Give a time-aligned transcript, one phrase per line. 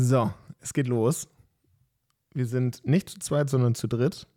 [0.00, 1.26] So, es geht los.
[2.32, 4.28] Wir sind nicht zu zweit, sondern zu dritt.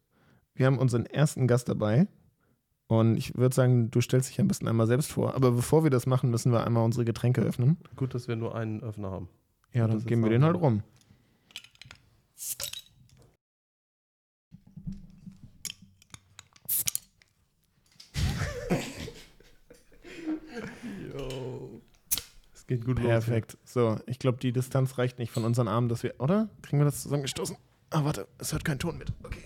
[0.56, 2.08] Wir haben unseren ersten Gast dabei.
[2.88, 5.36] Und ich würde sagen, du stellst dich am besten einmal selbst vor.
[5.36, 7.78] Aber bevor wir das machen, müssen wir einmal unsere Getränke öffnen.
[7.96, 9.30] Gut, dass wir nur einen Öffner haben.
[9.72, 10.82] Ja, dann geben wir den halt rum.
[22.82, 23.08] Geht gut los.
[23.08, 23.58] Perfekt.
[23.64, 26.16] So, ich glaube, die Distanz reicht nicht von unseren Armen, dass wir.
[26.20, 26.50] Oder?
[26.62, 27.56] Kriegen wir das zusammengestoßen?
[27.92, 29.12] Ah, warte, es hört kein Ton mit.
[29.24, 29.44] Okay.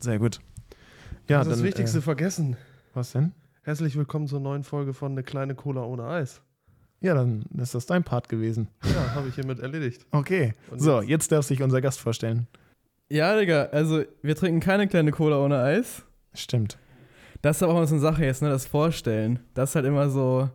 [0.00, 0.40] Sehr gut.
[1.28, 1.62] Ja, das dann.
[1.64, 2.56] Wichtigste Äh, vergessen.
[2.94, 3.32] was denn?
[3.62, 6.40] Herzlich willkommen zur neuen Folge von Eine kleine Cola ohne Eis.
[7.02, 8.68] Ja, dann ist das dein Part gewesen.
[8.84, 10.04] Ja, habe ich hiermit erledigt.
[10.10, 10.54] Okay.
[10.70, 11.32] Und so, jetzt?
[11.32, 12.46] darf sich unser Gast vorstellen.
[13.08, 16.04] Ja, Digga, also wir trinken keine kleine Cola ohne Eis.
[16.34, 16.78] Stimmt.
[17.42, 18.50] Das ist aber auch immer so eine Sache jetzt, ne?
[18.50, 19.40] Das Vorstellen.
[19.54, 20.50] Das ist halt immer so.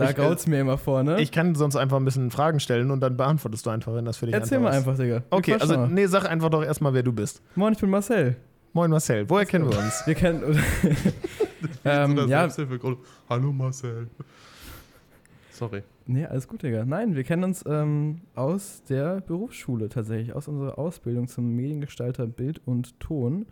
[0.00, 1.20] Da Ich, äh, graut's mir immer vor, ne?
[1.20, 4.16] Ich kann sonst einfach ein bisschen Fragen stellen und dann beantwortest du einfach, wenn das
[4.16, 4.76] für dich Erzähl mal ist.
[4.78, 5.22] einfach, Digga.
[5.30, 5.88] Okay, also mal.
[5.88, 7.42] nee, sag einfach doch erstmal, wer du bist.
[7.54, 8.36] Moin, ich bin Marcel.
[8.72, 10.02] Moin Marcel, woher kennen wir uns?
[10.06, 10.42] Wir kennen.
[11.84, 12.48] ähm, So ja.
[13.28, 14.08] Hallo Marcel.
[15.50, 15.82] Sorry.
[16.06, 16.84] nee, alles gut, Digga.
[16.86, 22.62] Nein, wir kennen uns ähm, aus der Berufsschule tatsächlich, aus unserer Ausbildung zum Mediengestalter Bild
[22.64, 23.46] und Ton.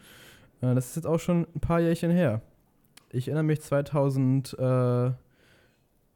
[0.62, 2.40] Äh, das ist jetzt auch schon ein paar Jährchen her.
[3.10, 3.60] Ich erinnere mich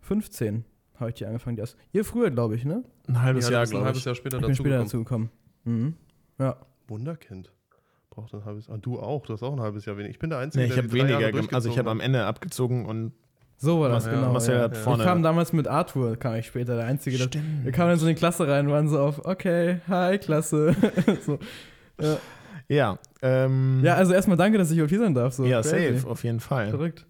[0.02, 0.64] 2015
[0.98, 1.56] habe ich die angefangen.
[1.56, 2.84] Die Aus Ihr früher, glaube ich, ne?
[3.08, 4.04] Ein halbes Ja, Jahr, das ist ein glaube halbes ich.
[4.06, 5.30] Jahr später Ich bin später dazu dazu gekommen.
[5.64, 5.94] Mhm.
[6.38, 6.56] Ja.
[6.88, 7.52] Wunderkind.
[8.10, 9.24] Braucht ein halbes Ah, du auch.
[9.26, 10.10] Du hast auch ein halbes Jahr weniger.
[10.10, 12.00] Ich bin der Einzige, Nee, ich der habe weniger, Jahre gem- also ich habe am
[12.00, 13.12] Ende abgezogen und
[13.56, 14.32] So war das, Marcel, genau.
[14.32, 14.62] Marcel ja.
[14.62, 14.80] hat ja.
[14.82, 15.02] vorne.
[15.02, 17.16] Ich kam damals mit Arthur, kam ich später, der Einzige.
[17.16, 17.64] Der, Stimmt.
[17.64, 20.74] wir kamen dann so in die Klasse rein und waren so auf, okay, hi, Klasse.
[21.24, 21.38] so.
[22.00, 22.16] ja.
[22.68, 25.34] Ja, ähm, ja, also erstmal danke, dass ich überhaupt hier sein darf.
[25.34, 25.44] So.
[25.44, 25.94] ja, Crazy.
[25.98, 26.70] safe, auf jeden Fall.
[26.70, 27.06] Verrückt.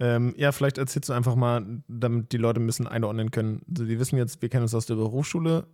[0.00, 3.62] Ähm, ja, vielleicht erzählst du einfach mal, damit die Leute ein bisschen einordnen können.
[3.68, 5.66] Also die wissen jetzt, wir kennen uns aus der Berufsschule.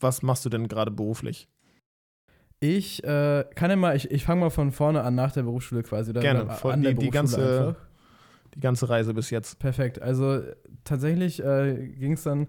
[0.00, 1.48] Was machst du denn gerade beruflich?
[2.60, 5.82] Ich äh, kann ja mal, ich, ich fange mal von vorne an, nach der Berufsschule
[5.82, 6.10] quasi.
[6.10, 7.82] Oder Gerne, oder an der die- die Berufsschule ganze- einfach.
[8.54, 9.58] Die ganze Reise bis jetzt.
[9.58, 10.00] Perfekt.
[10.00, 10.40] Also
[10.82, 12.48] tatsächlich äh, ging es dann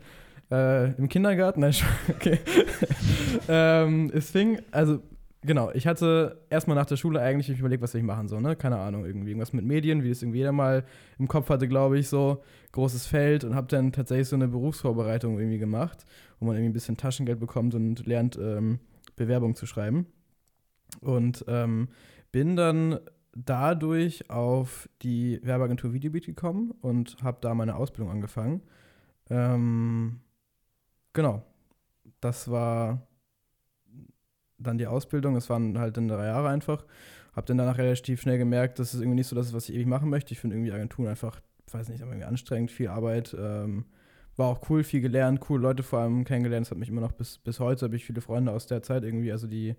[0.50, 1.60] äh, im Kindergarten.
[1.60, 1.76] Nein,
[2.10, 2.40] okay.
[3.50, 5.02] ähm, es fing, also
[5.42, 8.56] genau, ich hatte erstmal nach der Schule eigentlich überlegt, was ich machen so, ne?
[8.56, 10.86] Keine Ahnung, irgendwie irgendwas mit Medien, wie es irgendwie jeder mal
[11.18, 15.40] im Kopf hatte, glaube ich, so großes Feld und habe dann tatsächlich so eine Berufsvorbereitung
[15.40, 16.06] irgendwie gemacht,
[16.40, 18.80] wo man irgendwie ein bisschen Taschengeld bekommt und lernt ähm,
[19.16, 20.08] Bewerbung zu schreiben.
[21.02, 21.90] Und ähm,
[22.32, 23.00] bin dann
[23.36, 28.62] dadurch auf die Werbeagentur Videobeat gekommen und habe da meine Ausbildung angefangen.
[29.30, 30.20] Ähm,
[31.14, 31.44] genau.
[32.22, 33.08] Das war
[34.60, 35.36] dann die Ausbildung.
[35.36, 36.86] Es waren halt dann drei Jahre einfach.
[37.36, 39.76] Habe dann danach relativ schnell gemerkt, dass es irgendwie nicht so das ist, was ich
[39.76, 40.34] ewig machen möchte.
[40.34, 41.40] Ich finde irgendwie Agenturen einfach,
[41.72, 43.36] weiß nicht, aber irgendwie anstrengend, viel Arbeit.
[43.40, 43.86] Ähm,
[44.36, 46.66] war auch cool, viel gelernt, coole Leute vor allem kennengelernt.
[46.66, 49.04] Das hat mich immer noch bis, bis heute, habe ich viele Freunde aus der Zeit
[49.04, 49.76] irgendwie, also die,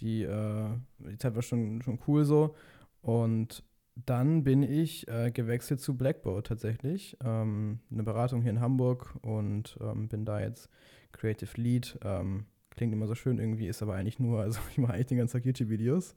[0.00, 2.54] die, äh, die Zeit war schon, schon cool so.
[3.00, 3.62] Und
[3.94, 9.78] dann bin ich äh, gewechselt zu Blackboard tatsächlich, ähm, eine Beratung hier in Hamburg und
[9.80, 10.68] ähm, bin da jetzt
[11.12, 11.98] Creative Lead.
[12.02, 15.18] Ähm, klingt immer so schön irgendwie, ist aber eigentlich nur, also ich mache eigentlich den
[15.18, 16.14] ganzen Tag YouTube-Videos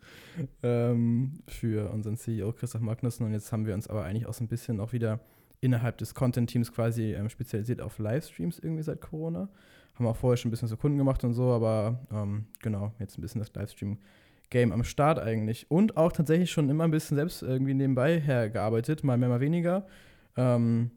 [0.63, 4.43] ähm, für unseren CEO Christoph Magnussen und jetzt haben wir uns aber eigentlich auch so
[4.43, 5.19] ein bisschen auch wieder
[5.59, 9.49] innerhalb des Content-Teams quasi ähm, spezialisiert auf Livestreams irgendwie seit Corona.
[9.95, 13.17] Haben auch vorher schon ein bisschen so Kunden gemacht und so, aber ähm, genau, jetzt
[13.17, 15.69] ein bisschen das Livestream-Game am Start eigentlich.
[15.71, 19.87] Und auch tatsächlich schon immer ein bisschen selbst irgendwie nebenbei hergearbeitet, mal mehr, mal weniger.
[20.35, 20.91] Ähm,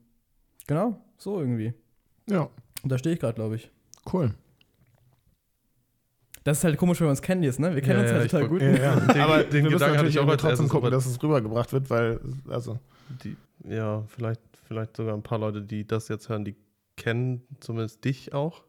[0.67, 1.73] genau, so irgendwie.
[2.29, 2.51] Ja,
[2.83, 3.71] Und da stehe ich gerade, glaube ich.
[4.13, 4.35] cool.
[6.45, 7.75] Das ist halt komisch, wenn wir uns kennen jetzt, ne?
[7.75, 8.63] Wir kennen Ja, uns ja, halt total gut.
[8.63, 10.97] Ja, Den- aber den wir müssen Gedanken natürlich ich auch als trotzdem erstes, gucken, aber-
[10.97, 12.79] dass es rübergebracht wird, weil, also,
[13.25, 13.37] Die,
[13.69, 16.57] ja, vielleicht, vielleicht sogar ein paar Leute, die das jetzt hören, die
[16.97, 18.63] kennen zumindest dich auch.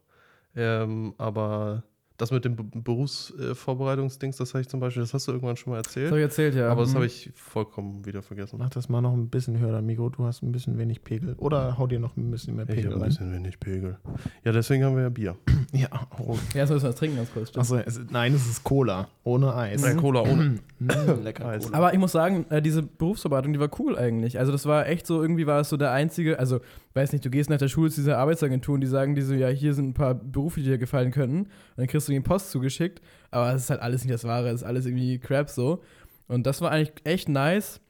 [0.54, 1.82] Ähm, aber
[2.18, 5.72] das mit dem Be Berufsvorbereitungsdings, das habe ich zum Beispiel, das hast du irgendwann schon
[5.72, 6.18] mal Das habe erzählt.
[6.18, 6.70] ich erzählt, ja.
[6.70, 6.96] Aber das Mhm.
[6.96, 8.56] habe ich vollkommen wieder vergessen.
[8.58, 10.08] mach das mal noch ein bisschen höher, Mikro.
[10.10, 11.34] Du hast ein bisschen wenig Pegel.
[11.38, 13.08] Oder hau dir noch ein bisschen mehr Ich Pegel habe ein rein.
[13.10, 13.98] bisschen wenig Pegel.
[14.44, 15.36] Ja, deswegen haben wir ja Bier.
[15.72, 15.88] Ja,
[16.18, 16.36] oh.
[16.52, 17.48] Ja, jetzt müssen wir das trinken ganz kurz.
[17.48, 17.62] stimmt.
[17.62, 19.08] Achso, nein, es ist Cola.
[19.24, 19.82] Ohne Eis.
[19.82, 20.58] Äh, Cola ohne.
[20.86, 21.58] Mm, lecker.
[21.58, 21.76] Cola.
[21.76, 24.38] Aber ich muss sagen, äh, diese Berufsarbeitung, die war cool eigentlich.
[24.38, 26.60] Also das war echt so, irgendwie war es so der einzige, also
[26.94, 29.34] weiß nicht, du gehst nach der Schule zu dieser Arbeitsagentur und die sagen dir so,
[29.34, 31.42] ja, hier sind ein paar Berufe, die dir gefallen könnten.
[31.42, 33.00] Und dann kriegst du die Post zugeschickt.
[33.30, 35.82] Aber es ist halt alles nicht das Wahre, es ist alles irgendwie Crap so.
[36.28, 37.80] Und das war eigentlich echt nice,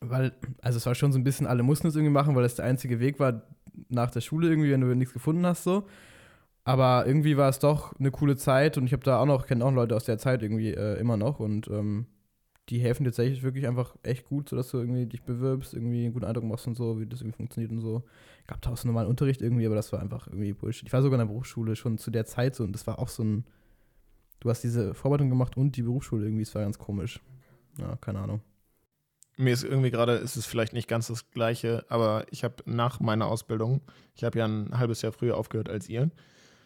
[0.00, 0.32] weil,
[0.62, 2.64] also es war schon so ein bisschen, alle mussten es irgendwie machen, weil das der
[2.64, 3.42] einzige Weg war
[3.88, 5.86] nach der Schule irgendwie, wenn du nichts gefunden hast so.
[6.66, 9.64] Aber irgendwie war es doch eine coole Zeit und ich habe da auch noch, kenne
[9.64, 12.06] auch Leute aus der Zeit irgendwie äh, immer noch und ähm,
[12.68, 16.24] die helfen tatsächlich wirklich einfach echt gut, sodass du irgendwie dich bewirbst, irgendwie einen guten
[16.24, 18.02] Eindruck machst und so, wie das irgendwie funktioniert und so.
[18.48, 20.88] Gab da auch so normalen Unterricht irgendwie, aber das war einfach irgendwie Bullshit.
[20.88, 23.10] Ich war sogar in der Berufsschule schon zu der Zeit so und das war auch
[23.10, 23.44] so ein,
[24.40, 27.20] du hast diese Vorbereitung gemacht und die Berufsschule irgendwie, es war ganz komisch.
[27.78, 28.40] Ja, keine Ahnung.
[29.36, 32.98] Mir ist irgendwie gerade, ist es vielleicht nicht ganz das Gleiche, aber ich habe nach
[32.98, 33.82] meiner Ausbildung,
[34.16, 36.10] ich habe ja ein halbes Jahr früher aufgehört als ihr.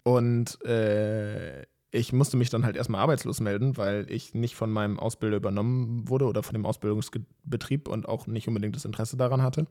[0.03, 1.63] Und äh,
[1.93, 6.09] ich musste mich dann halt erstmal arbeitslos melden, weil ich nicht von meinem Ausbilder übernommen
[6.09, 9.67] wurde oder von dem Ausbildungsbetrieb und auch nicht unbedingt das Interesse daran hatte.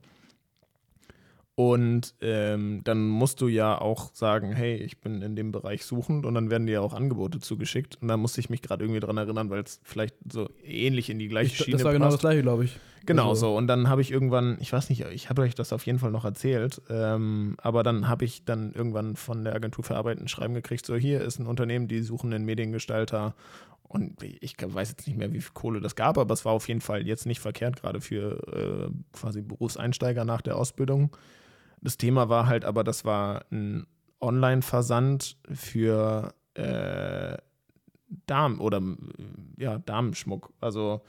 [1.59, 6.25] Und ähm, dann musst du ja auch sagen, hey, ich bin in dem Bereich suchend
[6.25, 7.97] und dann werden dir auch Angebote zugeschickt.
[8.01, 11.19] Und da musste ich mich gerade irgendwie dran erinnern, weil es vielleicht so ähnlich in
[11.19, 12.13] die gleiche Ich, Schiene das war genau passt.
[12.15, 12.77] das gleiche, glaube ich.
[13.06, 13.57] Genau Also- so.
[13.57, 16.11] Und dann habe ich irgendwann, ich weiß nicht, ich habe euch das auf jeden Fall
[16.11, 20.29] noch erzählt, ähm, aber dann habe ich dann irgendwann von der Agentur für Arbeit ein
[20.29, 23.35] Schreiben gekriegt, so hier ist ein Unternehmen, die suchen einen Mediengestalter.
[23.83, 26.69] Und ich weiß jetzt nicht mehr, wie viel Kohle das gab, aber es war auf
[26.69, 31.09] jeden Fall jetzt nicht verkehrt, gerade für äh, quasi Berufseinsteiger nach der Ausbildung.
[31.81, 33.87] Das Thema war halt aber, das war ein
[34.21, 37.37] Online-Versand für äh,
[38.25, 38.81] Damen oder
[39.57, 40.51] ja, Damenschmuck.
[40.59, 41.01] Also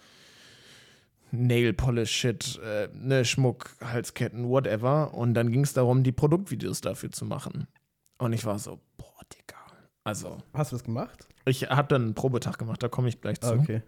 [1.33, 5.15] Nail Polish Shit, äh, ne, Schmuck, Halsketten, whatever.
[5.15, 7.67] Und dann ging es darum, die Produktvideos dafür zu machen.
[8.19, 9.57] Und ich war so, boah, Digga.
[10.05, 11.27] Also, Hast du das gemacht?
[11.45, 13.53] ich habe dann einen Probetag gemacht, da komme ich gleich zu.
[13.53, 13.83] Ah, okay.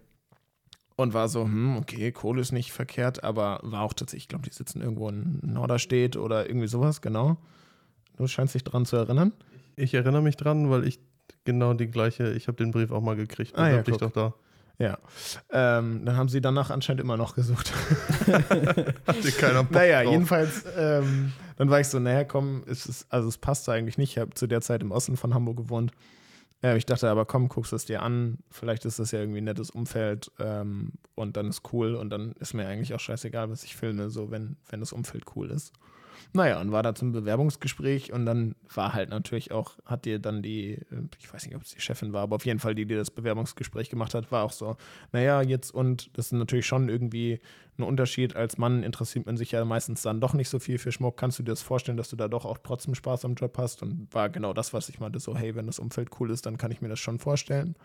[0.95, 4.47] Und war so, hm, okay, Kohle ist nicht verkehrt, aber war auch tatsächlich, ich glaube,
[4.47, 7.37] die sitzen irgendwo in Norderstedt oder irgendwie sowas, genau.
[8.17, 9.33] Du scheinst dich dran zu erinnern.
[9.75, 10.99] Ich erinnere mich dran, weil ich
[11.45, 13.57] genau die gleiche, ich habe den Brief auch mal gekriegt.
[13.57, 14.33] Ah, ja, hab dich doch da.
[14.79, 14.97] Ja.
[15.51, 17.71] Ähm, dann haben sie danach anscheinend immer noch gesucht.
[18.27, 20.11] Hatte keiner Bock naja, drauf.
[20.11, 24.11] jedenfalls, ähm, dann war ich so, naja, komm, es ist, also es passt eigentlich nicht.
[24.11, 25.91] Ich habe zu der Zeit im Osten von Hamburg gewohnt.
[26.63, 28.39] Äh, ich dachte aber, komm, guckst es dir an.
[28.49, 32.31] Vielleicht ist das ja irgendwie ein nettes Umfeld ähm, und dann ist cool und dann
[32.39, 35.73] ist mir eigentlich auch scheißegal, was ich filme, so wenn, wenn das Umfeld cool ist.
[36.31, 40.41] Naja, und war da zum Bewerbungsgespräch und dann war halt natürlich auch, hat dir dann
[40.41, 42.85] die, äh, ich weiß nicht, ob es die Chefin war, aber auf jeden Fall die,
[42.85, 44.77] die das Bewerbungsgespräch gemacht hat, war auch so,
[45.11, 47.39] naja, jetzt und das ist natürlich schon irgendwie
[47.77, 48.35] ein Unterschied.
[48.35, 51.17] Als Mann interessiert man sich ja meistens dann doch nicht so viel für Schmuck.
[51.17, 53.81] Kannst du dir das vorstellen, dass du da doch auch trotzdem Spaß am Job hast?
[53.81, 56.57] Und war genau das, was ich meinte, so, hey, wenn das Umfeld cool ist, dann
[56.57, 57.75] kann ich mir das schon vorstellen.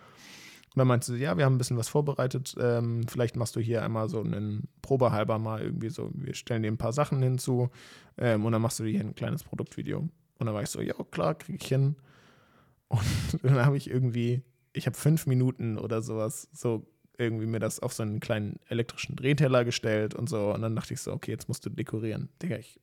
[0.79, 2.55] Und dann meinte sie, ja, wir haben ein bisschen was vorbereitet.
[2.57, 6.71] Ähm, vielleicht machst du hier einmal so einen Probehalber mal irgendwie so, wir stellen dir
[6.71, 7.69] ein paar Sachen hinzu
[8.17, 9.99] ähm, und dann machst du dir hier ein kleines Produktvideo.
[9.99, 11.97] Und dann war ich so, ja, klar, krieg ich hin.
[12.87, 13.03] Und
[13.43, 14.43] dann habe ich irgendwie,
[14.73, 16.87] ich habe fünf Minuten oder sowas, so
[17.19, 20.55] irgendwie mir das auf so einen kleinen elektrischen Drehteller gestellt und so.
[20.55, 22.29] Und dann dachte ich so, okay, jetzt musst du dekorieren.
[22.41, 22.79] Digga, ich,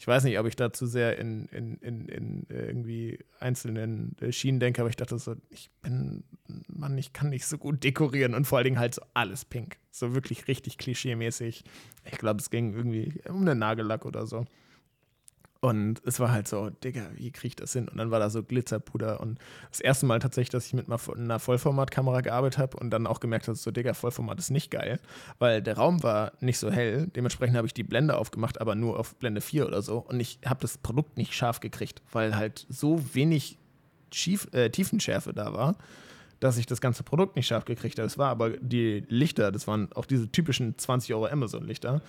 [0.00, 4.32] ich weiß nicht, ob ich da zu sehr in, in, in, in irgendwie einzelnen äh,
[4.32, 6.24] Schienen denke, aber ich dachte so, ich bin,
[6.68, 9.76] Mann, ich kann nicht so gut dekorieren und vor allen Dingen halt so alles pink.
[9.90, 11.64] So wirklich richtig klischee-mäßig.
[12.10, 14.46] Ich glaube, es ging irgendwie um einen Nagellack oder so.
[15.62, 17.86] Und es war halt so, Digga, wie krieg ich das hin?
[17.86, 19.20] Und dann war da so Glitzerpuder.
[19.20, 19.38] Und
[19.70, 23.46] das erste Mal tatsächlich, dass ich mit einer Vollformatkamera gearbeitet habe und dann auch gemerkt
[23.46, 25.00] habe, so, Digga, Vollformat ist nicht geil,
[25.38, 27.08] weil der Raum war nicht so hell.
[27.14, 29.98] Dementsprechend habe ich die Blende aufgemacht, aber nur auf Blende 4 oder so.
[29.98, 33.58] Und ich habe das Produkt nicht scharf gekriegt, weil halt so wenig
[34.12, 35.76] Schief, äh, Tiefenschärfe da war,
[36.40, 38.06] dass ich das ganze Produkt nicht scharf gekriegt habe.
[38.06, 42.00] Es war aber die Lichter, das waren auch diese typischen 20 Euro Amazon-Lichter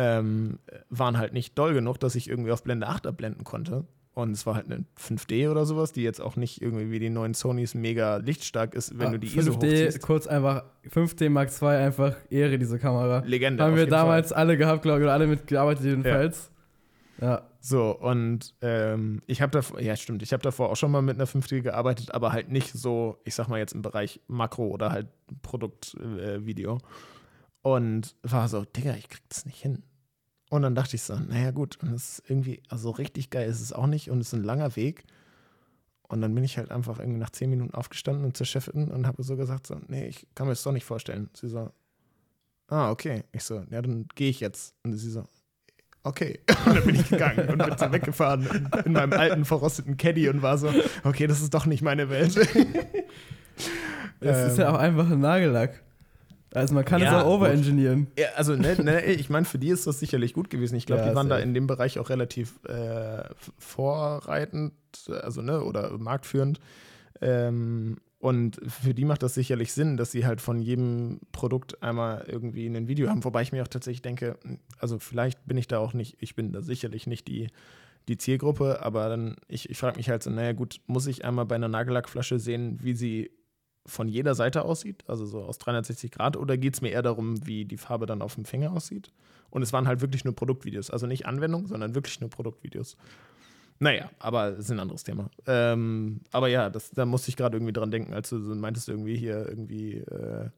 [0.00, 0.58] ähm,
[0.88, 3.84] waren halt nicht doll genug, dass ich irgendwie auf Blende 8 abblenden konnte.
[4.14, 7.10] Und es war halt eine 5D oder sowas, die jetzt auch nicht irgendwie wie die
[7.10, 10.02] neuen Sonys mega lichtstark ist, wenn Ah, du die ISO 5D, hochziehst.
[10.02, 13.22] kurz einfach, 5D Mark II, einfach Ehre, diese Kamera.
[13.26, 13.62] Legende.
[13.62, 16.50] Haben wir damals alle gehabt, glaube ich, oder alle mitgearbeitet jedenfalls.
[17.20, 17.36] Ja.
[17.38, 17.46] Fall.
[17.60, 21.16] So, und ähm, ich habe davor, ja stimmt, ich habe davor auch schon mal mit
[21.16, 24.90] einer 5D gearbeitet, aber halt nicht so, ich sag mal jetzt im Bereich Makro oder
[24.90, 25.08] halt
[25.42, 26.76] Produktvideo.
[26.78, 26.80] Äh,
[27.62, 29.82] und war so, Digga, ich krieg das nicht hin.
[30.50, 33.60] Und dann dachte ich so, naja gut, und es ist irgendwie, also richtig geil ist
[33.60, 35.04] es auch nicht und es ist ein langer Weg.
[36.08, 39.06] Und dann bin ich halt einfach irgendwie nach zehn Minuten aufgestanden und zur Chefin und
[39.06, 41.30] habe so gesagt, so, nee, ich kann mir das doch nicht vorstellen.
[41.34, 41.70] Sie so,
[42.66, 43.22] ah, okay.
[43.30, 44.74] Ich so, ja, dann gehe ich jetzt.
[44.82, 45.24] Und sie so,
[46.02, 46.40] okay.
[46.66, 50.28] Und dann bin ich gegangen und bin so weggefahren in, in meinem alten, verrosteten Caddy
[50.28, 50.72] und war so,
[51.04, 52.34] okay, das ist doch nicht meine Welt.
[54.22, 55.82] Es ist Ähm, ja auch einfach ein Nagellack.
[56.52, 58.08] Also man kann Ja, es auch overengineeren.
[58.18, 60.74] Ja, also, ne, ne, ich meine, für die ist das sicherlich gut gewesen.
[60.76, 63.22] Ich glaube, Ja, die waren da in dem Bereich auch relativ äh,
[63.58, 64.72] vorreitend,
[65.22, 66.60] also, ne, oder marktführend.
[67.20, 72.24] Ähm, und für die macht das sicherlich Sinn, dass sie halt von jedem Produkt einmal
[72.28, 73.24] irgendwie ein Video haben.
[73.24, 74.36] Wobei ich mir auch tatsächlich denke,
[74.78, 77.46] also vielleicht bin ich da auch nicht, ich bin da sicherlich nicht die,
[78.08, 81.46] die Zielgruppe, aber dann, ich, ich frage mich halt so, naja gut, muss ich einmal
[81.46, 83.30] bei einer Nagellackflasche sehen, wie sie
[83.90, 87.46] von jeder Seite aussieht, also so aus 360 Grad, oder geht es mir eher darum,
[87.46, 89.12] wie die Farbe dann auf dem Finger aussieht?
[89.50, 92.96] Und es waren halt wirklich nur Produktvideos, also nicht Anwendung, sondern wirklich nur Produktvideos.
[93.80, 95.30] Naja, aber ist ein anderes Thema.
[95.46, 98.88] Ähm, aber ja, das, da musste ich gerade irgendwie dran denken, als du so meintest,
[98.88, 100.50] irgendwie hier irgendwie äh,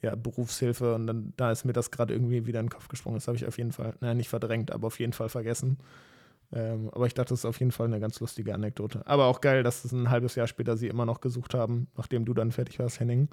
[0.00, 3.16] ja, Berufshilfe und dann da ist mir das gerade irgendwie wieder in den Kopf gesprungen.
[3.16, 5.78] Das habe ich auf jeden Fall, naja, nicht verdrängt, aber auf jeden Fall vergessen.
[6.54, 9.06] Ähm, aber ich dachte, das ist auf jeden Fall eine ganz lustige Anekdote.
[9.06, 12.24] Aber auch geil, dass es ein halbes Jahr später sie immer noch gesucht haben, nachdem
[12.26, 13.28] du dann fertig warst, Henning.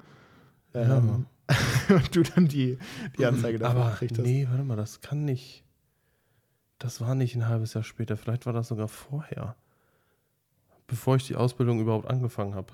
[0.72, 1.26] Ähm,
[1.88, 2.78] und du dann die,
[3.18, 4.24] die Anzeige dafür Aber gekriegt hast.
[4.24, 5.64] nee, warte mal, das kann nicht.
[6.78, 8.16] Das war nicht ein halbes Jahr später.
[8.16, 9.54] Vielleicht war das sogar vorher.
[10.86, 12.72] Bevor ich die Ausbildung überhaupt angefangen habe.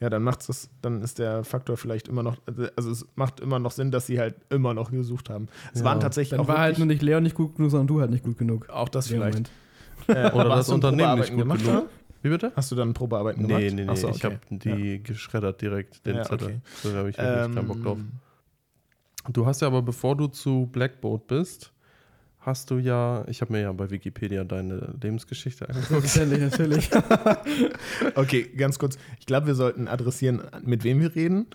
[0.00, 2.36] Ja, dann macht's das, dann ist der Faktor vielleicht immer noch,
[2.76, 5.48] also es macht immer noch Sinn, dass sie halt immer noch gesucht haben.
[5.72, 5.86] Es Ja.
[5.86, 8.10] waren tatsächlich Dann auch war halt nur nicht Leon nicht gut genug, sondern du halt
[8.12, 8.68] nicht gut genug.
[8.68, 9.32] auch das vielleicht.
[9.34, 9.50] Moment.
[10.08, 11.74] Äh, Oder das hast du Unternehmen nicht gut gemacht, genug.
[11.82, 11.86] oder?
[12.22, 12.52] Wie bitte?
[12.56, 13.60] Hast du dann Probearbeiten gemacht?
[13.62, 13.88] Nee, nee, nee.
[13.90, 14.58] Ach so, Ich habe okay.
[14.58, 16.46] die geschreddert direkt, den Ja, Zettel.
[16.48, 16.60] okay.
[16.82, 17.98] Da habe ich wirklich keinen Bock drauf.
[17.98, 18.12] Ähm,
[19.30, 21.72] Du hast ja aber, bevor du zu Blackboard bist,
[22.38, 26.04] hast du ja, ich habe mir ja bei Wikipedia deine Lebensgeschichte angeguckt.
[26.16, 26.90] Natürlich, natürlich.
[28.14, 28.96] Okay, ganz kurz.
[29.20, 31.46] Ich glaube, wir sollten adressieren, mit wem wir reden.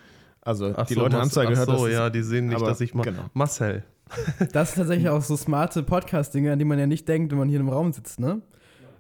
[0.42, 2.48] Also, Ach die so, Leute haben zwar ach gehört, so, dass es- ja, die sehen
[2.48, 3.04] nicht, aber dass ich mal.
[3.04, 3.24] genau.
[3.34, 3.84] Marcel.
[4.52, 7.50] Das ist tatsächlich auch so smarte Podcast-Dinge, an die man ja nicht denkt, wenn man
[7.50, 8.42] hier im Raum sitzt, ne?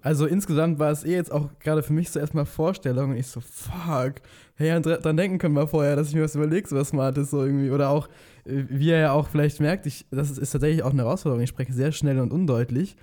[0.03, 3.27] Also insgesamt war es eh jetzt auch gerade für mich so erstmal Vorstellung und ich
[3.27, 4.15] so, fuck,
[4.55, 7.43] hey, dran denken können wir vorher, dass ich mir was überlege, so was Smartes so
[7.45, 7.71] irgendwie.
[7.71, 8.09] Oder auch,
[8.45, 11.41] äh, wie ihr ja auch vielleicht merkt, ich, das ist, ist tatsächlich auch eine Herausforderung,
[11.41, 12.97] ich spreche sehr schnell und undeutlich.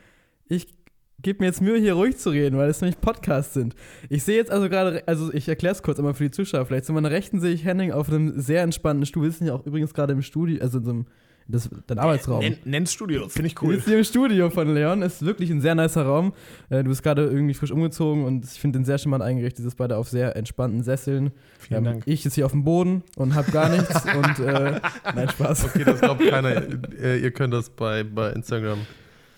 [0.47, 0.75] Ich
[1.23, 3.75] gebe mir jetzt Mühe, hier ruhig zu reden, weil es nämlich Podcasts sind.
[4.11, 6.85] Ich sehe jetzt also gerade, also ich erkläre es kurz einmal für die Zuschauer, vielleicht
[6.85, 9.65] zu meiner Rechten sehe ich Henning auf einem sehr entspannten Stuhl, wir sind ja auch
[9.65, 11.07] übrigens gerade im Studio, also in so einem,
[11.51, 12.41] das, dein Arbeitsraum.
[12.41, 13.75] Nenn, nenn's Studio, finde ich cool.
[13.75, 15.03] sitzen hier im Studio von Leon.
[15.03, 16.33] Ist wirklich ein sehr nicer Raum.
[16.69, 19.65] Äh, du bist gerade irgendwie frisch umgezogen und ich finde den sehr charmant eingerichtet.
[19.65, 21.33] Sitzt beide auf sehr entspannten Sesseln.
[21.59, 22.03] Vielen Ähm, Dank.
[22.07, 24.05] Ich sitze hier auf dem Boden und habe gar nichts.
[24.17, 24.81] und äh,
[25.15, 25.65] nein, Spaß.
[25.67, 26.63] Okay, das glaubt keiner.
[27.03, 28.79] äh, ihr könnt das bei, bei Instagram.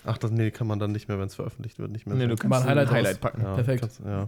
[0.05, 2.15] Ach, das nee, kann man dann nicht mehr, wenn es veröffentlicht wird, nicht mehr.
[2.15, 3.41] Nee, du kannst Mal ein Highlight Highlight, packen.
[3.41, 3.81] Ja, Perfekt.
[3.81, 4.27] Kannst, ja.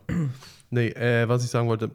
[0.70, 1.92] Nee, äh, was ich sagen wollte,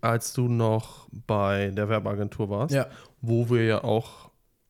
[0.00, 2.86] als du noch bei der Werbeagentur warst, Ja,
[3.20, 4.27] wo wir ja auch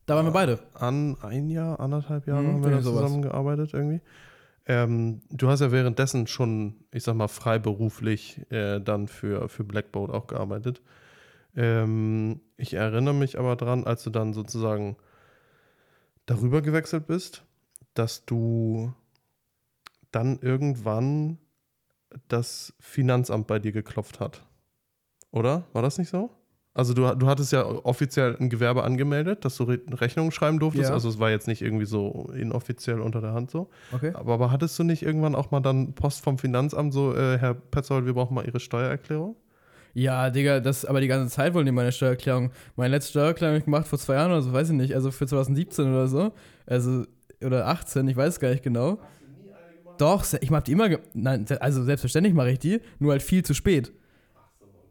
[0.09, 0.59] da waren wir beide.
[0.75, 4.01] an ein Jahr, anderthalb Jahre Mhm, haben wir da zusammengearbeitet irgendwie.
[4.67, 10.11] Ähm, du hast ja währenddessen schon, ich sag mal, freiberuflich äh, dann für, für Blackboard
[10.11, 10.83] auch gearbeitet.
[11.55, 14.97] Ähm, ich erinnere mich aber dran, als du dann sozusagen
[16.27, 17.45] darüber gewechselt bist,
[17.95, 18.95] dass du
[20.11, 21.39] dann irgendwann
[22.29, 24.47] das Finanzamt bei dir geklopft hat.
[25.31, 25.65] Oder?
[25.75, 26.31] War das nicht so?
[26.79, 30.89] Also du, du hattest ja offiziell ein Gewerbe angemeldet, dass du Re Rechnungen schreiben durftest.
[30.91, 30.95] Ja.
[30.95, 33.69] Also es war jetzt nicht irgendwie so inoffiziell unter der Hand so.
[33.93, 34.13] Okay.
[34.15, 37.55] Aber, aber hattest du nicht irgendwann auch mal dann Post vom Finanzamt so, äh, Herr
[37.55, 39.35] Petzold, wir brauchen mal Ihre Steuererklärung?
[39.95, 42.53] Ja, Digga, das aber die ganze Zeit wollen die meine Steuererklärung.
[42.77, 44.95] Meine letzte Steuererklärung habe ich gemacht vor zwei Jahren oder so, weiß ich nicht.
[44.95, 46.33] Also für 2017 oder so.
[46.67, 47.05] Also,
[47.45, 48.99] oder 18, ich weiß gar nicht genau.
[49.97, 53.45] Doch, se- ich habe die immer, nein, also selbstverständlich mache ich die, nur halt viel
[53.45, 53.93] zu spät.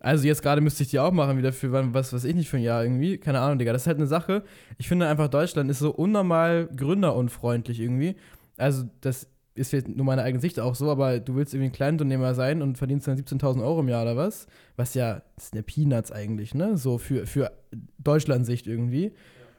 [0.08, 2.56] Also jetzt gerade müsste ich die auch machen, wieder für was weiß ich nicht für
[2.56, 3.18] ein Jahr irgendwie.
[3.18, 3.74] Keine Ahnung, Digga.
[3.74, 4.42] Das ist halt eine Sache.
[4.78, 8.16] Ich finde einfach, Deutschland ist so unnormal gründerunfreundlich irgendwie.
[8.56, 11.74] Also das ist jetzt nur meine eigene Sicht auch so, aber du willst irgendwie ein
[11.74, 14.48] Kleinunternehmer sein und verdienst dann 17.000 Euro im Jahr oder was?
[14.78, 16.78] Was ja, das ist eine Peanuts eigentlich, ne?
[16.78, 17.52] So für, für
[18.00, 19.12] Deutschland-Sicht irgendwie.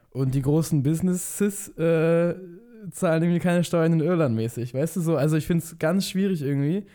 [0.09, 2.35] Und die großen Businesses äh,
[2.91, 5.19] zahlen irgendwie keine Steuern in Irland mäßig, weißt du so?
[5.19, 6.87] Also ich finde es ganz schwierig irgendwie.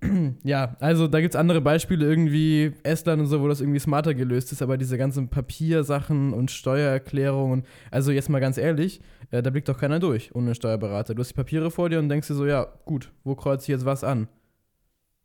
[0.44, 4.14] ja, also da gibt es andere Beispiele, irgendwie Estland und so, wo das irgendwie smarter
[4.14, 9.00] gelöst ist, aber diese ganzen Papiersachen und Steuererklärungen, also jetzt mal ganz ehrlich,
[9.30, 11.14] äh, da blickt doch keiner durch ohne einen Steuerberater.
[11.14, 13.68] Du hast die Papiere vor dir und denkst dir so, ja, gut, wo kreuze ich
[13.68, 14.28] jetzt was an?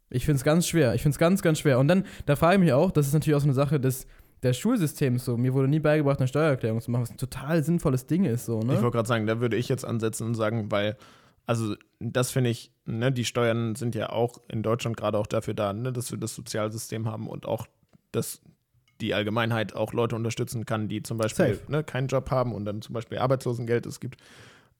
[0.09, 1.79] Ich finde es ganz schwer, ich finde es ganz, ganz schwer.
[1.79, 4.07] Und dann, da frage ich mich auch, das ist natürlich auch so eine Sache des,
[4.41, 5.37] des Schulsystems so.
[5.37, 8.59] Mir wurde nie beigebracht, eine Steuererklärung zu machen, was ein total sinnvolles Ding ist, so,
[8.59, 8.73] ne?
[8.73, 10.97] Ich wollte gerade sagen, da würde ich jetzt ansetzen und sagen, weil,
[11.49, 15.55] also das finde ich, ne, die Steuern sind ja auch in Deutschland gerade auch dafür
[15.55, 17.65] da, ne, dass wir das Sozialsystem haben und auch,
[18.11, 18.39] dass
[19.01, 22.83] die Allgemeinheit auch Leute unterstützen kann, die zum Beispiel ne, keinen Job haben und dann
[22.83, 24.21] zum Beispiel Arbeitslosengeld es gibt.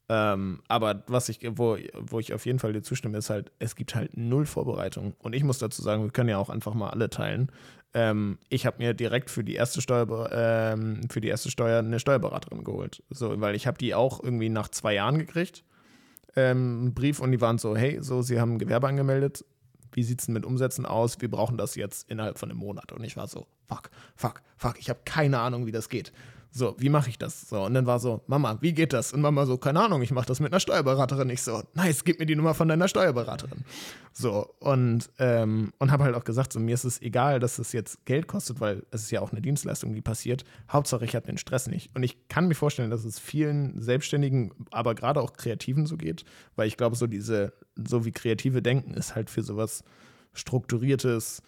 [0.10, 3.76] Ähm, aber was ich, wo, wo ich auf jeden Fall dir zustimme, ist halt, es
[3.76, 5.16] gibt halt null Vorbereitung.
[5.18, 7.52] Und ich muss dazu sagen, wir können ja auch einfach mal alle teilen.
[7.96, 12.00] Ähm, ich habe mir direkt für die erste Steuer, ähm, für die erste Steuer eine
[12.00, 13.02] Steuerberaterin geholt.
[13.10, 15.64] So, weil ich habe die auch irgendwie nach zwei Jahren gekriegt.
[16.36, 19.46] Ähm, einen Brief und die waren so, hey, so, Sie haben ein Gewerbe angemeldet.
[19.92, 21.20] Wie sieht es denn mit Umsätzen aus?
[21.20, 22.92] Wir brauchen das jetzt innerhalb von einem Monat.
[22.92, 26.12] Und ich war so, fuck, fuck, fuck, ich habe keine Ahnung, wie das geht.
[26.52, 27.48] So, wie mache ich das?
[27.48, 29.14] So, und dann war so, Mama, wie geht das?
[29.14, 31.30] Und Mama so, keine Ahnung, ich mache das mit einer Steuerberaterin.
[31.30, 33.64] Ich so, nice, gib mir die Nummer von deiner Steuerberaterin.
[34.14, 37.72] So, und, ähm, und habe halt auch gesagt, so, mir ist es egal, dass es
[37.72, 40.44] jetzt Geld kostet, weil es ist ja auch eine Dienstleistung, die passiert.
[40.72, 41.96] Hauptsache, ich habe den Stress nicht.
[41.96, 46.26] Und ich kann mir vorstellen, dass es vielen Selbstständigen, aber gerade auch Kreativen so geht,
[46.56, 49.84] weil ich glaube, so diese, so wie kreative Denken ist halt für sowas
[50.34, 51.44] Strukturiertes,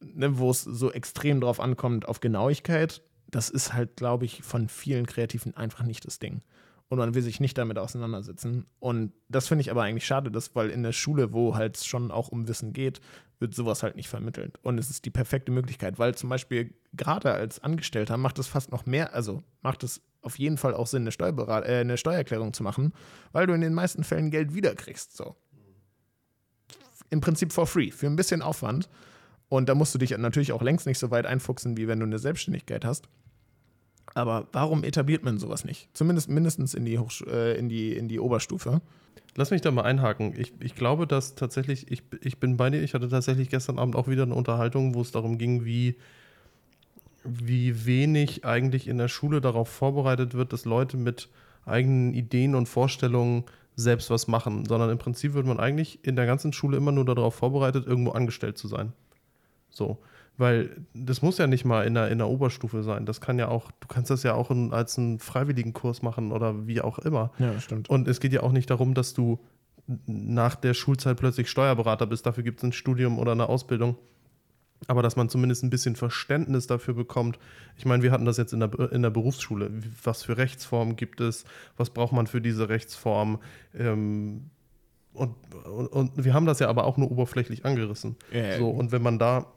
[0.00, 4.68] ne, wo es so extrem drauf ankommt, auf Genauigkeit das ist halt, glaube ich, von
[4.68, 6.42] vielen Kreativen einfach nicht das Ding.
[6.88, 8.66] Und man will sich nicht damit auseinandersetzen.
[8.78, 12.10] Und das finde ich aber eigentlich schade, dass, weil in der Schule, wo halt schon
[12.10, 13.00] auch um Wissen geht,
[13.38, 14.58] wird sowas halt nicht vermittelt.
[14.62, 18.70] Und es ist die perfekte Möglichkeit, weil zum Beispiel gerade als Angestellter macht es fast
[18.70, 22.52] noch mehr, also macht es auf jeden Fall auch Sinn, eine, Steuerberat äh, eine Steuererklärung
[22.52, 22.92] zu machen,
[23.32, 25.16] weil du in den meisten Fällen Geld wiederkriegst.
[25.16, 25.34] So.
[27.08, 28.90] Im Prinzip for free, für ein bisschen Aufwand.
[29.48, 32.06] Und da musst du dich natürlich auch längst nicht so weit einfuchsen, wie wenn du
[32.06, 33.08] eine Selbstständigkeit hast.
[34.14, 35.88] Aber warum etabliert man sowas nicht?
[35.94, 38.80] Zumindest mindestens in die, Hochsch äh, in die, in die Oberstufe.
[39.34, 40.34] Lass mich da mal einhaken.
[40.36, 43.96] Ich, ich glaube, dass tatsächlich, ich, ich bin bei dir, ich hatte tatsächlich gestern Abend
[43.96, 45.96] auch wieder eine Unterhaltung, wo es darum ging, wie,
[47.24, 51.30] wie wenig eigentlich in der Schule darauf vorbereitet wird, dass Leute mit
[51.64, 56.26] eigenen Ideen und Vorstellungen selbst was machen, sondern im Prinzip wird man eigentlich in der
[56.26, 58.92] ganzen Schule immer nur darauf vorbereitet, irgendwo angestellt zu sein.
[59.70, 59.98] So.
[60.38, 63.04] Weil das muss ja nicht mal in der, in der Oberstufe sein.
[63.04, 66.32] Das kann ja auch, du kannst das ja auch in, als einen freiwilligen Kurs machen
[66.32, 67.32] oder wie auch immer.
[67.38, 67.90] Ja, stimmt.
[67.90, 69.40] Und es geht ja auch nicht darum, dass du
[70.06, 72.24] nach der Schulzeit plötzlich Steuerberater bist.
[72.24, 73.96] Dafür gibt es ein Studium oder eine Ausbildung.
[74.88, 77.38] Aber dass man zumindest ein bisschen Verständnis dafür bekommt.
[77.76, 79.70] Ich meine, wir hatten das jetzt in der, in der Berufsschule.
[80.02, 81.44] Was für Rechtsformen gibt es?
[81.76, 83.38] Was braucht man für diese Rechtsform?
[83.78, 84.50] Ähm,
[85.12, 85.36] und,
[85.66, 88.16] und, und, wir haben das ja aber auch nur oberflächlich angerissen.
[88.32, 89.52] Ja, so, und wenn man da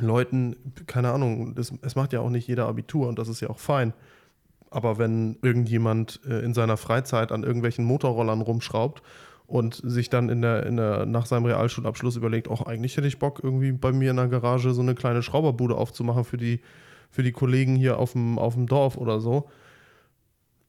[0.00, 3.50] Leuten, keine Ahnung, das, es macht ja auch nicht jeder Abitur und das ist ja
[3.50, 3.92] auch fein.
[4.70, 9.02] Aber wenn irgendjemand äh, in seiner Freizeit an irgendwelchen Motorrollern rumschraubt
[9.46, 13.18] und sich dann in der, in der, nach seinem Realschulabschluss überlegt, auch eigentlich hätte ich
[13.18, 16.60] Bock, irgendwie bei mir in der Garage so eine kleine Schrauberbude aufzumachen für die,
[17.10, 19.48] für die Kollegen hier auf dem, auf dem Dorf oder so,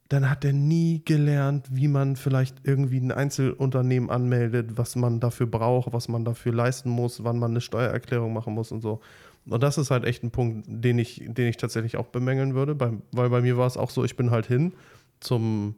[0.09, 5.47] dann hat er nie gelernt, wie man vielleicht irgendwie ein Einzelunternehmen anmeldet, was man dafür
[5.47, 9.01] braucht, was man dafür leisten muss, wann man eine Steuererklärung machen muss und so.
[9.49, 12.75] Und das ist halt echt ein Punkt, den ich, den ich tatsächlich auch bemängeln würde,
[12.75, 14.73] bei, weil bei mir war es auch so, ich bin halt hin
[15.19, 15.75] zum,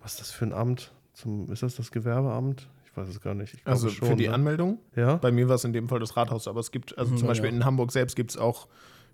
[0.00, 0.92] was ist das für ein Amt?
[1.12, 2.68] Zum, ist das das Gewerbeamt?
[2.84, 3.56] Ich weiß es gar nicht.
[3.64, 4.34] also schon, für die ne?
[4.34, 4.78] Anmeldung?
[4.94, 5.16] Ja.
[5.16, 7.28] Bei mir war es in dem Fall das Rathaus, aber es gibt, also zum ja,
[7.28, 7.56] Beispiel ja.
[7.56, 8.68] in Hamburg selbst gibt es auch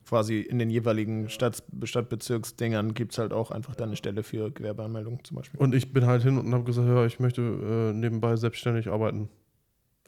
[0.07, 4.51] quasi in den jeweiligen Stadt, Stadtbezirksdingern gibt es halt auch einfach da eine Stelle für
[4.51, 5.61] Gewerbeanmeldung zum Beispiel.
[5.61, 9.29] Und ich bin halt hin und habe gesagt, ja, ich möchte äh, nebenbei selbstständig arbeiten.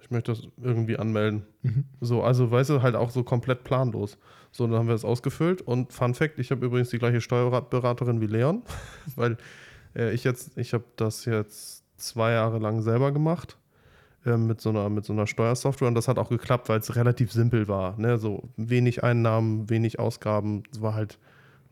[0.01, 1.47] Ich möchte das irgendwie anmelden.
[1.63, 1.85] Mhm.
[2.01, 4.19] So, also weißt du, halt auch so komplett planlos.
[4.53, 8.21] So, dann haben wir das ausgefüllt und Fun Fact, ich habe übrigens die gleiche Steuerberaterin
[8.21, 8.63] wie Leon,
[9.17, 9.37] weil
[9.97, 13.59] äh, ich jetzt, ich habe das jetzt zwei Jahre lang selber gemacht
[14.27, 16.97] äh, mit, so einer, mit so einer Steuersoftware und das hat auch geklappt, weil es
[16.97, 17.99] relativ simpel war.
[17.99, 18.19] Ne?
[18.19, 20.65] So wenig Einnahmen, wenig Ausgaben.
[20.73, 21.19] Es war halt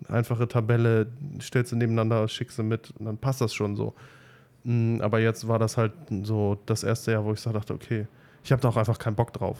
[0.07, 1.07] eine einfache Tabelle,
[1.41, 3.95] stellst du nebeneinander, schickst du mit und dann passt das schon so.
[4.65, 8.07] Mm, aber jetzt war das halt so das erste Jahr, wo ich so dachte, okay,
[8.43, 9.59] ich habe da auch einfach keinen Bock drauf.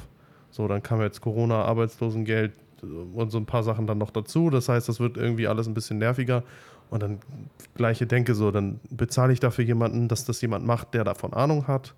[0.51, 2.53] So, dann kam jetzt Corona, Arbeitslosengeld
[2.83, 4.51] und so ein paar Sachen dann noch dazu.
[4.51, 6.43] Das heißt, das wird irgendwie alles ein bisschen nerviger.
[6.91, 7.19] Und dann
[7.75, 11.67] gleiche Denke so, dann bezahle ich dafür jemanden, dass das jemand macht, der davon Ahnung
[11.67, 11.95] hat.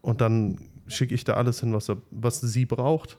[0.00, 3.18] Und dann schicke ich da alles hin, was, er, was sie braucht.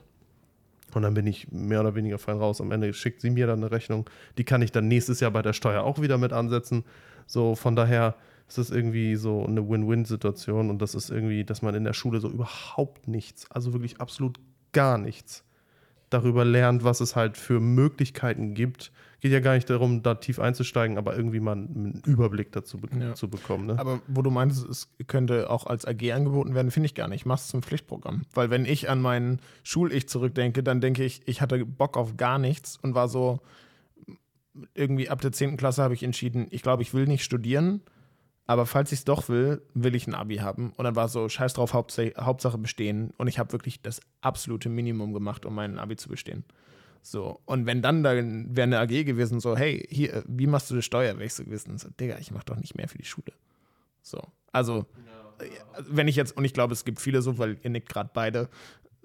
[0.94, 2.60] Und dann bin ich mehr oder weniger fein raus.
[2.60, 4.08] Am Ende schickt sie mir dann eine Rechnung.
[4.38, 6.84] Die kann ich dann nächstes Jahr bei der Steuer auch wieder mit ansetzen.
[7.26, 8.16] So, von daher
[8.48, 10.70] ist das irgendwie so eine Win-Win-Situation.
[10.70, 14.40] Und das ist irgendwie, dass man in der Schule so überhaupt nichts, also wirklich absolut
[14.72, 15.44] gar nichts
[16.10, 18.90] darüber lernt, was es halt für Möglichkeiten gibt.
[19.20, 22.88] Geht ja gar nicht darum, da tief einzusteigen, aber irgendwie mal einen Überblick dazu be
[22.98, 23.14] ja.
[23.14, 23.66] zu bekommen.
[23.66, 23.78] Ne?
[23.78, 27.26] Aber wo du meinst, es könnte auch als AG angeboten werden, finde ich gar nicht.
[27.26, 28.22] Mach es zum Pflichtprogramm.
[28.32, 32.38] Weil wenn ich an meinen Schul-Ich zurückdenke, dann denke ich, ich hatte Bock auf gar
[32.38, 33.40] nichts und war so,
[34.74, 35.56] irgendwie ab der 10.
[35.56, 37.82] Klasse habe ich entschieden, ich glaube, ich will nicht studieren
[38.50, 40.72] aber falls ich es doch will, will ich ein Abi haben.
[40.76, 43.12] Und dann war so, scheiß drauf, Hauptsache, Hauptsache bestehen.
[43.16, 46.42] Und ich habe wirklich das absolute Minimum gemacht, um mein Abi zu bestehen.
[47.02, 50.74] So, und wenn dann da wäre eine AG gewesen, so, hey, hier, wie machst du
[50.74, 51.78] das Steuerwechsel gewesen?
[51.78, 53.32] So, Digga, ich mach doch nicht mehr für die Schule.
[54.02, 54.20] So,
[54.52, 54.86] also,
[55.38, 55.44] ja.
[55.88, 58.48] wenn ich jetzt, und ich glaube, es gibt viele so, weil ihr nickt gerade beide,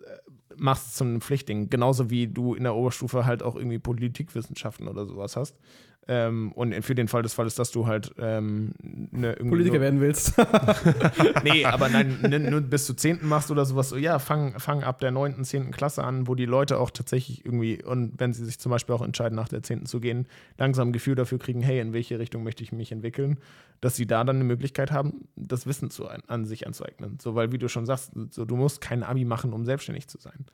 [0.03, 0.17] äh,
[0.57, 1.69] machst zum Pflichtding.
[1.69, 5.57] Genauso wie du in der Oberstufe halt auch irgendwie Politikwissenschaften oder sowas hast.
[6.07, 10.01] Ähm, und für den Fall des Falles, dass du halt ähm, ne, irgendwie Politiker werden
[10.01, 10.35] willst.
[11.43, 13.19] Nee, aber nein, ne, nur bis zu 10.
[13.27, 13.89] machst oder sowas.
[13.89, 15.71] So, ja, fang, fang ab der 9., 10.
[15.71, 19.01] Klasse an, wo die Leute auch tatsächlich irgendwie, und wenn sie sich zum Beispiel auch
[19.01, 19.85] entscheiden, nach der 10.
[19.85, 23.39] zu gehen, langsam ein Gefühl dafür kriegen, hey, in welche Richtung möchte ich mich entwickeln,
[23.81, 27.17] dass sie da dann eine Möglichkeit haben, das Wissen zu, an, sich anzueignen.
[27.19, 30.19] So, weil, wie du schon sagst, so, du musst kein Abi machen, um selbstständig zu
[30.19, 30.45] sein.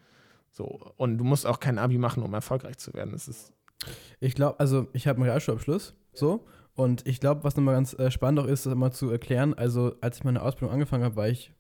[0.52, 3.12] So, und du musst auch kein Abi machen, um erfolgreich zu werden.
[3.12, 3.54] Das ist
[4.20, 6.46] Ich glaube, also ich habe einen Realschulabschluss, so.
[6.74, 9.54] Und ich glaube, was nochmal ganz äh, spannend auch ist, das mal zu erklären.
[9.54, 11.54] Also, als ich meine Ausbildung angefangen habe, war ich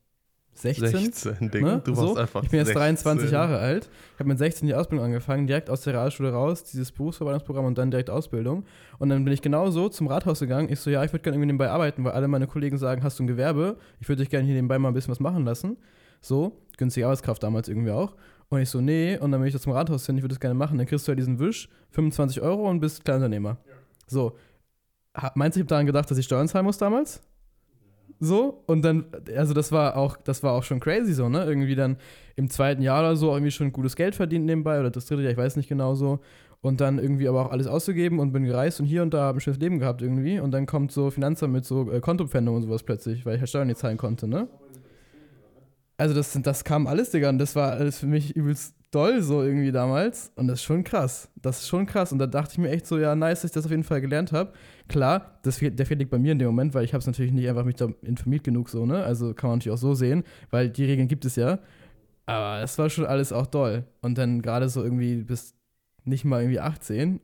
[0.53, 0.87] 16.
[0.87, 1.75] 16, Digga.
[1.75, 1.81] Ne?
[1.83, 2.15] Du warst so.
[2.15, 2.81] einfach ich bin jetzt 16.
[2.81, 3.89] 23 Jahre alt.
[4.13, 7.77] Ich habe mit 16 die Ausbildung angefangen, direkt aus der Realschule raus, dieses Berufsverwaltungsprogramm und
[7.77, 8.65] dann direkt Ausbildung.
[8.99, 10.69] Und dann bin ich genauso zum Rathaus gegangen.
[10.69, 13.19] Ich so, ja, ich würde gerne irgendwie nebenbei arbeiten, weil alle meine Kollegen sagen, hast
[13.19, 13.77] du ein Gewerbe?
[13.99, 15.77] Ich würde dich gerne hier nebenbei mal ein bisschen was machen lassen.
[16.19, 18.15] So, günstige Arbeitskraft damals irgendwie auch.
[18.51, 20.39] Und ich so, nee, und dann bin ich da zum Rathaus hin, ich würde das
[20.39, 20.77] gerne machen.
[20.77, 23.57] Dann kriegst du ja diesen Wisch, 25 Euro und bist Kleinunternehmer.
[24.07, 24.33] So.
[25.17, 27.21] Ha- Meinst du, ich habe daran gedacht, dass ich Steuern zahlen muss damals?
[28.19, 31.43] So, und dann, also das war auch, das war auch schon crazy so, ne?
[31.43, 31.97] Irgendwie dann
[32.35, 35.31] im zweiten Jahr oder so irgendwie schon gutes Geld verdient nebenbei oder das dritte Jahr,
[35.31, 36.19] ich weiß nicht genau so.
[36.59, 39.39] Und dann irgendwie aber auch alles auszugeben und bin gereist und hier und da habe
[39.39, 40.39] ein schönes Leben gehabt irgendwie.
[40.39, 43.47] Und dann kommt so Finanzamt mit so äh, Kontopfändung und sowas plötzlich, weil ich ja
[43.47, 44.47] Steuern nicht zahlen konnte, ne?
[46.01, 49.43] Also das, das kam alles, Digga, und das war alles für mich übelst doll so
[49.43, 50.31] irgendwie damals.
[50.35, 51.29] Und das ist schon krass.
[51.35, 52.11] Das ist schon krass.
[52.11, 54.01] Und da dachte ich mir echt so, ja, nice, dass ich das auf jeden Fall
[54.01, 54.51] gelernt habe.
[54.87, 57.31] Klar, das, der Fehler liegt bei mir in dem Moment, weil ich habe es natürlich
[57.31, 59.03] nicht einfach mich da informiert genug so, ne?
[59.03, 61.59] Also kann man natürlich auch so sehen, weil die Regeln gibt es ja.
[62.25, 63.83] Aber das war schon alles auch doll.
[64.01, 65.53] Und dann gerade so irgendwie bis
[66.03, 67.19] nicht mal irgendwie 18.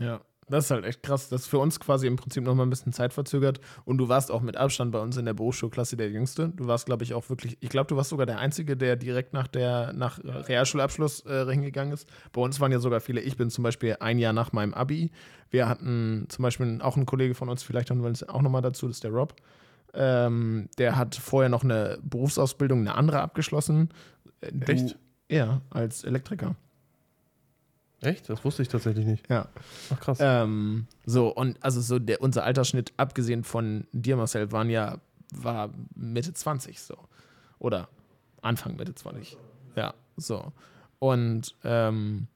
[0.00, 0.20] Ja,
[0.52, 1.28] das ist halt echt krass.
[1.28, 3.60] Das ist für uns quasi im Prinzip noch mal ein bisschen Zeit verzögert.
[3.84, 6.50] Und du warst auch mit Abstand bei uns in der Berufsschulklasse der Jüngste.
[6.50, 9.32] Du warst, glaube ich, auch wirklich, ich glaube, du warst sogar der Einzige, der direkt
[9.32, 12.08] nach der nach äh, Realschulabschluss äh, hingegangen ist.
[12.32, 13.20] Bei uns waren ja sogar viele.
[13.20, 15.10] Ich bin zum Beispiel ein Jahr nach meinem Abi.
[15.50, 18.50] Wir hatten zum Beispiel auch einen Kollege von uns, vielleicht haben wir uns auch noch
[18.50, 19.34] mal dazu, das ist der Rob.
[19.94, 23.90] Ähm, der hat vorher noch eine Berufsausbildung, eine andere abgeschlossen.
[24.40, 24.98] Äh, Du, Echt?
[25.28, 26.56] Ja, als Elektriker.
[28.02, 28.28] Echt?
[28.28, 29.28] Das wusste ich tatsächlich nicht.
[29.30, 29.48] Ja.
[29.90, 30.18] Ach krass.
[30.20, 34.98] Ähm, so, und also so der, unser Altersschnitt, abgesehen von dir, Marcel, waren ja,
[35.32, 36.96] war Mitte 20 so.
[37.58, 37.88] Oder
[38.40, 39.36] Anfang Mitte 20.
[39.76, 40.52] Ja, so.
[40.98, 42.26] Und ähm,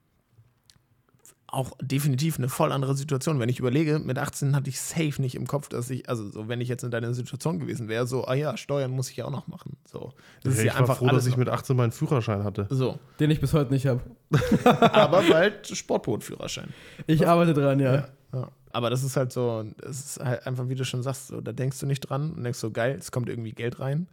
[1.48, 3.38] auch definitiv eine voll andere Situation.
[3.38, 6.48] Wenn ich überlege, mit 18 hatte ich safe nicht im Kopf, dass ich, also so,
[6.48, 9.26] wenn ich jetzt in deiner Situation gewesen wäre, so, ah ja, Steuern muss ich ja
[9.26, 9.76] auch noch machen.
[9.84, 10.12] So.
[10.42, 12.66] Das ist ich ja war einfach froh, dass ich mit 18 meinen Führerschein hatte.
[12.70, 12.98] so.
[13.20, 14.00] Den ich bis heute nicht habe.
[14.64, 16.68] Aber bald Sportbootführerschein.
[17.06, 17.94] Ich arbeite dran, ja.
[17.94, 18.08] Ja.
[18.32, 18.48] Ja.
[18.72, 21.52] Aber das ist halt so, es ist halt einfach, wie du schon sagst, so, da
[21.52, 24.08] denkst du nicht dran und denkst so, geil, es kommt irgendwie Geld rein.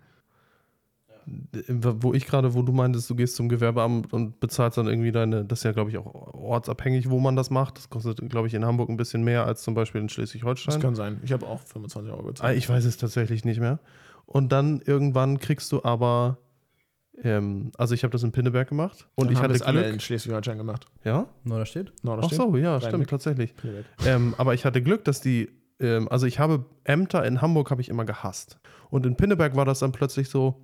[1.67, 5.45] Wo ich gerade, wo du meintest, du gehst zum Gewerbeamt und bezahlst dann irgendwie deine,
[5.45, 7.77] das ist ja, glaube ich, auch ortsabhängig, wo man das macht.
[7.77, 10.81] Das kostet, glaube ich, in Hamburg ein bisschen mehr als zum Beispiel in Das Schleswig-Holstein.
[10.81, 11.19] kann sein.
[11.23, 12.57] Ich habe auch 25 Euro Ah, gezahlt.
[12.57, 13.79] ich weiß es tatsächlich nicht mehr.
[14.25, 16.37] Und dann irgendwann kriegst du aber,
[17.23, 19.61] ähm, also ich habe das in Pinneberg gemacht und Dann ich haben hatte wir es
[19.61, 19.93] alle Glück.
[19.93, 20.85] in Schleswig-Holstein gemacht.
[21.03, 21.27] Ja?
[21.43, 21.93] Norderstedt?
[22.03, 23.07] No, Ach so, ja, stimmt, Rheinbeck.
[23.09, 23.55] tatsächlich.
[23.55, 23.85] Pinneberg.
[24.05, 27.81] Ähm, aber ich hatte Glück, dass die, ähm, also ich habe Ämter in Hamburg habe
[27.81, 28.59] ich immer gehasst.
[28.89, 30.59] Und in Pinneberg war das dann plötzlich so,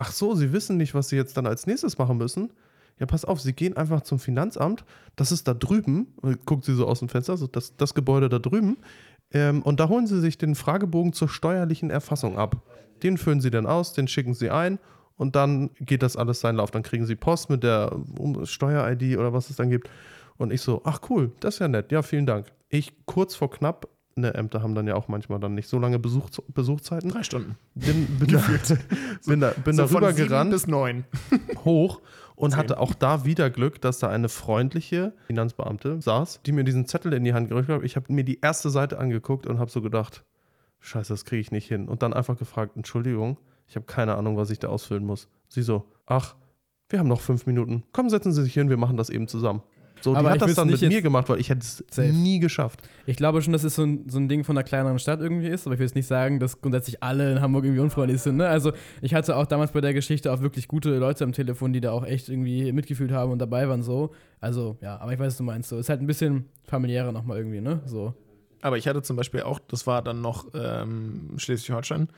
[0.00, 2.52] ach so, sie wissen nicht, was sie jetzt dann als nächstes machen müssen.
[2.98, 4.84] Ja, pass auf, sie gehen einfach zum Finanzamt,
[5.16, 6.08] das ist da drüben,
[6.44, 8.76] guckt sie so aus dem Fenster, so das, das Gebäude da drüben,
[9.32, 12.62] ähm, und da holen sie sich den Fragebogen zur steuerlichen Erfassung ab.
[13.02, 14.78] Den füllen sie dann aus, den schicken sie ein
[15.16, 16.70] und dann geht das alles seinen Lauf.
[16.70, 17.96] Dann kriegen sie Post mit der
[18.44, 19.88] Steuer-ID oder was es dann gibt.
[20.36, 22.46] Und ich so, ach cool, das ist ja nett, ja, vielen Dank.
[22.68, 23.88] Ich kurz vor knapp,
[24.28, 27.10] Ämter haben dann ja auch manchmal dann nicht so lange Besuch, Besuchzeiten.
[27.10, 27.56] Drei Stunden.
[27.74, 28.42] Bin, bin, da,
[29.26, 31.04] bin da, bin so da rüber gerannt, bis neun.
[31.64, 32.00] hoch
[32.36, 32.58] und Zehn.
[32.58, 37.12] hatte auch da wieder Glück, dass da eine freundliche Finanzbeamte saß, die mir diesen Zettel
[37.12, 37.82] in die Hand gerückt hat.
[37.82, 40.24] Ich habe mir die erste Seite angeguckt und habe so gedacht,
[40.80, 41.88] scheiße, das kriege ich nicht hin.
[41.88, 45.28] Und dann einfach gefragt, Entschuldigung, ich habe keine Ahnung, was ich da ausfüllen muss.
[45.48, 46.34] Sie so, ach,
[46.88, 47.84] wir haben noch fünf Minuten.
[47.92, 49.62] Komm, setzen Sie sich hin, wir machen das eben zusammen.
[50.02, 51.98] So, Aber die ich hat das dann mit nicht mir gemacht, weil ich hätte es
[51.98, 52.80] nie geschafft.
[53.06, 55.48] Ich glaube schon, dass es so ein, so ein Ding von einer kleineren Stadt irgendwie
[55.48, 58.36] ist, aber ich will jetzt nicht sagen, dass grundsätzlich alle in Hamburg irgendwie unfreundlich sind.
[58.36, 58.48] Ne?
[58.48, 61.80] Also ich hatte auch damals bei der Geschichte auch wirklich gute Leute am Telefon, die
[61.80, 64.10] da auch echt irgendwie mitgefühlt haben und dabei waren so.
[64.40, 65.68] Also ja, aber ich weiß, was du meinst.
[65.68, 67.80] So ist halt ein bisschen familiärer nochmal irgendwie, ne?
[67.84, 68.14] So.
[68.62, 72.08] Aber ich hatte zum Beispiel auch, das war dann noch ähm, Schleswig-Holstein,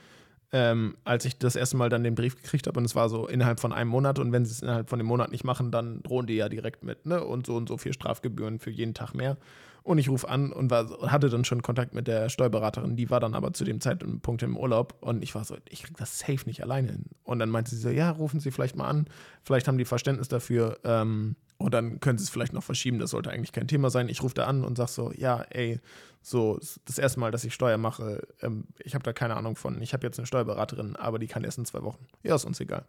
[0.53, 3.27] ähm, als ich das erste Mal dann den Brief gekriegt habe und es war so
[3.27, 6.03] innerhalb von einem Monat und wenn sie es innerhalb von dem Monat nicht machen, dann
[6.03, 7.25] drohen die ja direkt mit, ne?
[7.25, 9.39] Und so und so viel Strafgebühren für jeden Tag mehr.
[9.83, 13.19] Und ich rufe an und war, hatte dann schon Kontakt mit der Steuerberaterin, die war
[13.19, 16.47] dann aber zu dem Zeitpunkt im Urlaub und ich war so, ich krieg das safe
[16.47, 17.07] nicht alleine hin.
[17.25, 19.07] Und dann meinte sie so, ja, rufen Sie vielleicht mal an,
[19.43, 23.11] vielleicht haben die Verständnis dafür ähm, und dann können Sie es vielleicht noch verschieben, das
[23.11, 24.09] sollte eigentlich kein Thema sein.
[24.09, 25.81] Ich rufe da an und sage so, ja, ey,
[26.21, 29.81] so das erste Mal, dass ich Steuer mache, ähm, ich habe da keine Ahnung von.
[29.83, 32.07] Ich habe jetzt eine Steuerberaterin, aber die kann erst in zwei Wochen.
[32.23, 32.85] Ja, ist uns egal.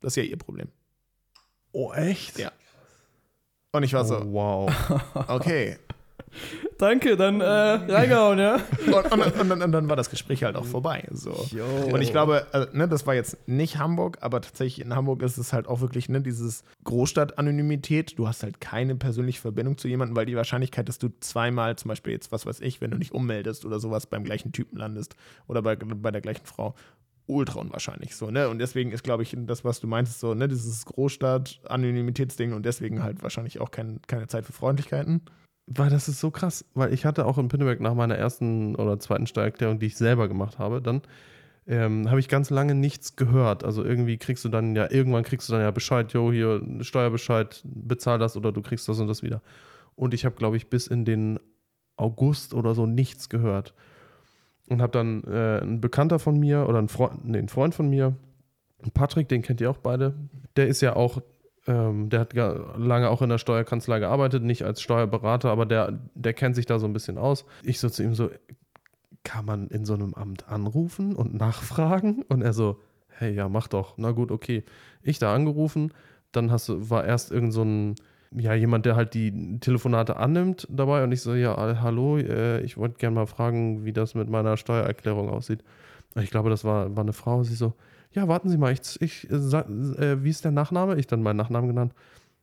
[0.00, 0.68] Das ist ja ihr Problem.
[1.72, 2.38] Oh, echt?
[2.38, 2.52] Ja.
[3.72, 5.28] Und ich war so, Oh, wow.
[5.28, 5.78] okay.
[6.78, 8.56] Danke, dann äh, reingehauen, ja.
[8.86, 11.06] Und, und, und, dann- und dann war das Gespräch halt auch vorbei.
[11.12, 11.46] So.
[11.92, 15.38] Und ich glaube, äh, ne, das war jetzt nicht Hamburg, aber tatsächlich in Hamburg ist
[15.38, 18.18] es halt auch wirklich ne, dieses Großstadt-Anonymität.
[18.18, 21.90] Du hast halt keine persönliche Verbindung zu jemandem, weil die Wahrscheinlichkeit, dass du zweimal zum
[21.90, 25.14] Beispiel jetzt, was weiß ich, wenn du dich ummeldest oder sowas beim gleichen Typen landest
[25.46, 26.74] oder bei, bei der gleichen Frau,
[27.26, 28.50] ultra unwahrscheinlich so, ne?
[28.50, 33.02] Und deswegen ist, glaube ich, das, was du meintest, so, ne, dieses Großstadt-Anonymitätsding und deswegen
[33.02, 35.22] halt wahrscheinlich auch kein, keine Zeit für Freundlichkeiten.
[35.66, 38.98] Weil das ist so krass, weil ich hatte auch in Pinneberg nach meiner ersten oder
[38.98, 41.00] zweiten Steuererklärung, die ich selber gemacht habe, dann
[41.66, 43.64] ähm, habe ich ganz lange nichts gehört.
[43.64, 47.62] Also irgendwie kriegst du dann ja, irgendwann kriegst du dann ja Bescheid, jo, hier Steuerbescheid,
[47.64, 49.40] bezahl das oder du kriegst das und das wieder.
[49.96, 51.38] Und ich habe, glaube ich, bis in den
[51.96, 53.74] August oder so nichts gehört.
[54.68, 57.88] Und habe dann äh, ein Bekannter von mir oder ein Freund, nee, ein Freund von
[57.88, 58.16] mir,
[58.92, 60.14] Patrick, den kennt ihr auch beide,
[60.56, 61.22] der ist ja auch
[61.66, 66.34] ähm, der hat lange auch in der Steuerkanzlei gearbeitet, nicht als Steuerberater, aber der, der
[66.34, 67.44] kennt sich da so ein bisschen aus.
[67.62, 68.30] Ich so zu ihm so,
[69.22, 72.22] kann man in so einem Amt anrufen und nachfragen?
[72.28, 73.94] Und er so, hey, ja, mach doch.
[73.96, 74.64] Na gut, okay.
[75.02, 75.92] Ich da angerufen,
[76.32, 77.94] dann hast du, war erst irgend so ein,
[78.30, 82.76] ja, jemand, der halt die Telefonate annimmt dabei und ich so, ja, hallo, äh, ich
[82.76, 85.62] wollte gerne mal fragen, wie das mit meiner Steuererklärung aussieht.
[86.16, 87.42] Ich glaube, das war, war eine Frau.
[87.42, 87.74] Sie so,
[88.14, 90.96] ja, warten Sie mal, ich, ich äh, äh, wie ist der Nachname?
[90.96, 91.92] Ich dann meinen Nachnamen genannt.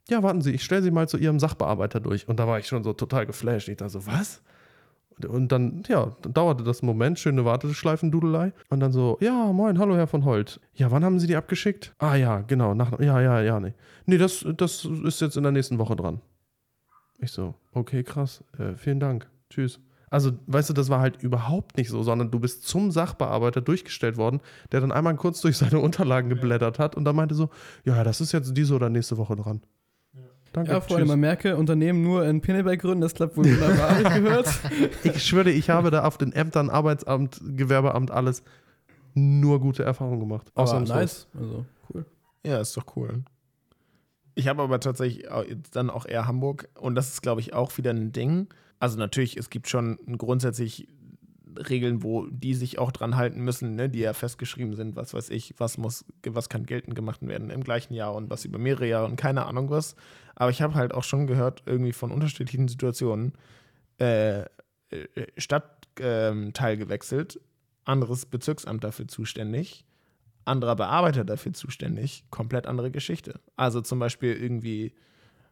[0.09, 2.27] Ja, warten Sie, ich stelle Sie mal zu Ihrem Sachbearbeiter durch.
[2.27, 3.69] Und da war ich schon so total geflasht.
[3.69, 4.41] Ich dachte so, was?
[5.17, 8.53] Und- Und dann, ja, dann dauerte das einen Moment, schöne Warteschleifendudelei.
[8.69, 10.59] Und dann so, ja, moin, hallo, Herr von Holt.
[10.73, 11.93] Ja, wann haben Sie die abgeschickt?
[11.99, 13.73] Ah, ja, genau, nach, ja, ja, ja, nee.
[14.07, 16.21] Nee, das, das ist jetzt in der nächsten Woche dran.
[17.19, 19.79] Ich so, okay, krass, äh, vielen Dank, tschüss.
[20.11, 24.17] Also, weißt du, das war halt überhaupt nicht so, sondern du bist zum Sachbearbeiter durchgestellt
[24.17, 24.41] worden,
[24.73, 27.49] der dann einmal kurz durch seine Unterlagen geblättert hat und dann meinte so,
[27.85, 29.61] ja, das ist jetzt diese oder nächste Woche dran.
[30.51, 34.09] Danke, Ja, Freunde, man merke, Unternehmen nur in Pinneberg gründen, das klappt wohl wunderbar, ich
[34.13, 34.49] gehört.
[35.03, 38.43] Ich schwöre, ich habe da auf den Ämtern, Arbeitsamt, Gewerbeamt, alles
[39.13, 40.51] nur gute Erfahrungen gemacht.
[40.53, 40.97] Aber Ausnahmslos.
[40.97, 42.05] nice, also cool.
[42.45, 43.23] Ja, ist doch cool.
[44.35, 45.25] Ich habe aber tatsächlich
[45.71, 48.47] dann auch eher Hamburg und das ist, glaube ich, auch wieder ein Ding.
[48.81, 50.87] Also natürlich, es gibt schon grundsätzlich
[51.69, 55.29] Regeln, wo die sich auch dran halten müssen, ne, die ja festgeschrieben sind, was weiß
[55.29, 58.87] ich, was muss, was kann geltend gemacht werden im gleichen Jahr und was über mehrere
[58.87, 59.95] Jahre und keine Ahnung was.
[60.35, 63.33] Aber ich habe halt auch schon gehört, irgendwie von unterschiedlichen Situationen,
[63.99, 64.47] äh, äh,
[65.37, 67.39] Stadtteil ähm, Teil gewechselt,
[67.83, 69.85] anderes Bezirksamt dafür zuständig
[70.45, 73.39] anderer Bearbeiter dafür zuständig, komplett andere Geschichte.
[73.55, 74.93] Also zum Beispiel irgendwie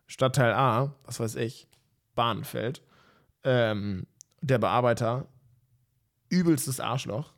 [0.08, 1.68] Stadtteil A, was weiß ich,
[2.16, 2.82] Bahnfeld,
[3.44, 4.06] ähm,
[4.42, 5.28] der Bearbeiter,
[6.30, 7.34] übelstes Arschloch,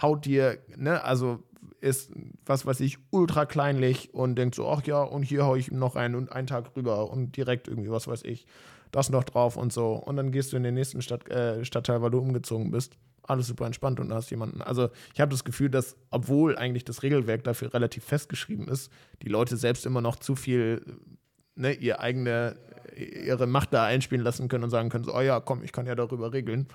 [0.00, 1.42] haut dir, ne, also
[1.80, 2.10] ist,
[2.44, 5.96] was weiß ich, ultra kleinlich und denkt so, ach ja, und hier hau ich noch
[5.96, 8.46] einen und einen Tag rüber und direkt irgendwie, was weiß ich,
[8.90, 9.94] das noch drauf und so.
[9.94, 12.96] Und dann gehst du in den nächsten Stadt, äh, Stadtteil, weil du umgezogen bist.
[13.22, 14.60] Alles super entspannt und da hast jemanden.
[14.60, 18.90] Also ich habe das Gefühl, dass, obwohl eigentlich das Regelwerk dafür relativ festgeschrieben ist,
[19.22, 20.82] die Leute selbst immer noch zu viel
[21.56, 22.56] ne, ihr eigene,
[22.96, 25.86] ihre Macht da einspielen lassen können und sagen können, so, oh ja, komm, ich kann
[25.86, 26.66] ja darüber regeln.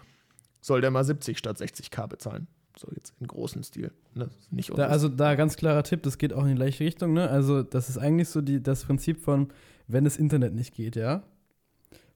[0.61, 2.47] Soll der mal 70 statt 60k bezahlen?
[2.77, 3.91] So jetzt in großem Stil.
[4.13, 4.29] Ne?
[4.51, 7.29] Nicht Da, also da ganz klarer Tipp, das geht auch in die gleiche Richtung, ne?
[7.29, 9.49] Also das ist eigentlich so die, das Prinzip von,
[9.87, 11.23] wenn das Internet nicht geht, ja?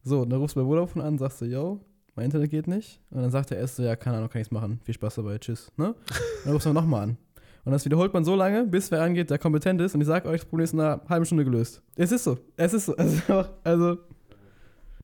[0.03, 1.82] So, dann rufst du bei Vodafone an, sagst du, yo,
[2.15, 3.01] mein Internet geht nicht.
[3.10, 4.79] Und dann sagt der erste, ja, keine Ahnung, kann ich's machen.
[4.84, 5.95] Viel Spaß dabei, tschüss, ne?
[6.43, 7.17] Dann rufst du nochmal an.
[7.65, 9.95] Und das wiederholt man so lange, bis wer angeht, der kompetent ist.
[9.95, 11.82] Und ich sage euch, das Problem ist in einer halben Stunde gelöst.
[11.95, 12.38] Es ist so.
[12.58, 12.95] Es ist so.
[12.97, 13.97] Einfach, also,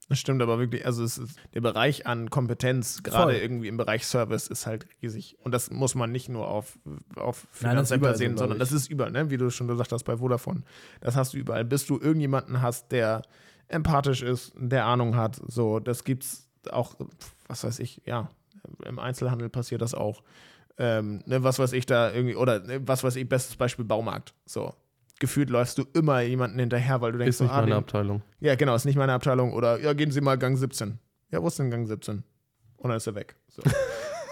[0.10, 4.06] Das stimmt aber wirklich, also es ist, der Bereich an Kompetenz, gerade irgendwie im Bereich
[4.06, 5.38] Service, ist halt riesig.
[5.41, 6.78] Und das muss man nicht nur auf,
[7.15, 8.60] auf Nein, das ist Finanzämter überall so, sehen, sondern ich.
[8.60, 9.30] das ist überall, ne?
[9.30, 10.63] wie du schon gesagt hast bei Vodafone.
[11.00, 11.63] Das hast du überall.
[11.63, 13.22] Bis du irgendjemanden hast, der
[13.69, 16.95] empathisch ist, der Ahnung hat, so, das gibt's auch,
[17.48, 18.30] was weiß ich, ja,
[18.86, 20.24] im Einzelhandel passiert das auch.
[20.82, 24.34] Ähm, ne, was weiß ich da irgendwie, oder ne, was weiß ich, bestes Beispiel Baumarkt.
[24.46, 24.74] So.
[25.20, 27.78] Gefühlt läufst du immer jemanden hinterher, weil du denkst, Ist nicht so, ah, meine den,
[27.80, 28.22] Abteilung.
[28.39, 29.52] ja, genau, ist nicht meine Abteilung.
[29.52, 30.98] Oder ja, gehen Sie mal Gang 17.
[31.32, 32.24] Ja, wo ist denn Gang 17?
[32.78, 33.36] Und dann ist er weg.
[33.50, 33.62] So.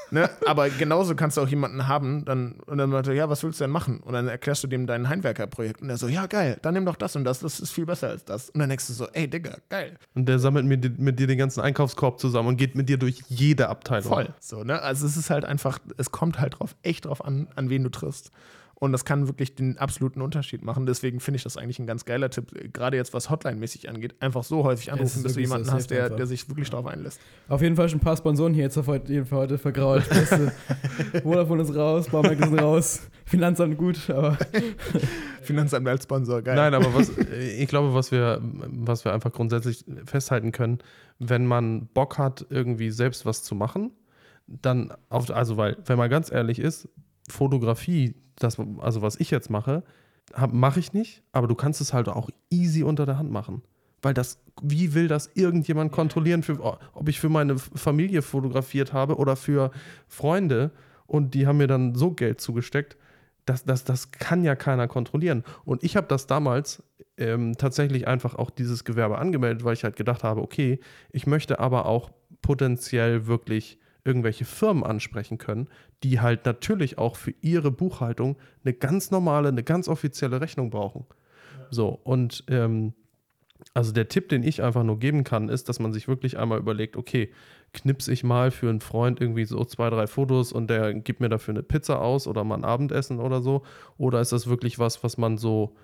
[0.09, 0.29] Ne?
[0.45, 3.65] Aber genauso kannst du auch jemanden haben, dann, und dann meinte, ja, was willst du
[3.65, 3.99] denn machen?
[3.99, 5.81] Und dann erklärst du dem dein Heimwerkerprojekt.
[5.81, 8.09] Und er so, ja, geil, dann nimm doch das und das, das ist viel besser
[8.09, 8.49] als das.
[8.49, 9.95] Und dann denkst du so, ey, Digga, geil.
[10.15, 12.97] Und der sammelt mit, dir- mit dir den ganzen Einkaufskorb zusammen und geht mit dir
[12.97, 14.07] durch jede Abteilung.
[14.07, 14.29] Voll.
[14.39, 14.81] So, ne?
[14.81, 17.89] Also es ist halt einfach, es kommt halt drauf, echt drauf an, an wen du
[17.89, 18.31] triffst.
[18.79, 20.85] Und das kann wirklich den absoluten Unterschied machen.
[20.85, 24.13] Deswegen finde ich das eigentlich ein ganz geiler Tipp, gerade jetzt was Hotline-mäßig angeht.
[24.19, 27.19] Einfach so häufig anrufen, bis du jemanden hast, der, der sich wirklich darauf einlässt.
[27.49, 30.03] Auf jeden Fall schon ein paar Sponsoren hier jetzt auf heute, jeden Fall heute vergrault.
[30.17, 34.37] Du, Vodafone ist raus, Baumarkt ist raus, Finanzamt gut, aber
[35.41, 36.55] Finanzamt als Sponsor, geil.
[36.55, 37.11] Nein, aber was,
[37.57, 40.79] ich glaube, was wir, was wir einfach grundsätzlich festhalten können,
[41.19, 43.91] wenn man Bock hat, irgendwie selbst was zu machen,
[44.47, 46.89] dann auf, also weil, wenn man ganz ehrlich ist,
[47.27, 49.83] Fotografie, das, also was ich jetzt mache,
[50.51, 53.61] mache ich nicht, aber du kannst es halt auch easy unter der Hand machen.
[54.01, 59.15] Weil das, wie will das irgendjemand kontrollieren, für, ob ich für meine Familie fotografiert habe
[59.15, 59.71] oder für
[60.07, 60.71] Freunde
[61.07, 62.97] und die haben mir dann so Geld zugesteckt.
[63.45, 65.43] Das, das, das kann ja keiner kontrollieren.
[65.63, 66.83] Und ich habe das damals
[67.17, 70.79] ähm, tatsächlich einfach auch dieses Gewerbe angemeldet, weil ich halt gedacht habe, okay,
[71.11, 72.11] ich möchte aber auch
[72.41, 75.67] potenziell wirklich irgendwelche Firmen ansprechen können,
[76.03, 81.05] die halt natürlich auch für ihre Buchhaltung eine ganz normale, eine ganz offizielle Rechnung brauchen.
[81.69, 82.93] So, und ähm,
[83.73, 86.59] also der Tipp, den ich einfach nur geben kann, ist, dass man sich wirklich einmal
[86.59, 87.31] überlegt, okay,
[87.73, 91.29] knips ich mal für einen Freund irgendwie so zwei, drei Fotos und der gibt mir
[91.29, 93.63] dafür eine Pizza aus oder mal ein Abendessen oder so?
[93.97, 95.75] Oder ist das wirklich was, was man so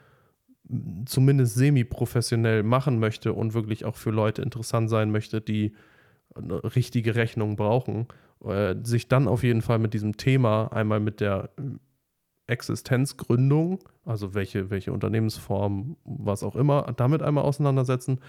[0.70, 5.74] m, zumindest semi-professionell machen möchte und wirklich auch für Leute interessant sein möchte, die
[6.36, 8.08] richtige Rechnung brauchen?
[8.44, 11.50] Äh, sich dann auf jeden Fall mit diesem Thema einmal mit der
[12.48, 18.20] Existenzgründung, also welche, welche Unternehmensform, was auch immer, damit einmal auseinandersetzen.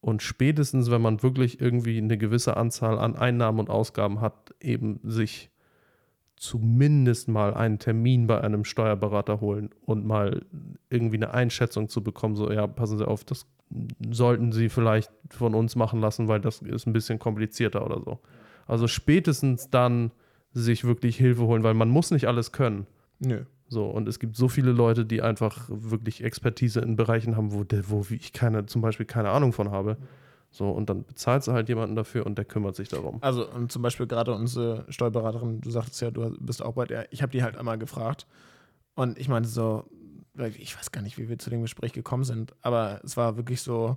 [0.00, 5.00] Und spätestens, wenn man wirklich irgendwie eine gewisse Anzahl an Einnahmen und Ausgaben hat, eben
[5.02, 5.50] sich
[6.36, 10.44] zumindest mal einen Termin bei einem Steuerberater holen und mal
[10.90, 13.46] irgendwie eine Einschätzung zu bekommen, so, ja, passen Sie auf, das
[14.10, 18.20] sollten Sie vielleicht von uns machen lassen, weil das ist ein bisschen komplizierter oder so.
[18.66, 20.12] Also spätestens dann
[20.52, 22.86] sich wirklich Hilfe holen, weil man muss nicht alles können.
[23.18, 23.44] Nö.
[23.68, 27.64] So, und es gibt so viele Leute, die einfach wirklich Expertise in Bereichen haben, wo,
[27.64, 29.96] der, wo ich keine, zum Beispiel keine Ahnung von habe.
[30.50, 33.18] So, und dann bezahlst du halt jemanden dafür und der kümmert sich darum.
[33.22, 37.12] Also und zum Beispiel gerade unsere Steuerberaterin, du sagtest ja, du bist auch bei der,
[37.12, 38.28] ich habe die halt einmal gefragt
[38.94, 39.84] und ich meinte so,
[40.36, 43.62] ich weiß gar nicht, wie wir zu dem Gespräch gekommen sind, aber es war wirklich
[43.62, 43.96] so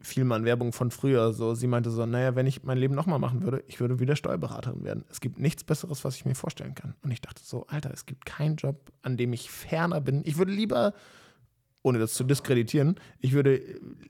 [0.00, 1.32] viel mal Werbung von früher.
[1.32, 4.16] So, sie meinte so, naja, wenn ich mein Leben nochmal machen würde, ich würde wieder
[4.16, 5.04] Steuerberaterin werden.
[5.10, 6.94] Es gibt nichts Besseres, was ich mir vorstellen kann.
[7.02, 10.22] Und ich dachte so, Alter, es gibt keinen Job, an dem ich ferner bin.
[10.24, 10.94] Ich würde lieber
[11.82, 13.60] ohne das zu diskreditieren, ich würde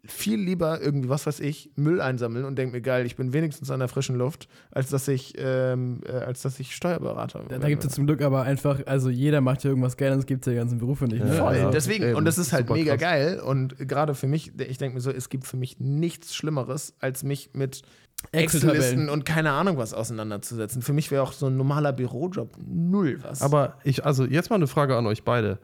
[0.04, 3.70] viel lieber irgendwie, was weiß ich, Müll einsammeln und denke mir, geil, ich bin wenigstens
[3.70, 7.62] an der frischen Luft, als dass ich, ähm, äh, als dass ich Steuerberater da, werde.
[7.62, 10.44] da gibt es zum Glück aber einfach, also jeder macht ja irgendwas gerne, es gibt
[10.46, 11.24] ja die ganzen Berufe nicht.
[11.24, 11.34] Ne?
[11.34, 11.70] Ja, Voll, ja.
[11.70, 12.16] deswegen, Eben.
[12.16, 13.00] und das ist halt mega krass.
[13.00, 13.40] geil.
[13.40, 17.22] Und gerade für mich, ich denke mir so, es gibt für mich nichts Schlimmeres, als
[17.22, 17.82] mich mit.
[18.30, 20.80] Excel-Listen und keine Ahnung was auseinanderzusetzen.
[20.80, 23.42] Für mich wäre auch so ein normaler Bürojob null was.
[23.42, 25.58] Aber ich, also jetzt mal eine Frage an euch beide.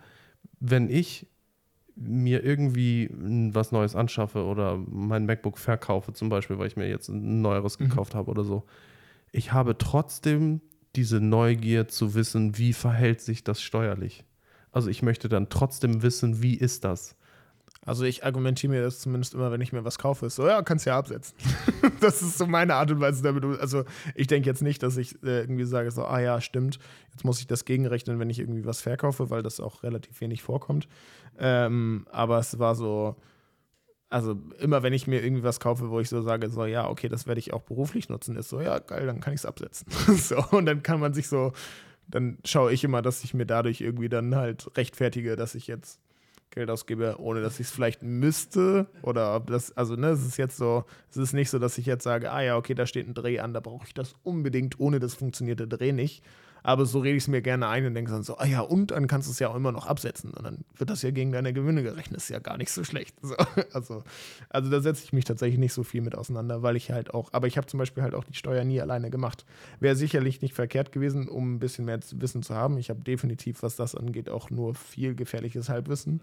[0.59, 1.29] Wenn ich
[2.01, 3.11] mir irgendwie
[3.53, 7.79] was Neues anschaffe oder mein MacBook verkaufe, zum Beispiel, weil ich mir jetzt ein neueres
[7.79, 7.89] Mhm.
[7.89, 8.65] gekauft habe oder so,
[9.33, 10.61] ich habe trotzdem
[10.97, 14.25] diese Neugier zu wissen, wie verhält sich das steuerlich.
[14.73, 17.17] Also ich möchte dann trotzdem wissen, wie ist das?
[17.85, 20.63] Also ich argumentiere mir das zumindest immer, wenn ich mir was kaufe, ist so, ja,
[20.63, 21.37] kannst ja absetzen.
[22.01, 23.45] das ist so meine Art und Weise damit.
[23.61, 26.79] Also ich denke jetzt nicht, dass ich äh, irgendwie sage, so, ah ja, stimmt,
[27.13, 30.43] jetzt muss ich das gegenrechnen, wenn ich irgendwie was verkaufe, weil das auch relativ wenig
[30.43, 30.87] vorkommt.
[31.39, 33.17] Ähm, aber es war so,
[34.11, 37.09] also immer wenn ich mir irgendwie was kaufe, wo ich so sage, so, ja, okay,
[37.09, 39.87] das werde ich auch beruflich nutzen, ist so, ja, geil, dann kann ich es absetzen.
[40.17, 41.53] so, und dann kann man sich so,
[42.07, 46.01] dann schaue ich immer, dass ich mir dadurch irgendwie dann halt rechtfertige, dass ich jetzt
[46.51, 48.87] Geld ausgebe, ohne dass ich es vielleicht müsste.
[49.03, 51.87] Oder ob das, also ne, es ist jetzt so, es ist nicht so, dass ich
[51.87, 54.81] jetzt sage, ah ja, okay, da steht ein Dreh an, da brauche ich das unbedingt,
[54.81, 56.25] ohne das funktioniert der Dreh nicht.
[56.69, 58.91] Aber so rede ich es mir gerne ein und denke dann so, ah ja, und
[58.91, 60.33] dann kannst du es ja auch immer noch absetzen.
[60.33, 62.19] Und dann wird das ja gegen deine Gewinne gerechnet.
[62.19, 63.17] Ist ja gar nicht so schlecht.
[63.23, 63.35] So,
[63.73, 64.05] also,
[64.51, 67.31] also da setze ich mich tatsächlich nicht so viel mit auseinander, weil ich halt auch,
[67.33, 69.47] aber ich habe zum Beispiel halt auch die Steuer nie alleine gemacht.
[69.81, 72.77] Wäre sicherlich nicht verkehrt gewesen, um ein bisschen mehr Wissen zu haben.
[72.77, 76.21] Ich habe definitiv, was das angeht, auch nur viel gefährliches Halbwissen.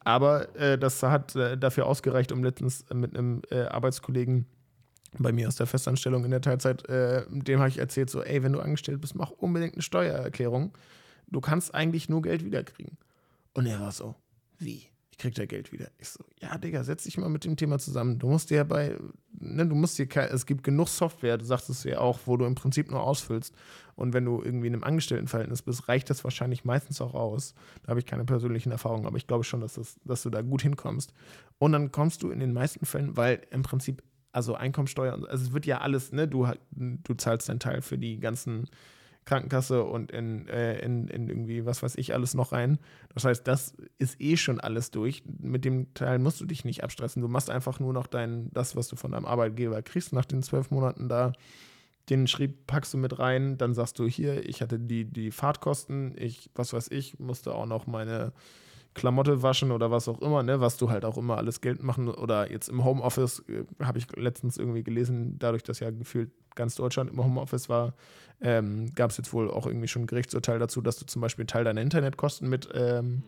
[0.00, 4.44] Aber äh, das hat äh, dafür ausgereicht, um letztens äh, mit einem äh, Arbeitskollegen
[5.18, 8.42] bei mir aus der Festanstellung in der Teilzeit, äh, dem habe ich erzählt, so, ey,
[8.42, 10.76] wenn du angestellt bist, mach unbedingt eine Steuererklärung.
[11.28, 12.96] Du kannst eigentlich nur Geld wiederkriegen.
[13.54, 14.14] Und er war so,
[14.58, 14.88] wie?
[15.10, 15.88] Ich krieg da Geld wieder.
[15.98, 18.18] Ich so, ja, Digga, setz dich mal mit dem Thema zusammen.
[18.18, 18.96] Du musst dir ja bei
[19.42, 22.44] ne, du musst dir, es gibt genug Software, du sagst es ja auch, wo du
[22.44, 23.54] im Prinzip nur ausfüllst.
[23.94, 27.54] Und wenn du irgendwie in einem Angestelltenverhältnis bist, reicht das wahrscheinlich meistens auch aus.
[27.82, 30.40] Da habe ich keine persönlichen Erfahrungen, aber ich glaube schon, dass, das, dass du da
[30.40, 31.12] gut hinkommst.
[31.58, 35.52] Und dann kommst du in den meisten Fällen, weil im Prinzip, also Einkommensteuer, also es
[35.52, 38.68] wird ja alles, ne, du, du zahlst deinen Teil für die ganzen
[39.24, 42.78] Krankenkasse und in, äh, in, in irgendwie, was weiß ich, alles noch rein.
[43.14, 45.22] Das heißt, das ist eh schon alles durch.
[45.38, 47.22] Mit dem Teil musst du dich nicht abstressen.
[47.22, 50.42] Du machst einfach nur noch dein, das, was du von deinem Arbeitgeber kriegst nach den
[50.42, 51.32] zwölf Monaten da.
[52.10, 56.16] Den Schrieb packst du mit rein, dann sagst du hier, ich hatte die, die Fahrtkosten,
[56.18, 58.32] ich, was weiß ich, musste auch noch meine
[58.94, 62.08] Klamotte waschen oder was auch immer, ne, was du halt auch immer alles Geld machen
[62.08, 66.74] oder jetzt im Homeoffice, äh, habe ich letztens irgendwie gelesen, dadurch, dass ja gefühlt ganz
[66.74, 67.94] Deutschland im Homeoffice war,
[68.40, 71.42] ähm, gab es jetzt wohl auch irgendwie schon ein Gerichtsurteil dazu, dass du zum Beispiel
[71.42, 73.22] einen Teil deiner Internetkosten mit, ähm,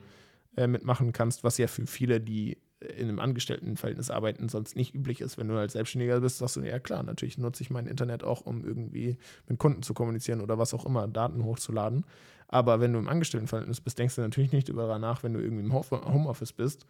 [0.56, 5.20] äh, mitmachen kannst, was ja für viele, die in einem Angestelltenverhältnis arbeiten, sonst nicht üblich
[5.20, 5.38] ist.
[5.38, 8.42] Wenn du halt Selbstständiger bist, sagst du, ja klar, natürlich nutze ich mein Internet auch,
[8.42, 9.16] um irgendwie
[9.48, 12.04] mit Kunden zu kommunizieren oder was auch immer, Daten hochzuladen.
[12.48, 15.64] Aber wenn du im Angestelltenverhältnis bist, denkst du natürlich nicht darüber nach, wenn du irgendwie
[15.64, 16.86] im Homeoffice bist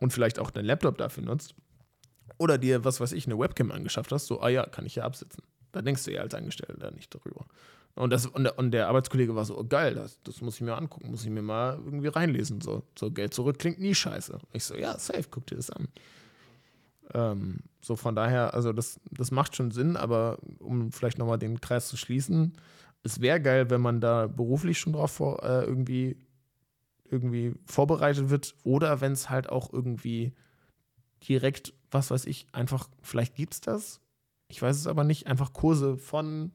[0.00, 1.54] und vielleicht auch dein Laptop dafür nutzt
[2.36, 5.04] oder dir, was weiß ich, eine Webcam angeschafft hast, so, ah ja, kann ich ja
[5.04, 5.42] absitzen.
[5.72, 7.46] Da denkst du ja als Angestellter nicht darüber.
[7.98, 10.60] Und, das, und, der, und der Arbeitskollege war so, oh, geil, das, das muss ich
[10.60, 12.60] mir angucken, muss ich mir mal irgendwie reinlesen.
[12.60, 14.38] So, so Geld zurück klingt nie scheiße.
[14.52, 15.88] Ich so, ja, safe, guck dir das an.
[17.12, 21.60] Ähm, so von daher, also das, das macht schon Sinn, aber um vielleicht nochmal den
[21.60, 22.52] Kreis zu schließen,
[23.02, 26.16] es wäre geil, wenn man da beruflich schon drauf vor, äh, irgendwie,
[27.10, 30.34] irgendwie vorbereitet wird oder wenn es halt auch irgendwie
[31.28, 34.00] direkt, was weiß ich, einfach, vielleicht gibt es das,
[34.46, 36.52] ich weiß es aber nicht, einfach Kurse von,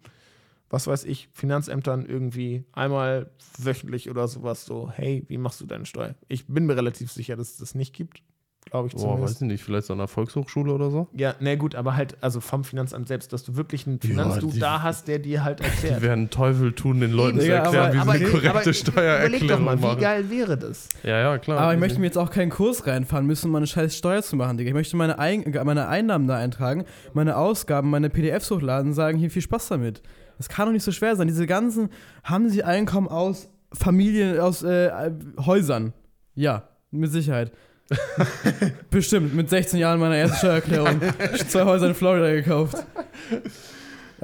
[0.73, 5.85] was weiß ich, Finanzämtern irgendwie einmal wöchentlich oder sowas so, hey, wie machst du deine
[5.85, 6.15] Steuer?
[6.27, 8.23] Ich bin mir relativ sicher, dass es das nicht gibt
[8.69, 9.19] glaube ich zumindest.
[9.19, 11.07] Boah, weiß ich nicht, vielleicht so einer Volkshochschule oder so?
[11.13, 14.49] Ja, na nee, gut, aber halt, also vom Finanzamt selbst, dass du wirklich einen Finanzdu
[14.49, 15.97] ja, da hast, der dir halt erklärt.
[15.97, 18.73] Die werden Teufel tun, den Leuten Eben, zu erklären, aber, wie sie eine korrekte aber,
[18.73, 19.97] Steuererklärung doch mal, machen.
[19.97, 20.89] Wie geil wäre das?
[21.03, 21.59] Ja, ja, klar.
[21.59, 24.35] Aber ich möchte mir jetzt auch keinen Kurs reinfahren müssen, um eine scheiß Steuer zu
[24.35, 24.69] machen, Digga.
[24.69, 29.17] Ich möchte meine, Ein meine Einnahmen da eintragen, meine Ausgaben, meine PDFs hochladen und sagen,
[29.17, 30.01] hier viel Spaß damit.
[30.37, 31.27] Das kann doch nicht so schwer sein.
[31.27, 31.89] Diese ganzen,
[32.23, 34.91] haben sie Einkommen aus Familien, aus äh,
[35.39, 35.93] Häusern?
[36.35, 37.51] Ja, mit Sicherheit.
[38.89, 41.01] Bestimmt, mit 16 Jahren meiner ersten Steuererklärung.
[41.47, 42.77] Zwei Häuser in Florida gekauft.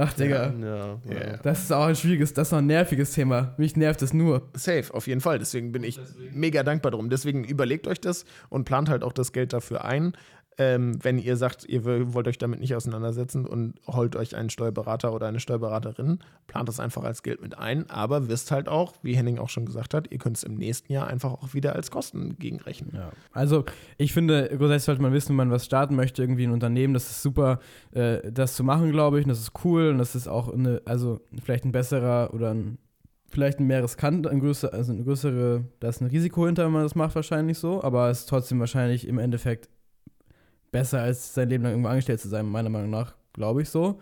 [0.01, 0.53] Ach, Digga.
[0.61, 3.53] Ja, ja, Das ist auch ein schwieriges, das ist auch ein nerviges Thema.
[3.57, 4.43] Mich nervt es nur.
[4.53, 5.39] Safe, auf jeden Fall.
[5.39, 6.39] Deswegen bin ich Deswegen.
[6.39, 7.09] mega dankbar drum.
[7.09, 10.13] Deswegen überlegt euch das und plant halt auch das Geld dafür ein
[10.59, 15.13] ähm, wenn ihr sagt, ihr wollt euch damit nicht auseinandersetzen und holt euch einen Steuerberater
[15.13, 19.15] oder eine Steuerberaterin, plant das einfach als Geld mit ein, aber wisst halt auch, wie
[19.15, 21.91] Henning auch schon gesagt hat, ihr könnt es im nächsten Jahr einfach auch wieder als
[21.91, 22.91] Kosten gegenrechnen.
[22.93, 23.11] Ja.
[23.31, 23.63] Also
[23.97, 27.09] ich finde, grundsätzlich sollte man wissen, wenn man was starten möchte, irgendwie ein Unternehmen, das
[27.09, 27.59] ist super,
[27.91, 30.81] äh, das zu machen, glaube ich, und das ist cool und das ist auch eine,
[30.83, 32.79] also vielleicht ein besserer oder ein
[33.31, 36.71] vielleicht ein mehr riskant, ein größer, also eine größere, da ist ein Risiko hinter, wenn
[36.71, 39.69] man das macht, wahrscheinlich so, aber es ist trotzdem wahrscheinlich im Endeffekt
[40.71, 43.99] besser, als sein Leben lang irgendwo angestellt zu sein, meiner Meinung nach, glaube ich so.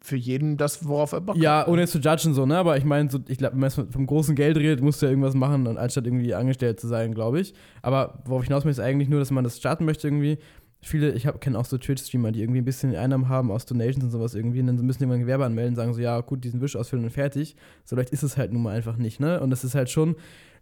[0.00, 2.56] Für jeden das, worauf er Bock Ja, ohne jetzt zu judgen so, ne?
[2.56, 5.10] Aber ich meine, so, ich glaube, wenn man vom großen Geld redet, musst du ja
[5.10, 7.52] irgendwas machen, anstatt irgendwie angestellt zu sein, glaube ich.
[7.82, 10.38] Aber worauf ich hinaus möchte, ist eigentlich nur, dass man das starten möchte irgendwie.
[10.80, 14.10] Viele, ich kenne auch so Twitch-Streamer, die irgendwie ein bisschen Einnahmen haben aus Donations und
[14.10, 16.76] sowas irgendwie und dann müssen die irgendwann Gewerbe anmelden, sagen so, ja, gut, diesen Wisch
[16.76, 17.56] ausfüllen und fertig.
[17.84, 19.40] So leicht ist es halt nun mal einfach nicht, ne?
[19.40, 20.16] Und das ist halt schon,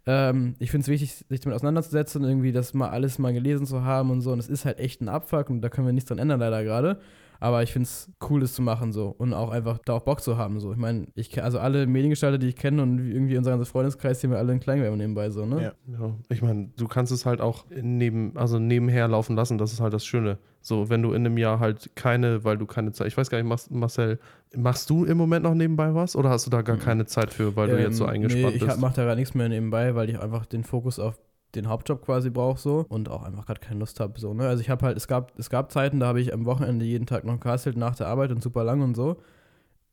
[0.05, 3.65] ähm, ich finde es wichtig, sich damit auseinanderzusetzen und irgendwie das mal alles mal gelesen
[3.65, 4.31] zu haben und so.
[4.31, 6.63] Und es ist halt echt ein Abfuck und da können wir nichts dran ändern, leider
[6.63, 6.99] gerade.
[7.39, 10.21] Aber ich finde es cool, das zu machen so und auch einfach da auch Bock
[10.21, 10.59] zu haben.
[10.59, 10.71] So.
[10.71, 14.29] Ich meine, ich also alle Mediengestalter, die ich kenne und irgendwie unser ganzer Freundeskreis, die
[14.29, 15.61] wir alle in Kleingewerbe nebenbei so, ne?
[15.61, 16.15] Ja, ja.
[16.29, 19.93] Ich meine, du kannst es halt auch neben, also nebenher laufen lassen, das ist halt
[19.93, 20.37] das Schöne.
[20.65, 23.39] So, wenn du in einem Jahr halt keine, weil du keine Zeit, ich weiß gar
[23.39, 24.17] nicht, Marcel,
[24.55, 26.81] machst du im Moment noch nebenbei was oder hast du da gar mhm.
[26.81, 28.75] keine Zeit für, weil ähm, du jetzt so ähm, eingespannt nee, ich bist?
[28.75, 31.19] Ich mache da gar nichts mehr nebenbei, weil ich einfach den Fokus auf
[31.53, 34.47] den Hauptjob quasi brauche so und auch einfach gerade keine Lust habe so, ne?
[34.47, 37.05] Also ich habe halt es gab es gab Zeiten, da habe ich am Wochenende jeden
[37.05, 39.17] Tag noch gehustelt nach der Arbeit und super lang und so.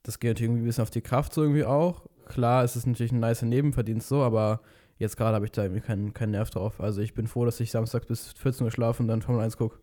[0.01, 2.01] Das geht irgendwie ein bisschen auf die Kraft so irgendwie auch.
[2.25, 4.59] Klar, es ist natürlich ein nice Nebenverdienst so, aber
[4.97, 6.81] jetzt gerade habe ich da irgendwie keinen, keinen Nerv drauf.
[6.81, 9.55] Also ich bin froh, dass ich samstags bis 14 Uhr schlafe und dann Formel 1
[9.57, 9.77] gucke.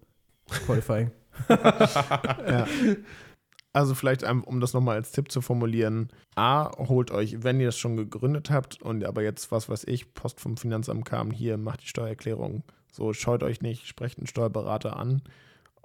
[0.50, 1.10] Qualifying.
[1.48, 2.66] ja.
[3.72, 7.78] Also vielleicht, um das nochmal als Tipp zu formulieren, A, holt euch, wenn ihr das
[7.78, 11.82] schon gegründet habt und aber jetzt, was weiß ich, Post vom Finanzamt kam, hier, macht
[11.82, 12.64] die Steuererklärung.
[12.90, 15.22] So, scheut euch nicht, sprecht einen Steuerberater an.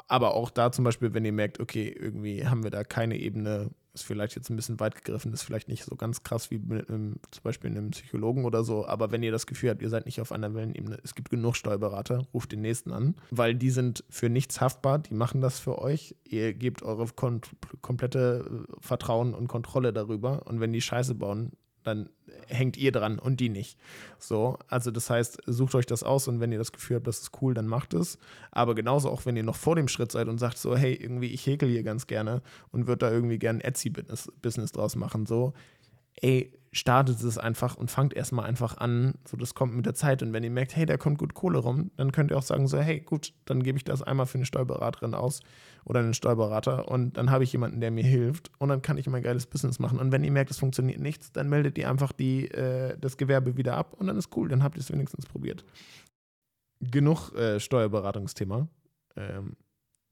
[0.07, 3.69] Aber auch da zum Beispiel, wenn ihr merkt, okay, irgendwie haben wir da keine Ebene
[3.95, 6.89] ist vielleicht jetzt ein bisschen weit gegriffen, ist vielleicht nicht so ganz krass wie mit
[6.89, 10.05] einem, zum Beispiel einem Psychologen oder so, aber wenn ihr das Gefühl habt, ihr seid
[10.05, 14.03] nicht auf einer Wellenebene, es gibt genug Steuerberater, ruft den nächsten an, weil die sind
[14.09, 17.07] für nichts haftbar, die machen das für euch, ihr gebt eure
[17.81, 21.53] komplette äh, Vertrauen und Kontrolle darüber und wenn die Scheiße bauen,
[21.85, 22.09] dann
[22.47, 23.77] hängt ihr dran und die nicht.
[24.19, 27.19] So, also das heißt, sucht euch das aus und wenn ihr das Gefühl habt, das
[27.19, 28.17] ist cool, dann macht es.
[28.51, 31.27] Aber genauso auch, wenn ihr noch vor dem Schritt seid und sagt so, hey, irgendwie,
[31.27, 35.53] ich häkel hier ganz gerne und würde da irgendwie gerne Etsy-Business Business draus machen, so,
[36.21, 39.13] ey, startet es einfach und fangt erstmal einfach an.
[39.25, 40.21] So, das kommt mit der Zeit.
[40.21, 42.67] Und wenn ihr merkt, hey, da kommt gut Kohle rum, dann könnt ihr auch sagen,
[42.67, 45.39] so, hey, gut, dann gebe ich das einmal für eine Steuerberaterin aus
[45.85, 49.07] oder einen Steuerberater und dann habe ich jemanden, der mir hilft und dann kann ich
[49.07, 49.99] mein geiles Business machen.
[49.99, 53.55] Und wenn ihr merkt, es funktioniert nichts, dann meldet ihr einfach die, äh, das Gewerbe
[53.55, 55.63] wieder ab und dann ist cool, dann habt ihr es wenigstens probiert.
[56.81, 58.67] Genug äh, Steuerberatungsthema.
[59.15, 59.55] Ähm,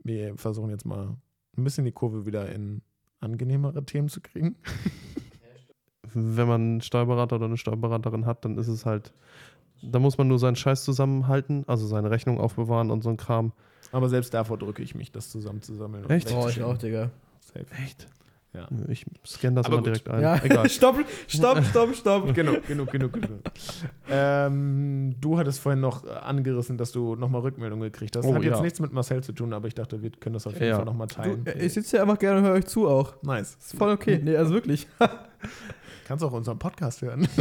[0.02, 1.18] wir versuchen jetzt mal
[1.58, 2.82] ein bisschen die Kurve wieder in
[3.20, 4.56] angenehmere Themen zu kriegen.
[6.14, 9.14] Wenn man einen Steuerberater oder eine Steuerberaterin hat, dann ist es halt,
[9.82, 13.52] da muss man nur seinen Scheiß zusammenhalten, also seine Rechnung aufbewahren und so ein Kram.
[13.92, 16.10] Aber selbst davor drücke ich mich, das zusammenzusammeln.
[16.10, 16.30] Echt?
[16.30, 17.10] Brauche ich auch, Digga.
[17.42, 17.66] Safe.
[17.84, 18.08] Echt?
[18.54, 18.68] Ja.
[18.88, 19.88] Ich scanne das Aber gut.
[19.88, 20.22] direkt ein.
[20.22, 20.70] Ja, Egal.
[20.70, 20.98] stopp,
[21.28, 22.34] stopp, stopp, stopp.
[22.36, 23.40] Genug, genug, genug, genug.
[24.10, 28.26] ähm, du hattest vorhin noch angerissen, dass du nochmal Rückmeldung gekriegt hast.
[28.26, 28.62] Oh, Hat jetzt ja.
[28.62, 30.76] nichts mit Marcel zu tun, aber ich dachte, wir können das auf jeden Ja.
[30.76, 31.46] Fall nochmal Du, teilen.
[31.48, 33.16] äh, ich sitze ja einfach gerne und höre euch zu auch.
[33.24, 33.56] nice.
[33.60, 34.20] Ist voll okay.
[34.24, 34.88] Nee, also wirklich.
[36.08, 37.28] Kannst auch unseren Podcast hören.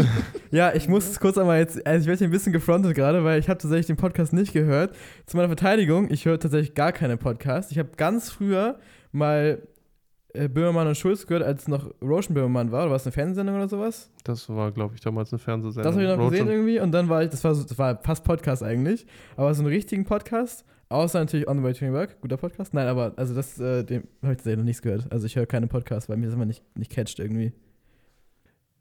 [0.51, 3.25] Ja, ich muss es kurz einmal jetzt, also ich werde hier ein bisschen gefrontet gerade,
[3.25, 4.95] weil ich habe tatsächlich den Podcast nicht gehört.
[5.25, 7.73] Zu meiner Verteidigung, ich höre tatsächlich gar keine Podcasts.
[7.73, 8.79] Ich habe ganz früher
[9.13, 9.63] mal
[10.35, 12.83] äh, Böhmermann und Schulz gehört, als noch Roshan Böhmermann war.
[12.83, 14.11] Oder war es eine Fernsehsendung oder sowas?
[14.25, 15.85] Das war, glaube ich, damals eine Fernsehsendung.
[15.85, 16.81] Das habe ich noch Roach gesehen irgendwie.
[16.81, 19.07] Und dann war ich, das war, so, das war fast Podcast eigentlich.
[19.37, 22.75] Aber so einen richtigen Podcast, außer natürlich On the Way to New Work, guter Podcast.
[22.75, 25.11] Nein, aber also das, äh, dem habe ich tatsächlich noch nichts gehört.
[25.11, 27.53] Also ich höre keine Podcasts, weil mir das immer nicht, nicht catcht irgendwie.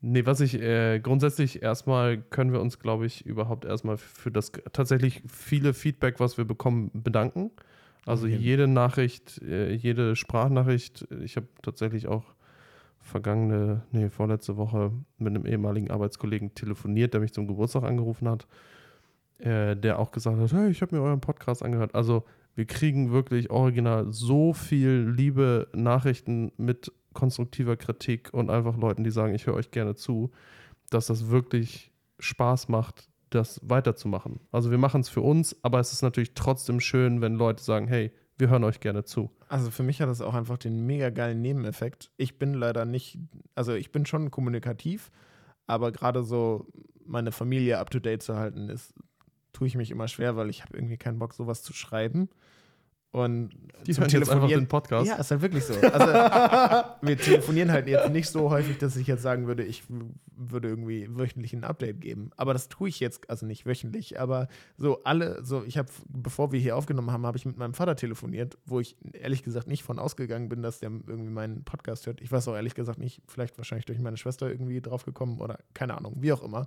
[0.04, 4.52] Nee, was ich äh, grundsätzlich erstmal können wir uns, glaube ich, überhaupt erstmal für das
[4.74, 7.52] tatsächlich viele Feedback, was wir bekommen, bedanken.
[8.08, 8.42] Also jeden.
[8.42, 11.08] jede Nachricht, äh, jede Sprachnachricht.
[11.24, 12.24] Ich habe tatsächlich auch
[13.00, 18.48] vergangene, nee, vorletzte Woche mit einem ehemaligen Arbeitskollegen telefoniert, der mich zum Geburtstag angerufen hat,
[19.38, 21.94] äh, der auch gesagt hat, hey, ich habe mir euren Podcast angehört.
[21.94, 22.24] Also
[22.56, 29.12] wir kriegen wirklich original so viel liebe Nachrichten mit konstruktiver Kritik und einfach Leuten, die
[29.12, 30.32] sagen, ich höre euch gerne zu,
[30.90, 34.40] dass das wirklich Spaß macht, das weiterzumachen.
[34.52, 37.88] Also wir machen es für uns, aber es ist natürlich trotzdem schön, wenn Leute sagen,
[37.88, 39.32] hey, wir hören euch gerne zu.
[39.48, 42.12] Also für mich hat das auch einfach den mega geilen Nebeneffekt.
[42.18, 43.20] Ich bin leider nicht,
[43.56, 45.12] also ich bin schon kommunikativ,
[45.68, 46.68] aber gerade so
[47.06, 48.94] meine Familie up to date zu halten, ist,
[49.54, 52.30] tue ich mich immer schwer, weil ich habe irgendwie keinen Bock, sowas zu schreiben.
[53.14, 53.50] Und
[53.86, 55.06] Die zum jetzt Telefonieren- den Podcast.
[55.08, 55.74] Ja, ist halt wirklich so.
[55.74, 56.06] Also,
[57.02, 59.84] wir telefonieren halt jetzt nicht so häufig, dass ich jetzt sagen würde, ich
[60.34, 62.30] würde irgendwie wöchentlich ein Update geben.
[62.38, 64.48] Aber das tue ich jetzt, also nicht wöchentlich, aber
[64.78, 67.98] so alle, so ich habe, bevor wir hier aufgenommen haben, habe ich mit meinem Vater
[67.98, 72.22] telefoniert, wo ich ehrlich gesagt nicht von ausgegangen bin, dass der irgendwie meinen Podcast hört.
[72.22, 75.98] Ich weiß auch ehrlich gesagt nicht, vielleicht wahrscheinlich durch meine Schwester irgendwie draufgekommen oder keine
[75.98, 76.66] Ahnung, wie auch immer.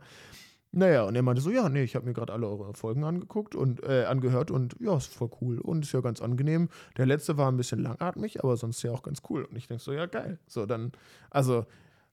[0.76, 3.54] Naja, und er meinte so, ja, nee, ich habe mir gerade alle eure Folgen angeguckt
[3.54, 6.68] und äh, angehört und ja, ist voll cool und ist ja ganz angenehm.
[6.96, 9.44] Der letzte war ein bisschen langatmig, aber sonst ja auch ganz cool.
[9.44, 10.38] Und ich denke so, ja, geil.
[10.46, 10.92] So, dann,
[11.30, 11.64] also,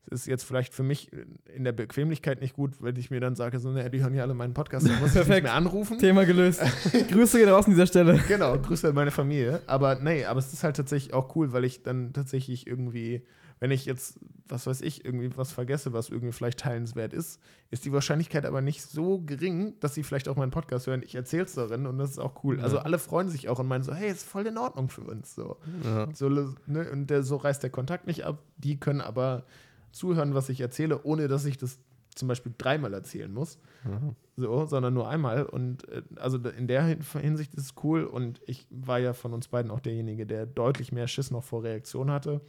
[0.07, 1.11] es ist jetzt vielleicht für mich
[1.53, 4.23] in der Bequemlichkeit nicht gut, wenn ich mir dann sage, so, naja, die hören ja
[4.23, 5.43] alle meinen Podcast, dann muss ich nicht Perfekt.
[5.43, 5.99] mehr anrufen.
[5.99, 6.61] Thema gelöst.
[7.11, 8.19] Grüße gehen raus an dieser Stelle.
[8.27, 9.61] Genau, Grüße an meine Familie.
[9.67, 13.23] Aber nee, aber es ist halt tatsächlich auch cool, weil ich dann tatsächlich irgendwie,
[13.61, 17.39] wenn ich jetzt, was weiß ich, irgendwie was vergesse, was irgendwie vielleicht teilenswert ist,
[17.69, 21.03] ist die Wahrscheinlichkeit aber nicht so gering, dass sie vielleicht auch meinen Podcast hören.
[21.05, 22.59] Ich erzähle es darin und das ist auch cool.
[22.59, 22.81] Also Ja.
[22.81, 25.35] alle freuen sich auch und meinen so, hey, ist voll in Ordnung für uns.
[25.35, 25.55] So,
[25.85, 26.09] Ja.
[26.13, 28.39] so ne, und der, so reißt der Kontakt nicht ab.
[28.57, 29.45] Die können aber
[29.91, 31.79] zuhören, was ich erzähle, ohne dass ich das
[32.15, 34.01] zum Beispiel dreimal erzählen muss Ja.
[34.35, 35.45] so, sondern nur einmal.
[35.45, 38.03] Und äh, also in der Hin- Hinsicht ist es cool.
[38.05, 41.63] Und ich war ja von uns beiden auch derjenige, der deutlich mehr Schiss noch vor
[41.63, 42.41] Reaktion hatte.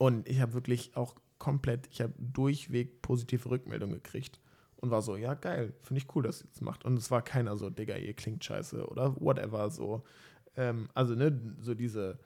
[0.00, 4.40] Und ich habe wirklich auch komplett, ich habe durchweg positive Rückmeldungen gekriegt.
[4.76, 6.86] Und war so, ja, geil, finde ich cool, dass ihr das macht.
[6.86, 10.02] Und es war keiner so, Digga, ihr klingt scheiße oder whatever, so.
[10.56, 12.18] Ähm, also, ne, so diese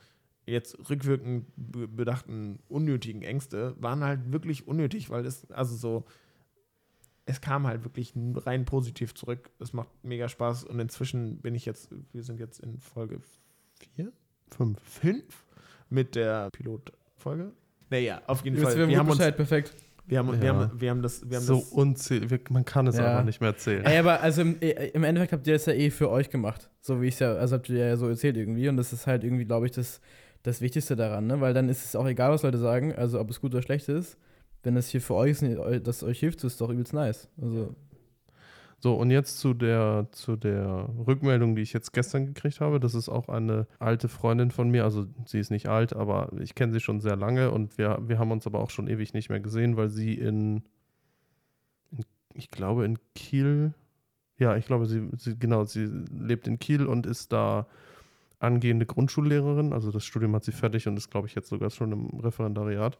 [0.46, 6.04] jetzt rückwirkend be- bedachten unnötigen Ängste waren halt wirklich unnötig, weil es, also so,
[7.26, 9.50] es kam halt wirklich rein positiv zurück.
[9.58, 13.20] Es macht mega Spaß und inzwischen bin ich jetzt, wir sind jetzt in Folge
[13.96, 14.12] 4,
[14.52, 14.80] Fünf.
[14.80, 15.44] 5
[15.90, 17.52] mit der Pilotfolge.
[17.90, 18.76] Naja, auf jeden Fall.
[18.76, 19.74] wir Wir haben haben, uns, Bescheid, perfekt.
[20.06, 20.54] wir, haben, wir, Ja.
[20.54, 22.50] haben, wir haben das, wir haben so das unzählig.
[22.50, 23.06] Man kann es Ja.
[23.10, 23.84] einfach nicht mehr erzählen.
[23.84, 26.68] Ey, aber also im, äh, im Endeffekt habt ihr das ja eh für euch gemacht.
[26.80, 28.68] So wie ich es ja, also habt ihr ja so erzählt irgendwie.
[28.68, 30.00] Und das ist halt irgendwie, glaube ich, das,
[30.42, 31.40] das Wichtigste daran, ne?
[31.40, 33.88] Weil dann ist es auch egal, was Leute sagen, also ob es gut oder schlecht
[33.88, 34.16] ist.
[34.62, 37.28] Wenn es hier für euch ist, das euch hilft, ist es doch übelst nice.
[37.40, 37.74] Also,
[38.84, 42.80] So, und jetzt zu der, zu der Rückmeldung, die ich jetzt gestern gekriegt habe.
[42.80, 44.84] Das ist auch eine alte Freundin von mir.
[44.84, 48.18] Also sie ist nicht alt, aber ich kenne sie schon sehr lange und wir, wir
[48.18, 50.64] haben uns aber auch schon ewig nicht mehr gesehen, weil sie in,
[51.92, 52.04] in
[52.34, 53.72] ich glaube, in Kiel,
[54.36, 57.66] ja, ich glaube, sie, sie, genau, sie lebt in Kiel und ist da
[58.38, 59.72] angehende Grundschullehrerin.
[59.72, 62.98] Also das Studium hat sie fertig und ist, glaube ich, jetzt sogar schon im Referendariat.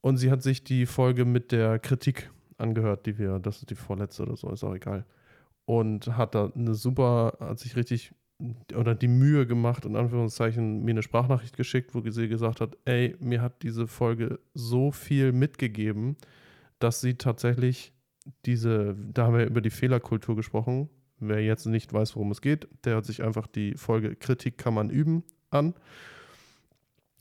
[0.00, 3.74] Und sie hat sich die Folge mit der Kritik angehört, die wir, das ist die
[3.74, 5.04] vorletzte oder so, ist auch egal.
[5.64, 8.14] Und hat da eine super, hat sich richtig
[8.74, 13.16] oder die Mühe gemacht, in Anführungszeichen, mir eine Sprachnachricht geschickt, wo sie gesagt hat, ey,
[13.20, 16.16] mir hat diese Folge so viel mitgegeben,
[16.78, 17.92] dass sie tatsächlich
[18.46, 20.88] diese, da haben wir über die Fehlerkultur gesprochen.
[21.18, 24.72] Wer jetzt nicht weiß, worum es geht, der hat sich einfach die Folge Kritik kann
[24.72, 25.74] man üben an.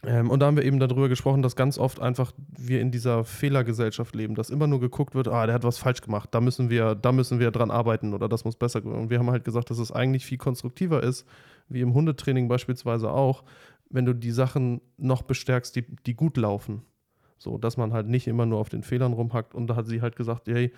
[0.06, 3.26] Ähm, und da haben wir eben darüber gesprochen, dass ganz oft einfach wir in dieser
[3.26, 6.70] Fehlergesellschaft leben, dass immer nur geguckt wird, ah, der hat was falsch gemacht, da müssen
[6.70, 8.97] wir, da müssen wir dran arbeiten oder das muss besser werden.
[8.97, 11.26] Und wir haben halt gesagt, dass es eigentlich viel konstruktiver ist,
[11.68, 13.43] wie im Hundetraining beispielsweise auch,
[13.89, 16.84] wenn du die Sachen noch bestärkst, die, die gut laufen.
[17.38, 19.56] So, dass man halt nicht immer nur auf den Fehlern rumhackt.
[19.56, 20.72] Und da hat sie halt gesagt, hey,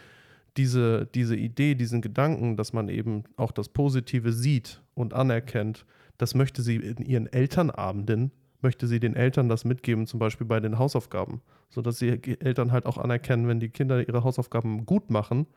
[0.57, 5.85] diese, diese Idee, diesen Gedanken, dass man eben auch das Positive sieht und anerkennt,
[6.17, 8.31] das möchte sie in ihren Elternabenden
[8.63, 12.85] möchte sie den Eltern das mitgeben, zum Beispiel bei den Hausaufgaben, sodass die Eltern halt
[12.85, 15.47] auch anerkennen, wenn die Kinder ihre Hausaufgaben gut machen,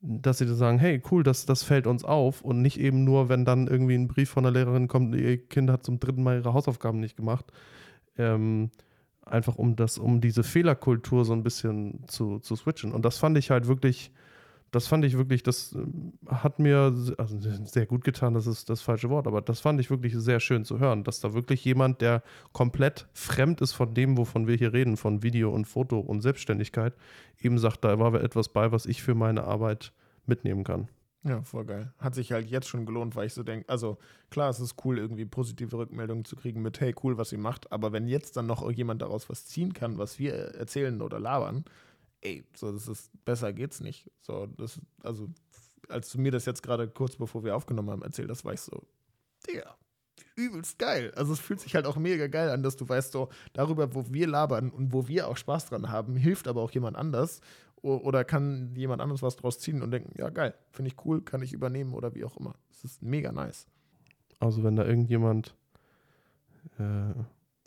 [0.00, 3.28] dass sie dann sagen, hey, cool, das, das fällt uns auf und nicht eben nur,
[3.28, 6.38] wenn dann irgendwie ein Brief von der Lehrerin kommt, ihr Kind hat zum dritten Mal
[6.38, 7.52] ihre Hausaufgaben nicht gemacht.
[8.18, 8.70] Ähm,
[9.24, 12.92] einfach um das, um diese Fehlerkultur so ein bisschen zu, zu switchen.
[12.92, 14.10] Und das fand ich halt wirklich
[14.72, 18.80] das fand ich wirklich, das ähm, hat mir also sehr gut getan, das ist das
[18.80, 22.00] falsche Wort, aber das fand ich wirklich sehr schön zu hören, dass da wirklich jemand,
[22.00, 26.22] der komplett fremd ist von dem, wovon wir hier reden, von Video und Foto und
[26.22, 26.94] Selbstständigkeit,
[27.38, 29.92] eben sagt, da war etwas bei, was ich für meine Arbeit
[30.26, 30.88] mitnehmen kann.
[31.24, 31.92] Ja, voll geil.
[31.98, 33.98] Hat sich halt jetzt schon gelohnt, weil ich so denke, also
[34.30, 37.70] klar, es ist cool, irgendwie positive Rückmeldungen zu kriegen mit, hey, cool, was ihr macht,
[37.70, 41.64] aber wenn jetzt dann noch jemand daraus was ziehen kann, was wir erzählen oder labern,
[42.22, 44.10] ey, so, das ist, besser geht's nicht.
[44.20, 45.28] So, das, also,
[45.88, 48.60] als du mir das jetzt gerade kurz bevor wir aufgenommen haben erzählt das war ich
[48.60, 48.82] so,
[49.46, 49.76] Digga,
[50.36, 51.12] übelst geil.
[51.16, 54.04] Also es fühlt sich halt auch mega geil an, dass du weißt, so, darüber, wo
[54.08, 57.40] wir labern und wo wir auch Spaß dran haben, hilft aber auch jemand anders
[57.82, 61.42] oder kann jemand anderes was draus ziehen und denken, ja geil, finde ich cool, kann
[61.42, 62.54] ich übernehmen oder wie auch immer.
[62.70, 63.66] Es ist mega nice.
[64.38, 65.56] Also wenn da irgendjemand
[66.78, 67.12] äh,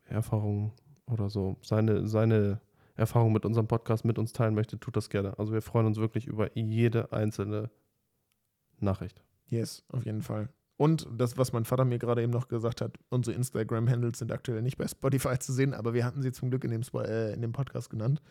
[0.05, 0.71] Erfahrungen
[1.05, 2.61] oder so, seine, seine
[2.95, 5.37] Erfahrung mit unserem Podcast mit uns teilen möchte, tut das gerne.
[5.37, 7.69] Also wir freuen uns wirklich über jede einzelne
[8.79, 9.21] Nachricht.
[9.47, 10.49] Yes, auf jeden Fall.
[10.77, 14.61] Und das, was mein Vater mir gerade eben noch gesagt hat, unsere Instagram-Handles sind aktuell
[14.61, 17.41] nicht bei Spotify zu sehen, aber wir hatten sie zum Glück in dem, äh, in
[17.41, 18.21] dem Podcast genannt.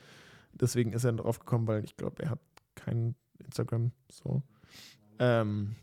[0.53, 2.41] Deswegen ist er drauf gekommen, weil ich glaube, er hat
[2.75, 4.43] kein Instagram so.
[5.19, 5.75] Ähm,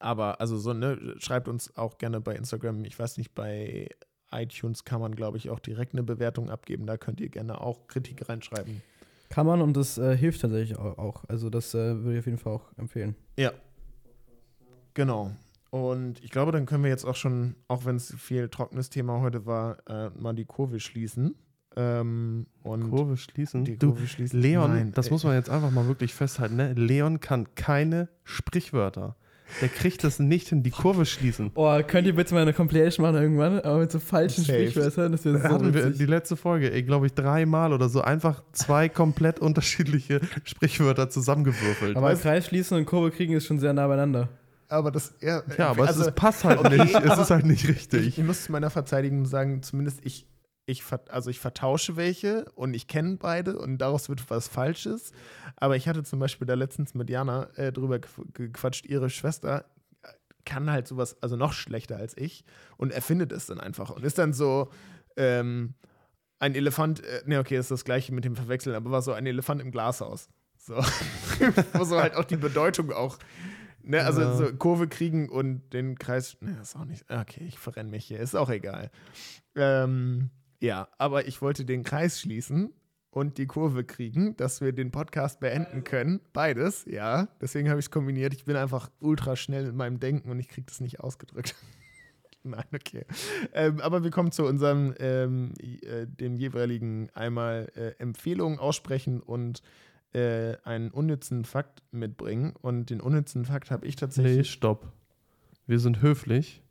[0.00, 3.88] aber also so, ne, schreibt uns auch gerne bei Instagram, ich weiß nicht, bei
[4.32, 6.86] iTunes kann man, glaube ich, auch direkt eine Bewertung abgeben.
[6.86, 8.82] Da könnt ihr gerne auch Kritik reinschreiben.
[9.28, 11.24] Kann man und das äh, hilft tatsächlich auch.
[11.28, 13.14] Also das äh, würde ich auf jeden Fall auch empfehlen.
[13.38, 13.52] Ja.
[14.94, 15.30] Genau.
[15.70, 19.20] Und ich glaube, dann können wir jetzt auch schon, auch wenn es viel trockenes Thema
[19.20, 21.36] heute war, äh, mal die Kurve schließen.
[21.76, 23.64] Ähm, und Kurve schließen?
[23.64, 24.40] Die du, Kurve schließen.
[24.40, 25.12] Leon, Nein, das ey.
[25.12, 26.56] muss man jetzt einfach mal wirklich festhalten.
[26.56, 26.72] Ne?
[26.72, 29.16] Leon kann keine Sprichwörter.
[29.60, 31.50] Der kriegt das nicht hin, die Kurve schließen.
[31.54, 34.58] Oh, könnt ihr bitte mal eine Compilation machen irgendwann, aber mit so falschen Safe.
[34.70, 35.12] Sprichwörtern?
[35.12, 35.98] Das Da wäre so hatten wir witzig.
[35.98, 41.96] die letzte Folge, glaube ich, dreimal oder so einfach zwei komplett unterschiedliche Sprichwörter zusammengewürfelt.
[41.96, 44.28] Aber Weißt- Kreis schließen und Kurve kriegen ist schon sehr nah beieinander.
[44.68, 46.94] Aber das, ja, ja, aber also, es ist, passt halt okay, nicht.
[46.94, 48.18] Es ist halt nicht Ich, richtig.
[48.18, 50.26] ich muss zu meiner Verteidigung sagen, zumindest ich,
[50.70, 55.12] ich, also ich vertausche welche und ich kenne beide und daraus wird was Falsches.
[55.56, 59.64] Aber ich hatte zum Beispiel da letztens mit Jana äh, drüber gequ- gequatscht, ihre Schwester
[60.46, 62.44] kann halt sowas, also noch schlechter als ich
[62.78, 64.70] und erfindet es dann einfach und ist dann so,
[65.16, 65.74] ähm,
[66.38, 69.26] ein Elefant, äh, ne, okay, ist das gleiche mit dem Verwechseln, aber war so ein
[69.26, 70.30] Elefant im Glashaus.
[70.56, 70.74] So,
[71.74, 73.18] wo so halt auch die Bedeutung auch,
[73.82, 74.34] ne, also Ja.
[74.36, 78.20] so Kurve kriegen und den Kreis, ne, ist auch nicht, okay, ich verrenne mich hier,
[78.20, 78.90] ist auch egal.
[79.54, 82.72] Ähm, ja, aber ich wollte den Kreis schließen
[83.10, 86.20] und die Kurve kriegen, dass wir den Podcast beenden können.
[86.32, 87.28] Beides, ja.
[87.40, 88.34] Deswegen habe ich es kombiniert.
[88.34, 91.54] Ich bin einfach ultra schnell in meinem Denken und ich kriege das nicht ausgedrückt.
[92.42, 93.04] Nein, okay.
[93.52, 99.62] Ähm, aber wir kommen zu unserem, ähm, äh, dem jeweiligen einmal äh, Empfehlungen aussprechen und
[100.12, 102.54] äh, einen unnützen Fakt mitbringen.
[102.60, 104.50] Und den unnützen Fakt habe ich Nee, tatsächlich.
[104.50, 104.92] stopp.
[105.66, 106.62] Wir sind höflich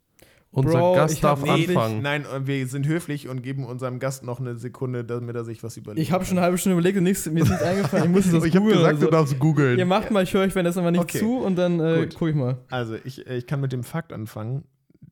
[0.52, 2.02] Unser Bro, Gast darf nee, anfangen.
[2.02, 5.76] Nein, wir sind höflich und geben unserem Gast noch eine Sekunde, damit er sich was
[5.76, 6.02] überlegt.
[6.02, 8.06] Ich habe schon eine halbe Stunde überlegt und nichts, mir ist nichts eingefallen.
[8.06, 9.78] Ich muss es ich habe gesagt, oder du darfst googeln.
[9.78, 11.20] Ihr macht mal, ich höre euch, wenn das aber nicht Okay.
[11.20, 12.58] zu und dann äh, gucke ich mal.
[12.68, 14.64] Also, ich, äh, ich kann mit dem Fakt anfangen.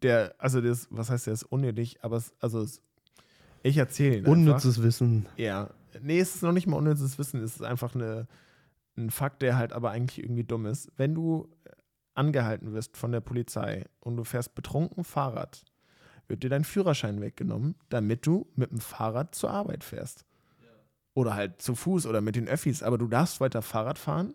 [0.02, 2.82] Der, also, das, was heißt der ist unnötig, aber es, also, es,
[3.62, 4.18] ich erzähle ihn.
[4.20, 4.32] Einfach.
[4.32, 5.26] Unnützes Wissen.
[5.36, 5.70] Ja.
[6.02, 8.26] Nee, es ist noch nicht mal unnützes Wissen, es ist einfach eine,
[8.96, 10.90] ein Fakt, der halt aber eigentlich irgendwie dumm ist.
[10.96, 11.48] Wenn du
[12.18, 15.64] angehalten wirst von der Polizei und du fährst betrunken Fahrrad,
[16.26, 20.24] wird dir dein Führerschein weggenommen, damit du mit dem Fahrrad zur Arbeit fährst.
[21.14, 24.34] Oder halt zu Fuß oder mit den Öffis, aber du darfst weiter Fahrrad fahren,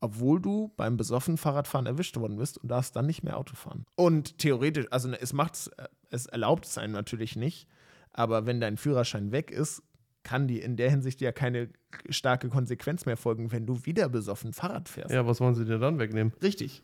[0.00, 3.84] obwohl du beim besoffenen Fahrradfahren erwischt worden bist und darfst dann nicht mehr Auto fahren.
[3.96, 7.68] Und theoretisch, also es macht's, äh, es erlaubt es einem natürlich nicht,
[8.12, 9.82] aber wenn dein Führerschein weg ist,
[10.22, 11.68] kann die in der Hinsicht ja keine
[12.08, 15.14] starke Konsequenz mehr folgen, wenn du wieder besoffen Fahrrad fährst.
[15.14, 16.32] Ja, was wollen sie dir dann wegnehmen?
[16.42, 16.82] Richtig.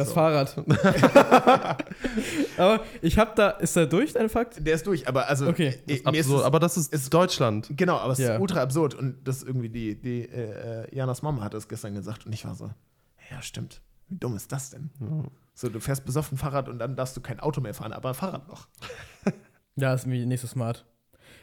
[0.00, 0.14] Das So.
[0.14, 0.56] Fahrrad.
[2.56, 4.64] aber ich habe da, ist da durch dein Fakt?
[4.66, 5.74] Der ist durch, aber also Okay.
[5.86, 7.68] äh, Absurd, mir ist es, aber das ist, ist- Deutschland.
[7.76, 8.34] genau, aber es Ja.
[8.34, 11.68] ist ultra absurd und das ist irgendwie die, die äh, äh, Janas Mama hat das
[11.68, 12.70] gestern gesagt und ich war so,
[13.30, 14.90] ja stimmt, wie dumm ist das denn?
[15.54, 18.48] So, du fährst besoffen Fahrrad und dann darfst du kein Auto mehr fahren, aber Fahrrad
[18.48, 18.68] noch.
[19.76, 20.84] Ja, ist mir nicht so smart.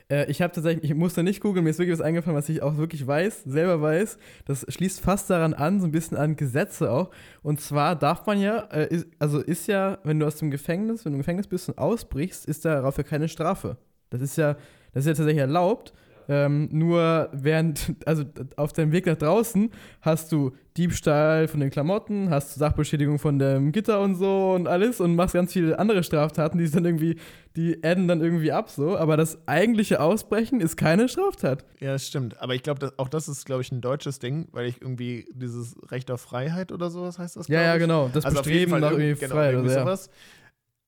[0.10, 2.62] Äh, ich habe tatsächlich, ich musste nicht googeln, mir ist wirklich was eingefallen, was ich
[2.62, 4.18] auch wirklich weiß, selber weiß.
[4.46, 7.12] Das schließt fast daran an, so ein bisschen an Gesetze auch.
[7.44, 11.06] Und zwar darf man ja, äh, ist, also ist ja, wenn du aus dem Gefängnis,
[11.06, 13.78] wenn du im Gefängnis bist und ausbrichst, ist darauf ja keine Strafe.
[14.10, 14.54] Das ist ja,
[14.94, 15.94] das ist ja tatsächlich erlaubt.
[16.30, 18.24] Ähm, nur während, also
[18.58, 19.70] auf deinem Weg nach draußen
[20.02, 24.68] hast du Diebstahl von den Klamotten, hast du Sachbeschädigung von dem Gitter und so und
[24.68, 27.18] alles und machst ganz viele andere Straftaten, die dann irgendwie,
[27.56, 28.98] die adden dann irgendwie ab so.
[28.98, 31.66] Aber das eigentliche Ausbrechen ist keine Straftat.
[31.80, 32.40] Ja, das stimmt.
[32.42, 35.76] Aber ich glaube, auch das ist, glaube ich, ein deutsches Ding, weil ich irgendwie dieses
[35.92, 37.48] Recht auf Freiheit oder sowas heißt das.
[37.48, 38.10] Ja, ja, genau.
[38.14, 39.86] Das also Bestreben nach irgend- irgendwie genau, Freiheit irgendwie oder so, ja.
[39.86, 40.10] sowas.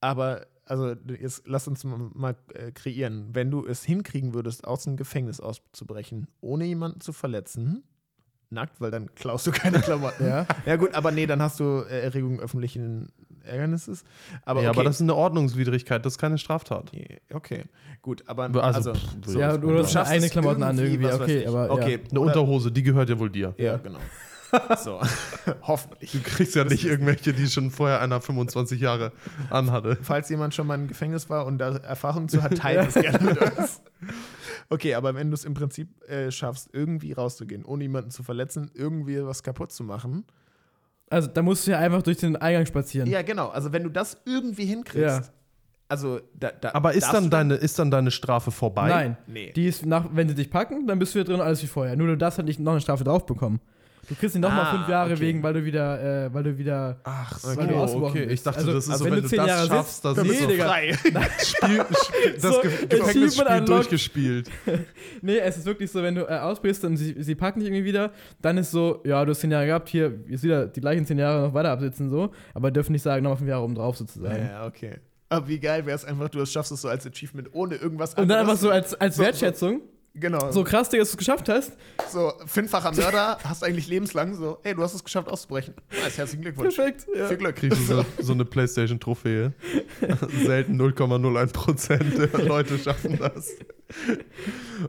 [0.00, 3.30] Aber, also, jetzt lass uns mal, äh, kreieren.
[3.32, 7.82] Wenn du es hinkriegen würdest, aus dem Gefängnis auszubrechen, ohne jemanden zu verletzen,
[8.50, 10.24] nackt, weil dann klaust du keine Klamotten.
[10.26, 10.46] Ja.
[10.66, 13.08] ja, gut, aber nee, dann hast du äh, Erregung öffentlichen
[13.42, 14.04] Ärgernisses.
[14.44, 14.78] Aber, ja, okay.
[14.78, 16.92] aber das ist eine Ordnungswidrigkeit, das ist keine Straftat.
[17.32, 17.64] Okay,
[18.02, 21.46] gut, aber Also, also, pff, so, Ja, du hast es Klamotten an irgendwie, was okay,
[21.46, 22.10] aber okay, ja.
[22.10, 23.54] Eine Unterhose, die gehört ja wohl dir.
[23.56, 23.98] Ja, genau.
[24.82, 25.00] So,
[25.62, 26.12] hoffentlich.
[26.12, 29.12] Du kriegst ja nicht irgendwelche, die schon vorher einer 25 Jahre
[29.50, 29.98] anhatte.
[30.02, 33.24] Falls jemand schon mal im Gefängnis war und da Erfahrung zu hat, teilt es gerne
[33.24, 33.80] mit uns.
[34.68, 38.70] Okay, aber wenn du es im Prinzip äh, schaffst, irgendwie rauszugehen, ohne jemanden zu verletzen,
[38.74, 40.24] irgendwie was kaputt zu machen.
[41.08, 43.08] Also da musst du ja einfach durch den Eingang spazieren.
[43.10, 43.48] Ja, genau.
[43.48, 45.22] Also wenn du das irgendwie hinkriegst, Ja.
[45.88, 48.88] also da, da Aber ist dann, deine, ist dann deine Strafe vorbei?
[48.88, 49.16] Nein.
[49.26, 49.50] Nee.
[49.52, 51.96] Die ist nach, wenn sie dich packen, dann bist du wieder drin, alles wie vorher.
[51.96, 53.60] Nur du darfst halt nicht noch eine Strafe drauf bekommen.
[54.08, 55.20] Du kriegst nicht nochmal Ah, fünf Jahre okay.
[55.20, 57.00] wegen, weil du wieder, äh, weil du wieder.
[57.04, 58.20] Ach so, Weil du okay.
[58.26, 58.32] bist.
[58.32, 60.16] Ich dachte, Also, das ist also so, wenn wenn du zehn das Jahre schaffst, dann
[60.16, 60.92] ist bist du frei.
[61.44, 61.84] Spiel,
[62.34, 64.50] das So, Gefängnisspiel durchgespielt.
[65.22, 67.84] Nee, es ist wirklich so, wenn du äh, ausbrichst und sie, sie packen dich irgendwie
[67.84, 71.04] wieder, dann ist so, ja, du hast zehn Jahre gehabt, hier, jetzt wieder die gleichen
[71.06, 73.96] zehn Jahre noch weiter absitzen, so, aber dürfen nicht sagen, nochmal fünf Jahre oben drauf
[73.96, 74.48] sozusagen.
[74.48, 74.96] Ja, okay.
[75.28, 78.28] Aber wie geil wäre es einfach, du schaffst es so als Achievement ohne irgendwas Und
[78.28, 78.60] dann einfach anderes.
[78.60, 79.82] so als, als Wertschätzung,
[80.20, 80.52] Genau.
[80.52, 81.76] so krass, Digga, dass du es geschafft hast.
[82.10, 85.74] So, fünffacher Mörder, hast eigentlich lebenslang so, hey, du hast es geschafft auszubrechen.
[85.90, 86.76] Nice, herzlichen Glückwunsch.
[86.76, 87.06] Perfekt.
[87.16, 87.26] Ja.
[87.28, 87.56] Viel Glück.
[87.56, 89.52] Kriegst du so, so eine Playstation-Trophäe.
[90.44, 93.50] Selten 0,01% der Leute schaffen das.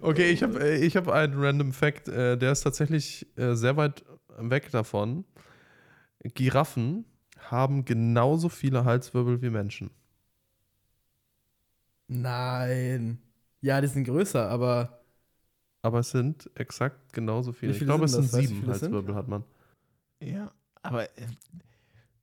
[0.01, 4.03] Okay, ich habe ich hab einen random Fact, äh, der ist tatsächlich äh, sehr weit
[4.37, 5.25] weg davon.
[6.23, 7.05] Giraffen
[7.39, 9.91] haben genauso viele Halswirbel wie Menschen.
[12.07, 13.19] Nein.
[13.61, 15.00] Ja, die sind größer, aber
[15.81, 17.71] Aber es sind exakt genauso viele.
[17.71, 18.91] Wie Ich viele glaube, es sind sind sieben viele sind?
[18.93, 19.43] Halswirbel hat man.
[20.21, 20.51] Ja,
[20.83, 21.27] aber äh,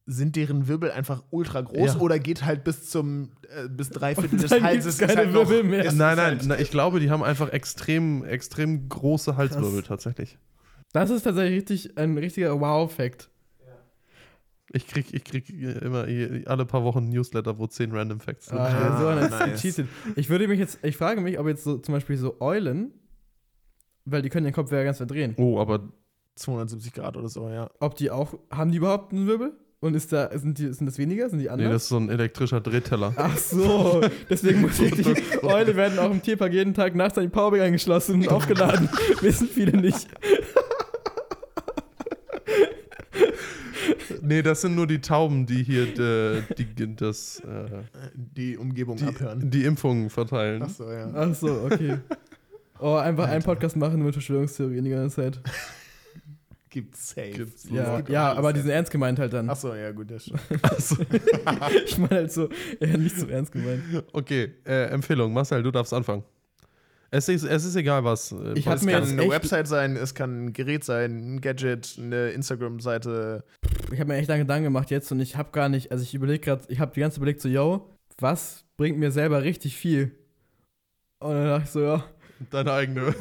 [0.06, 2.00] sind deren Wirbel einfach ultra groß Ja.
[2.00, 5.64] oder geht halt bis zum äh, bis drei Viertel des Halses keine halt noch, Wirbel
[5.64, 5.84] mehr.
[5.84, 10.38] ist nein, nein, halt, nein, ich glaube, die haben einfach extrem, extrem große Halswirbel tatsächlich.
[10.92, 13.28] das ist tatsächlich richtig, ein richtiger Wow-Fact.
[14.70, 16.06] Ich krieg, ich krieg immer
[16.46, 19.62] alle paar Wochen ein Newsletter, wo zehn Random Facts drin Ah, ja, so eine nice.
[19.62, 19.88] gecheatet.
[20.14, 22.92] Ich würde mich jetzt, ich frage mich, ob jetzt so zum Beispiel so Eulen,
[24.11, 25.80] weil die können den Kopf ja ganz verdrehen, Oh, aber
[26.36, 27.68] 270 Grad oder so, ja.
[27.80, 29.52] ob die auch, haben die überhaupt einen Wirbel?
[29.80, 31.30] Und ist da, sind, die, sind das weniger?
[31.30, 31.64] Sind die anders?
[31.66, 33.12] nee, das ist so ein elektrischer Drehteller.
[33.16, 37.22] Ach so, deswegen muss ich die Eule werden auch im Tierpark jeden Tag nachts an
[37.22, 38.88] die Powerbank eingeschlossen und aufgeladen.
[39.20, 40.09] Wissen viele nicht.
[44.20, 47.82] Nee, das sind nur die Tauben, die hier äh, die, das, äh,
[48.14, 49.40] Die Umgebung abhören.
[49.40, 50.62] die, die Impfungen verteilen.
[50.64, 51.11] Ach so, ja.
[51.14, 51.98] Ach so, okay.
[52.81, 55.41] Oh, einfach einen Podcast machen mit Verschwörungstheorien die ganze Zeit.
[56.70, 57.31] Gibt's safe.
[57.31, 57.64] Gibt's.
[57.64, 59.49] Es Ja, gibt ja aber die sind ernst gemeint halt dann.
[59.49, 60.41] Achso, ja, gut, das stimmt.
[61.87, 62.49] Ich meine halt so,
[62.79, 63.83] eher nicht so ernst gemeint.
[64.12, 65.33] Okay, äh, Empfehlung.
[65.33, 66.24] Marcel, du darfst anfangen.
[67.11, 68.33] Es ist, es ist egal, was.
[68.33, 71.97] äh, Ich Es mir kann eine Website sein, es kann ein Gerät sein, ein Gadget,
[71.99, 73.45] eine Instagram-Seite.
[73.91, 76.12] Ich habe mir echt lange Gedanken gemacht jetzt und ich habe gar nicht, also ich
[76.14, 77.89] überlege gerade, ich habe die ganze Zeit überlegt so, yo,
[78.20, 80.12] was bringt mir selber richtig viel?
[81.20, 82.05] Und dann dachte ich so, ja,
[82.51, 83.14] Deine eigene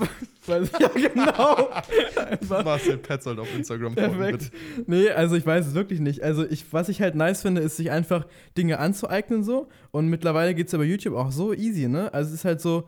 [0.47, 1.69] ja genau.
[2.15, 2.63] Einfach.
[2.63, 3.95] Marcel Petzold auf Instagram.
[3.95, 4.51] folgen, Perfekt.
[4.75, 4.83] bitte.
[4.89, 6.23] Nee, also ich weiß es wirklich nicht.
[6.23, 9.67] Also ich, was ich halt nice finde, ist sich einfach Dinge anzueignen so.
[9.91, 12.13] Und mittlerweile geht es ja bei YouTube auch so easy, ne?
[12.13, 12.87] Also es ist halt so,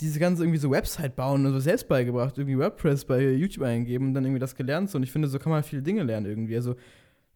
[0.00, 4.08] diese ganze irgendwie so Website bauen und so selbst beigebracht, irgendwie WordPress bei YouTube eingeben
[4.08, 4.96] und dann irgendwie das gelernt so.
[4.96, 6.56] Und ich finde, so kann man viele Dinge lernen irgendwie.
[6.56, 6.74] Also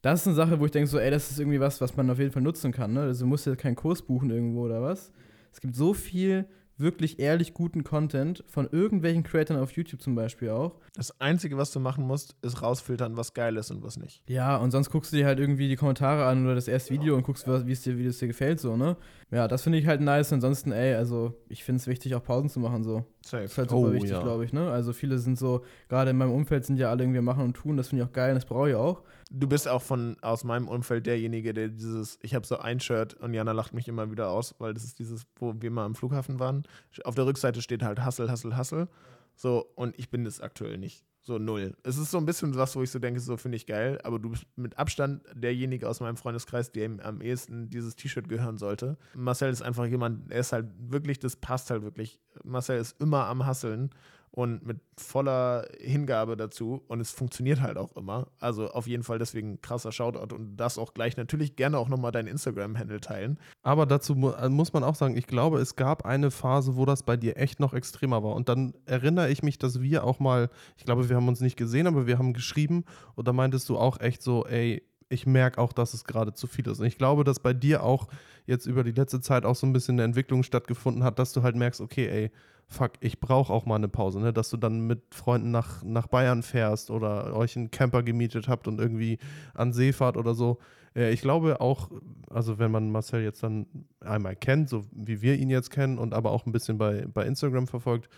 [0.03, 2.11] das ist eine Sache, wo ich denke so, ey, das ist irgendwie was, was man
[2.11, 3.03] auf jeden Fall nutzen kann, ne?
[3.03, 5.13] Also du musst ja keinen Kurs buchen irgendwo oder was.
[5.53, 10.51] Es gibt so viel wirklich ehrlich guten Content von irgendwelchen Creators auf YouTube zum Beispiel
[10.51, 10.81] auch.
[10.95, 14.23] Das Einzige, was du machen musst, ist rausfiltern, was geil ist und was nicht.
[14.29, 17.17] Ja, und sonst guckst du dir halt irgendwie die Kommentare an oder das erste Video
[17.17, 18.97] und guckst, wie es dir, wie es dir gefällt, so, ne?
[19.31, 20.33] Ja, das finde ich halt nice.
[20.33, 23.05] Ansonsten, ey, also ich finde es wichtig, auch Pausen zu machen, so.
[23.27, 23.45] Safe.
[23.45, 24.23] ist halt super Oh, wichtig, ja.
[24.23, 24.71] glaube ich, ne?
[24.71, 27.77] Also viele sind so, gerade in meinem Umfeld sind ja alle irgendwie machen und tun,
[27.77, 29.03] das finde ich auch geil und das brauche ich auch.
[29.31, 33.15] Du bist auch von aus meinem Umfeld derjenige, der dieses, ich habe so ein Shirt
[33.15, 35.95] und Jana lacht mich immer wieder aus, weil das ist dieses, wo wir mal am
[35.95, 36.65] Flughafen waren.
[37.05, 38.89] Auf der Rückseite steht halt Hustle, Hustle, Hustle.
[39.37, 41.03] So, und ich bin das aktuell nicht.
[41.27, 41.75] So null.
[41.83, 44.19] Es ist so ein bisschen was, wo ich so denke, so finde ich geil, aber
[44.19, 48.99] du bist mit Abstand derjenige aus meinem Freundeskreis, dem am ehesten dieses T-Shirt gehören sollte.
[49.15, 52.21] Marcel ist einfach jemand, er ist halt wirklich, das passt halt wirklich.
[52.45, 53.89] Marcel ist immer am Hasseln
[54.35, 58.27] und mit voller Hingabe dazu und es funktioniert halt auch immer.
[58.41, 62.11] Also auf jeden Fall deswegen krasser Shoutout und das auch gleich natürlich gerne auch nochmal
[62.11, 63.39] dein Instagram-Handle teilen.
[63.63, 66.85] Aber dazu mu äh, muss man auch sagen, ich glaube, es gab eine Phase, wo
[66.85, 68.35] das bei dir echt noch extremer war.
[68.35, 71.57] Und dann erinnere ich mich, dass wir auch mal, ich glaube, wir haben uns nicht
[71.57, 75.61] gesehen, aber wir haben geschrieben und da meintest du auch echt so, ey, ich merke
[75.61, 76.81] auch, dass es gerade zu viel ist.
[76.81, 78.09] Und ich glaube, dass bei dir auch
[78.47, 81.45] jetzt über die letzte Zeit auch so ein bisschen eine Entwicklung stattgefunden hat, dass du
[81.45, 82.31] halt merkst, okay, ey,
[82.69, 84.33] fuck, ich brauche auch mal eine Pause, ne?
[84.33, 88.69] Dass du dann mit Freunden nach, nach Bayern fährst oder euch einen Camper gemietet habt
[88.69, 89.19] und irgendwie
[89.55, 90.59] an See fahrt oder so.
[90.95, 91.91] Äh, ich glaube auch,
[92.31, 93.67] also wenn man Marcel jetzt dann
[94.01, 97.27] einmal kennt, so wie wir ihn jetzt kennen und aber auch ein bisschen bei, bei
[97.27, 98.09] Instagram verfolgt,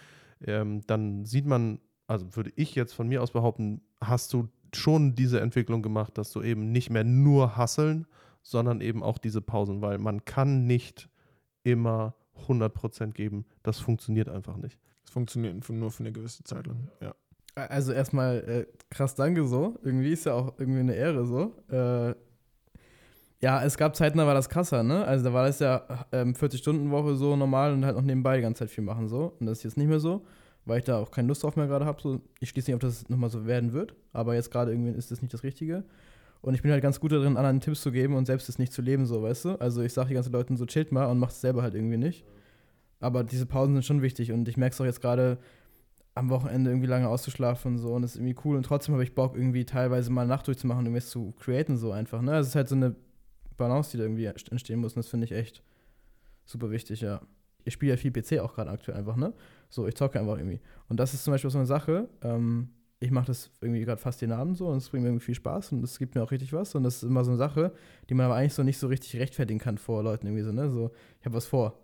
[0.44, 5.14] ähm, dann sieht man, also würde ich jetzt von mir aus behaupten, hast du schon
[5.14, 8.07] diese Entwicklung gemacht, dass du eben nicht mehr nur hasseln,
[8.42, 11.09] sondern eben auch diese Pausen, weil man kann nicht
[11.62, 12.14] immer
[12.49, 13.47] 100% geben.
[13.62, 14.78] Das funktioniert einfach nicht.
[15.05, 16.89] Es funktioniert nur für eine gewisse Zeit lang.
[17.01, 17.14] Ja.
[17.55, 19.78] Also erstmal äh, krass danke so.
[19.82, 21.55] Irgendwie ist ja auch irgendwie eine Ehre so.
[21.70, 22.14] Äh,
[23.41, 25.05] ja, es gab Zeiten, da war das krasser, ne?
[25.05, 28.61] Also da war das ja ähm, 40-Stunden-Woche so normal und halt noch nebenbei die ganze
[28.61, 29.37] Zeit viel machen so.
[29.39, 30.24] Und das ist jetzt nicht mehr so,
[30.64, 32.01] weil ich da auch keine Lust drauf mehr gerade habe.
[32.01, 32.20] So.
[32.41, 35.22] Ich schließe nicht, ob das nochmal so werden wird, aber jetzt gerade irgendwie ist das
[35.22, 35.84] nicht das Richtige.
[36.47, 38.72] Und ich bin halt ganz gut darin, anderen Tipps zu geben und selbst es nicht
[38.72, 39.57] zu leben, so, weißt du?
[39.57, 41.97] Also ich sage die ganzen Leuten so, chillt mal und macht es selber halt irgendwie
[41.97, 42.24] nicht.
[43.01, 45.38] Aber diese Pausen sind schon wichtig und ich merke es auch jetzt gerade
[46.14, 49.03] am Wochenende irgendwie lange auszuschlafen und so und das ist irgendwie cool und trotzdem habe
[49.03, 52.34] ich Bock irgendwie teilweise mal Nacht durchzumachen und irgendwas zu createn so einfach, ne?
[52.34, 52.94] Also es ist halt so eine
[53.57, 55.64] Balance, die da irgendwie entstehen muss und das finde ich echt
[56.44, 57.22] super wichtig, ja.
[57.64, 59.32] Ich spiele ja viel PC auch gerade aktuell einfach, ne?
[59.68, 60.61] So, ich zocke einfach irgendwie.
[60.88, 62.68] Und das ist zum Beispiel so eine Sache, ähm,
[62.99, 65.34] ich mache das irgendwie gerade fast jeden Abend so und es bringt mir irgendwie viel
[65.34, 67.72] Spaß und es gibt mir auch richtig was und das ist immer so eine Sache,
[68.09, 70.70] die man aber eigentlich so nicht so richtig rechtfertigen kann vor Leuten irgendwie so, ne?
[70.70, 70.90] So,
[71.20, 71.78] ich habe was vor.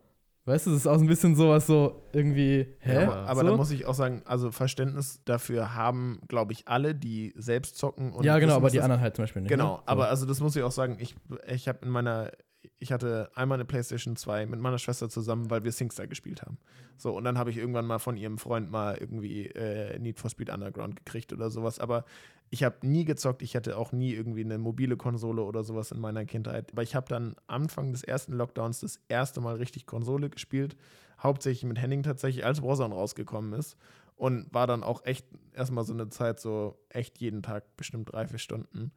[0.45, 3.05] Weißt du, das ist auch so ein bisschen sowas so irgendwie, hä?
[3.05, 3.47] Aber, aber so?
[3.47, 8.13] da muss ich auch sagen, also Verständnis dafür haben, glaube ich, alle, die selbst zocken.
[8.13, 9.51] Und ja, genau, wissen, aber die anderen halt zum Beispiel nicht.
[9.51, 9.83] Genau, ne?
[9.87, 11.15] aber also das muss ich auch sagen, ich,
[11.47, 12.33] ich habe in meiner,
[12.79, 16.59] ich hatte einmal eine Playstation 2 mit meiner Schwester zusammen, weil wir Singstar gespielt haben.
[16.97, 20.31] So, und dann habe ich irgendwann mal von ihrem Freund mal irgendwie äh, Need for
[20.31, 22.05] Speed Underground gekriegt oder sowas, aber
[22.53, 25.99] ich habe nie gezockt, ich hatte auch nie irgendwie eine mobile Konsole oder sowas in
[25.99, 26.71] meiner Kindheit.
[26.73, 30.77] Aber ich habe dann Anfang des ersten Lockdowns das erste Mal richtig Konsole gespielt,
[31.19, 33.79] hauptsächlich mit Henning tatsächlich, als Warzone rausgekommen ist.
[34.17, 38.29] Und war dann auch echt erstmal so eine Zeit, so echt jeden Tag bestimmt drei,
[38.29, 38.93] vier Stunden.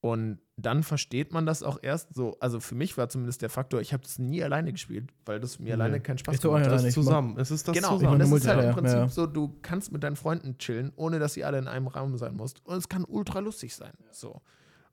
[0.00, 2.36] Und dann versteht man das auch erst so.
[2.38, 5.58] Also für mich war zumindest der Faktor, ich habe das nie alleine gespielt, weil das
[5.58, 5.72] mir Nee.
[5.72, 6.68] alleine keinen Spaß Ich so gemacht hat.
[6.68, 6.82] alleine.
[6.82, 7.36] Das ich zusammen.
[7.36, 8.12] Es ist das Genau, Ich zusammen.
[8.12, 9.08] und das ist halt im Prinzip ja.
[9.08, 12.36] so, du kannst mit deinen Freunden chillen, ohne dass sie alle in einem Raum sein
[12.36, 12.64] musst.
[12.64, 13.92] Und es kann ultra lustig sein.
[14.12, 14.40] So.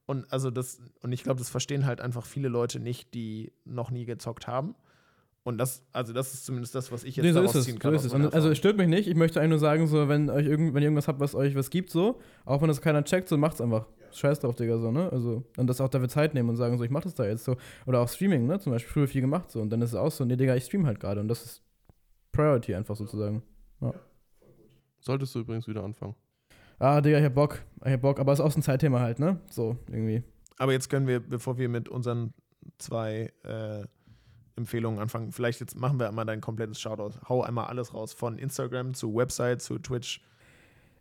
[0.08, 3.92] Und also das, und ich glaube, das verstehen halt einfach viele Leute nicht, die noch
[3.92, 4.74] nie gezockt haben.
[5.44, 7.66] Und das, also das ist zumindest das, was ich jetzt Nee, so daraus ist es.
[7.66, 7.94] ziehen So kann.
[7.94, 8.34] ist aus es.
[8.34, 9.08] also es stört mich nicht.
[9.08, 11.54] Ich möchte eigentlich nur sagen, so, wenn, euch irgend, wenn ihr irgendwas habt, was euch
[11.56, 13.86] was gibt, so, auch wenn das keiner checkt, so macht's einfach.
[14.18, 15.10] Scheiß drauf, Digga, so, ne?
[15.12, 17.44] Also, und das auch dafür Zeit nehmen und sagen, so, ich mach das da jetzt
[17.44, 17.56] so.
[17.86, 18.60] Oder auch Streaming, ne?
[18.60, 19.62] Zum Beispiel früher viel gemacht, so.
[19.62, 21.22] Und dann ist es auch so, nee, Digga, ich stream halt gerade.
[21.22, 21.62] Und das ist
[22.32, 23.44] Priority einfach sozusagen.
[25.00, 26.16] Solltest du übrigens wieder anfangen.
[26.80, 27.62] Ah, Digga, ich hab Bock.
[27.86, 28.20] Ich hab Bock.
[28.20, 29.40] Aber es ist auch so ein Zeitthema halt, ne?
[29.50, 30.24] So, irgendwie.
[30.58, 32.34] Aber jetzt können wir, bevor wir mit unseren
[32.78, 33.84] zwei äh,
[34.56, 37.20] Empfehlungen anfangen, vielleicht jetzt machen wir einmal dein komplettes Shoutout.
[37.30, 38.14] Hau einmal alles raus.
[38.14, 40.22] Von Instagram zu Website zu Twitch.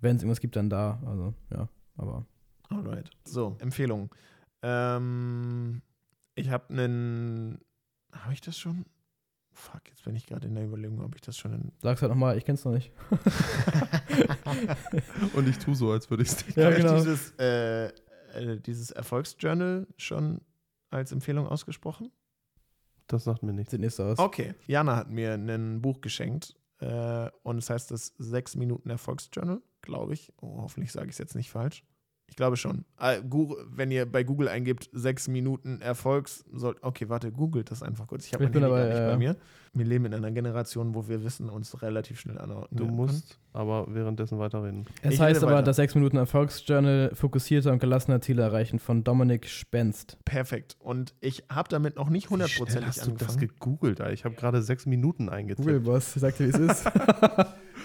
[0.00, 1.00] wenn es irgendwas gibt, dann da.
[1.06, 2.26] Also, ja, aber.
[2.68, 3.10] Alright.
[3.24, 4.10] So, Empfehlungen.
[4.62, 5.82] Ähm,
[6.34, 7.60] ich habe einen.
[8.12, 8.86] Habe ich das schon?
[9.54, 11.72] Fuck, jetzt bin ich gerade in der Überlegung, ob ich das schon in.
[11.82, 12.90] Sag's halt nochmal, ich kenn's noch nicht.
[15.34, 16.56] Und ich tue so, als würde ich es nicht.
[16.56, 16.96] Ja, Habe ich genau.
[16.96, 20.40] dieses, äh, äh, dieses Erfolgsjournal schon
[20.90, 22.10] als Empfehlung ausgesprochen?
[23.06, 23.72] Das sagt mir nichts.
[23.72, 24.18] Sieht nicht so aus.
[24.18, 24.54] Okay.
[24.66, 30.14] Jana hat mir ein Buch geschenkt äh, und es heißt das 6 Minuten Erfolgsjournal, glaube
[30.14, 30.32] ich.
[30.40, 31.84] Oh, hoffentlich sage ich es jetzt nicht falsch.
[32.32, 32.86] Ich glaube schon.
[32.98, 37.82] Äh, Gu- wenn ihr bei Google eingibt, 6 Minuten Erfolgs, soll, okay, warte, googelt das
[37.82, 38.24] einfach kurz.
[38.26, 39.06] Ich habe mein Handy gar dabei, nicht ja.
[39.08, 39.36] bei mir.
[39.74, 42.96] Wir leben in einer Generation, wo wir Wissen uns relativ schnell anordnen Du können.
[42.96, 44.86] musst aber währenddessen weiterreden.
[45.02, 45.62] Es Ich heißt aber weiter.
[45.64, 50.16] das 6 Minuten Erfolgsjournal fokussierter und gelassener Ziele erreichen von Dominik Spenst.
[50.24, 50.76] Perfekt.
[50.78, 53.48] Und ich habe damit noch nicht hundertprozentig hast du das angefangen.
[53.48, 54.00] gegoogelt?
[54.00, 54.14] Alter?
[54.14, 55.66] Ich habe gerade sechs Minuten eingetippt.
[55.68, 56.90] Google Boss, sagt dir, wie es ist.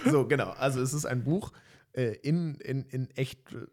[0.10, 0.52] So, genau.
[0.58, 1.52] Also es ist ein Buch
[1.98, 3.66] äh, in, in, in echt äh,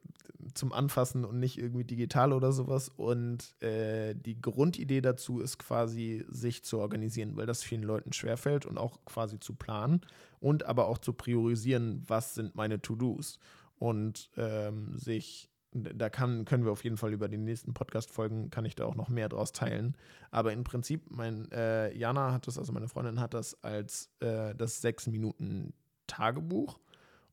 [0.54, 2.88] zum Anfassen und nicht irgendwie digital oder sowas.
[2.88, 8.64] Und äh, die Grundidee dazu ist quasi, sich zu organisieren, weil das vielen Leuten schwerfällt
[8.64, 10.00] und auch quasi zu planen
[10.40, 13.38] und aber auch zu priorisieren, was sind meine To-Dos.
[13.76, 18.64] Und ähm, sich, da kann, können wir auf jeden Fall über die nächsten Podcast-Folgen, kann
[18.64, 19.96] ich da auch noch mehr draus teilen.
[20.30, 24.54] Aber im Prinzip, mein äh, Jana hat das, also meine Freundin hat das als äh,
[24.54, 25.74] das sechs Minuten
[26.06, 26.78] Tagebuch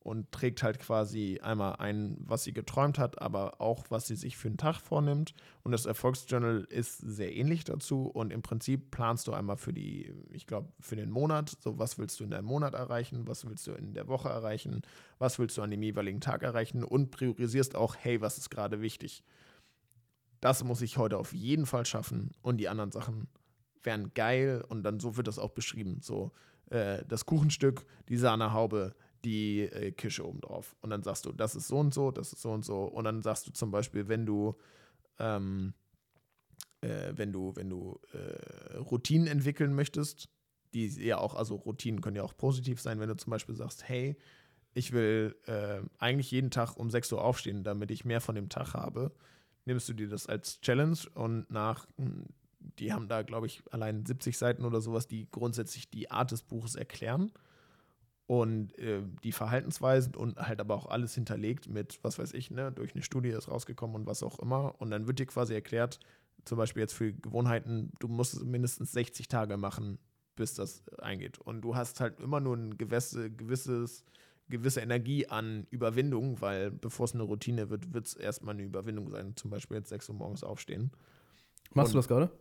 [0.04, 4.36] und trägt halt quasi einmal ein, was sie geträumt hat, aber auch, was sie sich
[4.36, 5.36] für einen Tag vornimmt.
[5.64, 8.08] Und das Erfolgsjournal ist sehr ähnlich dazu.
[8.08, 11.99] Und im Prinzip planst du einmal für die, ich glaube, für den Monat, so was
[11.99, 14.82] willst du in deinem Monat erreichen, was willst du in der Woche erreichen,
[15.20, 18.82] was willst du an dem jeweiligen Tag erreichen und priorisierst auch, hey, was ist gerade
[18.82, 19.24] wichtig.
[20.39, 22.32] Das muss ich heute auf jeden Fall schaffen.
[22.41, 23.28] Und die anderen Sachen
[23.84, 24.64] wären geil.
[24.68, 25.99] Und dann so wird das auch beschrieben.
[26.02, 26.32] So,
[26.72, 30.76] äh, das Kuchenstück, die Sahnehaube, die äh, Kische obendrauf.
[30.82, 32.84] Und dann sagst du, das ist so und so, das ist so und so.
[32.84, 34.56] Und dann sagst du zum Beispiel, wenn du,
[35.20, 35.74] ähm,
[36.82, 40.30] äh, wenn du, wenn du äh, Routinen entwickeln möchtest,
[40.74, 43.88] die ja auch, also Routinen können ja auch positiv sein, wenn du zum Beispiel sagst,
[43.88, 44.18] hey,
[44.74, 48.48] ich will äh, eigentlich jeden Tag um 6 Uhr aufstehen, damit ich mehr von dem
[48.48, 49.12] Tag habe,
[49.66, 52.26] nimmst du dir das als Challenge und nach, mh,
[52.80, 56.44] die haben da, glaube ich, allein 70 Seiten oder sowas, die grundsätzlich die Art des
[56.44, 57.32] Buches erklären
[58.28, 62.72] und äh, die Verhaltensweisen und halt aber auch alles hinterlegt mit, was weiß ich, ne,
[62.72, 64.80] durch eine Studie ist rausgekommen und was auch immer.
[64.80, 66.00] Und dann wird dir quasi erklärt,
[66.46, 70.00] zum Beispiel jetzt für Gewohnheiten, du musst es mindestens 60 Tage machen,
[70.36, 71.40] bis das eingeht.
[71.40, 74.06] Und du hast halt immer nur ein gewisse, gewisses,
[74.50, 79.10] gewisse Energie an Überwindung, weil bevor es eine Routine wird, wird es erstmal eine Überwindung
[79.10, 79.36] sein.
[79.36, 80.92] Zum Beispiel jetzt 6 Uhr morgens aufstehen.
[81.74, 82.32] Machst Und- du das gerade?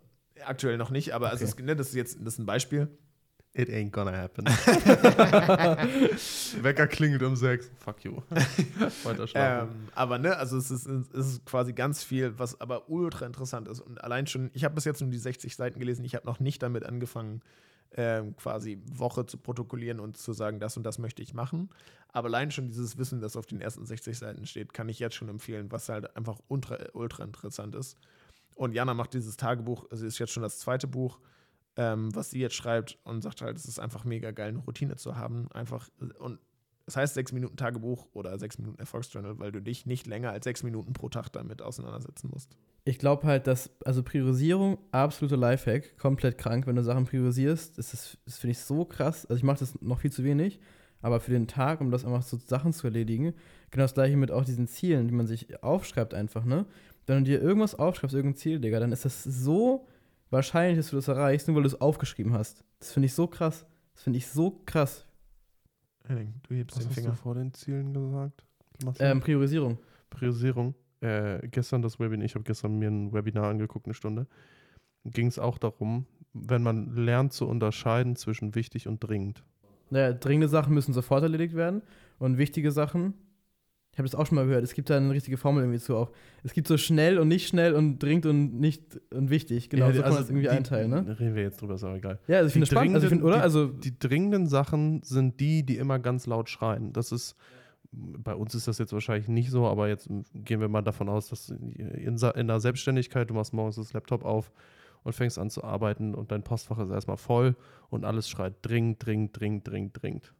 [0.44, 1.54] Aktuell noch nicht, aber also Okay.
[1.58, 2.88] es, ne, das ist jetzt das ist ein Beispiel.
[3.52, 4.46] It ain't gonna happen.
[6.62, 7.68] Wecker klingelt um sechs.
[7.80, 8.22] Fuck you.
[9.02, 9.70] Weiter schlafen.
[9.70, 13.66] Ähm, aber ne, also es ist, es ist quasi ganz viel, was aber ultra interessant
[13.66, 13.80] ist.
[13.80, 16.38] Und allein schon, ich habe bis jetzt nur die 60 Seiten gelesen, ich habe noch
[16.38, 17.42] nicht damit angefangen,
[17.96, 21.70] ähm, quasi Woche zu protokollieren und zu sagen, das und das möchte ich machen.
[22.12, 25.16] Aber allein schon dieses Wissen, das auf den ersten 60 Seiten steht, kann ich jetzt
[25.16, 27.98] schon empfehlen, was halt einfach ultra, ultra interessant ist.
[28.54, 31.18] Und Jana macht dieses Tagebuch, also ist jetzt schon das zweite Buch,
[31.80, 34.96] ähm, was sie jetzt schreibt und sagt halt, es ist einfach mega geil, eine Routine
[34.96, 35.50] zu haben.
[35.52, 36.38] Einfach, und
[36.84, 40.44] es heißt sechs Minuten Tagebuch oder sechs Minuten Erfolgsjournal, weil du dich nicht länger als
[40.44, 42.54] sechs Minuten pro Tag damit auseinandersetzen musst.
[42.84, 47.78] Ich glaube halt, dass, also Priorisierung, absoluter Lifehack, komplett krank, wenn du Sachen priorisierst.
[47.78, 49.24] Das, das finde ich so krass.
[49.24, 50.60] Also ich mache das noch viel zu wenig,
[51.00, 53.32] aber für den Tag, um das einfach so Sachen zu erledigen,
[53.70, 56.66] genau das gleiche mit auch diesen Zielen, die man sich aufschreibt einfach, ne?
[57.06, 59.86] Wenn du dir irgendwas aufschreibst, irgendein Ziel, Digga, dann ist das so
[60.30, 62.64] wahrscheinlich, dass du das erreichst, nur weil du es aufgeschrieben hast.
[62.78, 63.66] Das finde ich so krass.
[63.94, 65.06] Das finde ich so krass.
[66.06, 67.14] Henning, du hebst Was den hast du Finger.
[67.14, 68.44] vor den Zielen gesagt?
[68.98, 69.78] Ähm, Priorisierung.
[70.08, 70.74] Priorisierung.
[71.00, 74.26] Äh, gestern das Webinar, ich habe gestern mir ein Webinar angeguckt, eine Stunde.
[75.04, 79.42] Ging es auch darum, wenn man lernt zu unterscheiden zwischen wichtig und dringend.
[79.90, 81.82] Naja, dringende Sachen müssen sofort erledigt werden
[82.18, 83.14] und wichtige Sachen
[83.92, 84.62] Ich habe das auch schon mal gehört.
[84.62, 86.10] Es gibt da eine richtige Formel irgendwie zu auch.
[86.44, 89.68] Es gibt so schnell und nicht schnell und dringend und nicht und wichtig.
[89.68, 91.16] Genau, Ja, so kann man also das irgendwie die- einteilen, ne?
[91.18, 92.18] Reden wir jetzt drüber, ist aber egal.
[92.28, 93.42] Ja, also ich finde das Die spannend, also ich find, dringenden- oder?
[93.42, 96.92] Also, Die dringenden Sachen sind die, die immer ganz laut schreien.
[96.92, 97.34] Das ist,
[97.92, 101.28] bei uns ist das jetzt wahrscheinlich nicht so, aber jetzt gehen wir mal davon aus,
[101.28, 104.52] dass in, in der Selbstständigkeit, du machst morgens das Laptop auf
[105.02, 107.56] und fängst an zu arbeiten und dein Postfach ist erstmal voll
[107.88, 110.34] und alles schreit dringend, dringend, dringend, dringend, dringend.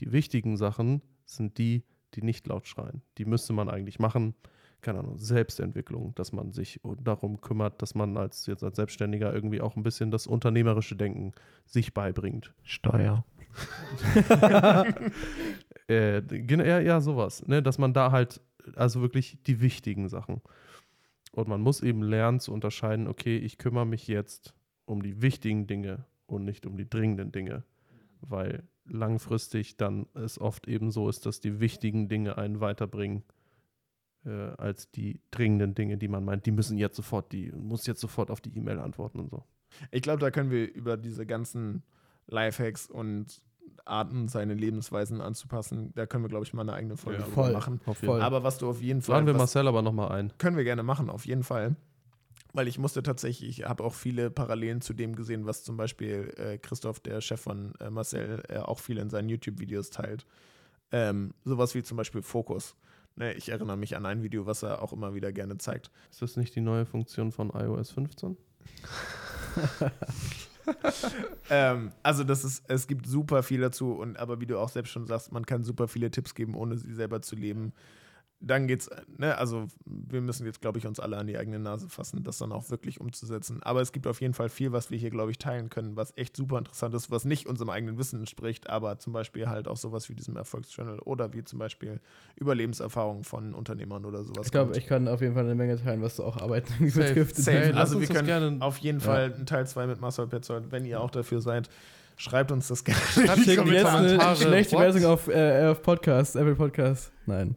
[0.00, 1.84] Die wichtigen Sachen sind die, die
[2.16, 3.02] nicht laut schreien.
[3.18, 4.34] Die müsste man eigentlich machen.
[4.80, 9.60] Keine Ahnung, Selbstentwicklung, dass man sich darum kümmert, dass man als jetzt als Selbstständiger irgendwie
[9.60, 11.32] auch ein bisschen das unternehmerische Denken
[11.66, 12.54] sich beibringt.
[12.62, 13.24] Steuer.
[15.88, 17.44] Äh, ja, ja, sowas.
[17.48, 17.64] Ne?
[17.64, 18.40] Dass man da halt,
[18.76, 20.40] also wirklich die wichtigen Sachen.
[21.32, 24.54] Und man muss eben lernen zu unterscheiden, okay, ich kümmere mich jetzt
[24.84, 27.64] um die wichtigen Dinge und nicht um die dringenden Dinge.
[28.20, 33.22] Weil langfristig dann es oft eben so ist, dass die wichtigen Dinge einen weiterbringen,
[34.24, 38.00] äh, als die dringenden Dinge, die man meint, die müssen jetzt sofort, die muss jetzt
[38.00, 39.44] sofort auf die E-Mail antworten und so.
[39.90, 41.82] Ich glaube, da können wir über diese ganzen
[42.26, 43.42] Lifehacks und
[43.84, 47.52] Arten, seine Lebensweisen anzupassen, da können wir, glaube ich, mal eine eigene Folge Ja, voll.
[47.52, 47.80] machen.
[47.80, 48.20] Voll.
[48.20, 49.14] Aber was du auf jeden Fall.
[49.16, 50.32] Laden wir Marcel aber nochmal ein.
[50.38, 51.76] können wir gerne machen, auf jeden Fall.
[52.52, 56.32] Weil ich musste tatsächlich, ich habe auch viele Parallelen zu dem gesehen, was zum Beispiel
[56.36, 60.26] äh, Christoph, der Chef von äh, Marcel, äh, auch viel in seinen YouTube-Videos teilt.
[60.92, 62.74] Ähm, sowas wie zum Beispiel Fokus.
[63.16, 65.90] Ne, ich erinnere mich an ein Video, was er auch immer wieder gerne zeigt.
[66.10, 68.36] Ist das nicht die neue Funktion von iOS 15?
[71.50, 74.90] ähm, also das ist, es gibt super viel dazu und aber wie du auch selbst
[74.90, 77.72] schon sagst, man kann super viele Tipps geben, ohne sie selber zu leben.
[78.42, 78.88] Dann geht's,
[79.18, 82.38] ne, also wir müssen jetzt, glaube ich, uns alle an die eigene Nase fassen, das
[82.38, 83.62] dann auch wirklich umzusetzen.
[83.62, 86.14] Aber es gibt auf jeden Fall viel, was wir hier, glaube ich, teilen können, was
[86.16, 89.76] echt super interessant ist, was nicht unserem eigenen Wissen entspricht, aber zum Beispiel halt auch
[89.76, 92.00] sowas wie diesem Erfolgsjournal oder wie zum Beispiel
[92.36, 94.46] Überlebenserfahrungen von Unternehmern oder sowas.
[94.46, 97.36] ich glaube, ich kann auf jeden Fall eine Menge teilen, was so auch Arbeiten betrifft.
[97.36, 97.58] Safe.
[97.58, 99.04] Hey, also wir können gerne- auf jeden Ja.
[99.04, 101.68] Fall einen Teil 2 mit Marcel Petzold, wenn ihr auch dafür seid,
[102.16, 103.00] schreibt uns das gerne.
[103.12, 104.82] Schreibt in die eine schlechte What?
[104.82, 107.12] Version auf, äh, auf Podcast, Apple Podcast.
[107.26, 107.54] Nein.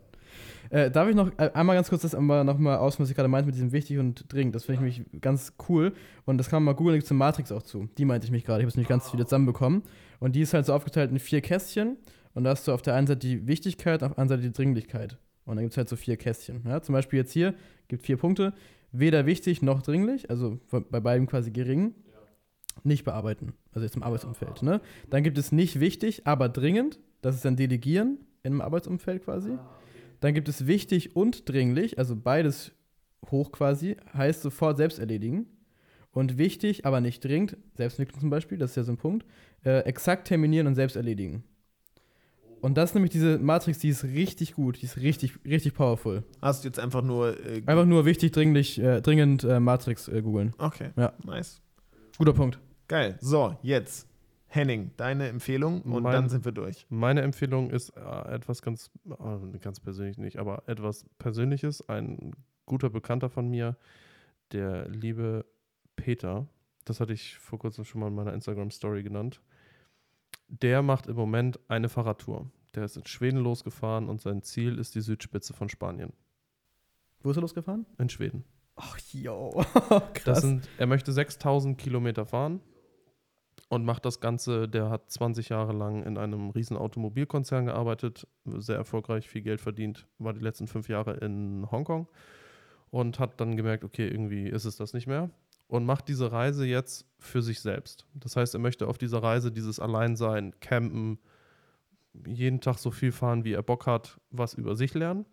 [0.73, 3.29] Äh, darf ich noch äh, einmal ganz kurz das aber nochmal aus, was ich gerade
[3.29, 4.55] meinte mit diesem wichtig und dringend?
[4.55, 5.93] Das finde ich nämlich ganz cool.
[6.25, 7.89] Und das kann man mal googeln, da gibt es eine Matrix auch zu.
[7.99, 8.61] Die meinte ich mich gerade.
[8.61, 9.83] Ich habe es nicht ganz viele zusammenbekommen.
[10.19, 11.97] Und die ist halt so aufgeteilt in vier Kästchen.
[12.33, 14.51] Und da hast du auf der einen Seite die Wichtigkeit, auf der anderen Seite die
[14.51, 15.19] Dringlichkeit.
[15.45, 16.63] Und dann gibt es halt so vier Kästchen.
[16.65, 16.81] Ja?
[16.81, 17.53] Zum Beispiel jetzt hier
[17.87, 18.53] gibt vier Punkte.
[18.91, 21.93] Weder wichtig noch dringlich, also bei beiden quasi gering.
[22.83, 24.63] Nicht bearbeiten, also jetzt im Arbeitsumfeld.
[24.63, 24.81] Ne?
[25.11, 26.99] Dann gibt es nicht wichtig, aber dringend.
[27.21, 29.51] Das ist dann Delegieren im Arbeitsumfeld quasi.
[30.23, 32.71] Dann gibt es wichtig und dringlich, also beides
[33.29, 35.47] hoch quasi, heißt sofort selbst erledigen.
[36.11, 39.25] Und wichtig, aber nicht dringend, Selbstentwicklung zum Beispiel, das ist ja so ein Punkt,
[39.65, 41.43] äh, exakt terminieren und selbst erledigen.
[42.61, 46.23] Und das ist nämlich diese Matrix, die ist richtig gut, die ist richtig, richtig powerful.
[46.41, 47.37] Hast du jetzt einfach nur.
[47.45, 50.53] Äh, Einfach nur wichtig, dringlich, äh, dringend äh, Matrix äh, googeln.
[50.57, 51.11] okay, Ja.
[51.25, 51.59] nice.
[52.17, 52.59] Guter Punkt.
[52.87, 53.17] Geil.
[53.19, 54.07] So, jetzt.
[54.55, 56.85] Henning, deine Empfehlung und Mein- dann sind wir durch.
[56.89, 61.89] Meine Empfehlung ist äh, etwas ganz, äh, ganz persönlich nicht, aber etwas Persönliches.
[61.89, 62.33] Ein
[62.67, 63.75] guter Bekannter von mir,
[64.51, 65.45] der liebe
[65.95, 66.47] Peter,
[66.85, 69.41] das hatte ich vor kurzem schon mal in meiner Instagram-Story genannt,
[70.47, 72.51] der macht im Moment eine Fahrradtour.
[72.75, 76.13] Der ist in Schweden losgefahren und sein Ziel ist die Südspitze von Spanien.
[77.21, 77.87] Wo ist er losgefahren?
[77.97, 78.43] In Schweden.
[78.75, 79.63] Ach, yo.
[79.89, 80.41] Das Krass.
[80.41, 82.59] sind, er möchte 6000 Kilometer fahren
[83.69, 84.67] und macht das Ganze.
[84.67, 90.07] Der hat 20 Jahre lang in einem riesen Automobilkonzern gearbeitet, sehr erfolgreich, viel Geld verdient,
[90.19, 92.07] war die letzten fünf Jahre in Hongkong
[92.89, 95.29] und hat dann gemerkt, okay, irgendwie ist es das nicht mehr
[95.67, 98.05] und macht diese Reise jetzt für sich selbst.
[98.13, 101.17] Das heißt, er möchte auf dieser Reise dieses Alleinsein, Campen,
[102.27, 105.25] jeden Tag so viel fahren, wie er Bock hat, was über sich lernen.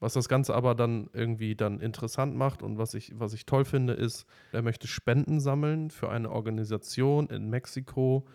[0.00, 3.64] Was das Ganze aber dann irgendwie dann interessant macht und was ich, was ich toll
[3.64, 8.26] finde, ist, er möchte Spenden sammeln für eine Organisation in Mexiko,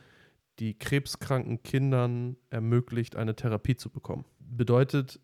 [0.60, 4.26] die krebskranken Kindern ermöglicht, eine Therapie zu bekommen.
[4.40, 5.20] Bedeutet,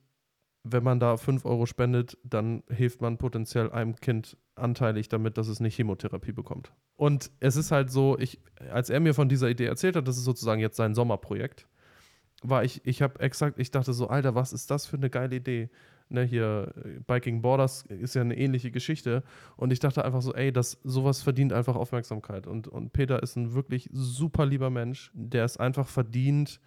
[0.64, 5.48] wenn man da 5 Euro spendet, dann hilft man potenziell einem Kind anteilig damit, dass
[5.48, 6.72] es eine Chemotherapie bekommt.
[6.96, 8.40] Und es ist halt so, ich,
[8.72, 11.68] als er mir von dieser Idee erzählt hat, das ist sozusagen jetzt sein Sommerprojekt,
[12.42, 15.38] war ich, ich habe exakt, ich dachte so, Alter, was ist das für eine geile
[15.38, 15.70] Idee?
[16.12, 16.74] Ne, hier,
[17.06, 19.24] Biking Borders ist ja eine ähnliche Geschichte.
[19.58, 22.48] Und ich dachte einfach so, ey, das, sowas verdient einfach Aufmerksamkeit.
[22.48, 26.60] Und, und Peter ist ein wirklich super lieber Mensch, der es einfach verdient,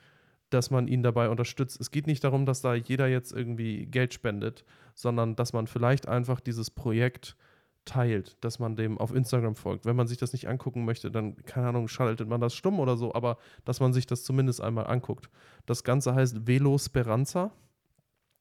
[0.50, 1.80] dass man ihn dabei unterstützt.
[1.80, 4.64] Es geht nicht darum, dass da jeder jetzt irgendwie Geld spendet,
[4.94, 7.36] sondern dass man vielleicht einfach dieses Projekt
[7.84, 9.86] teilt, dass man dem auf Instagram folgt.
[9.86, 12.96] Wenn man sich das nicht angucken möchte, dann, keine Ahnung, schaltet man das stumm oder
[12.96, 15.30] so, aber dass man sich das zumindest einmal anguckt.
[15.66, 17.50] Das Ganze heißt Velo Speranza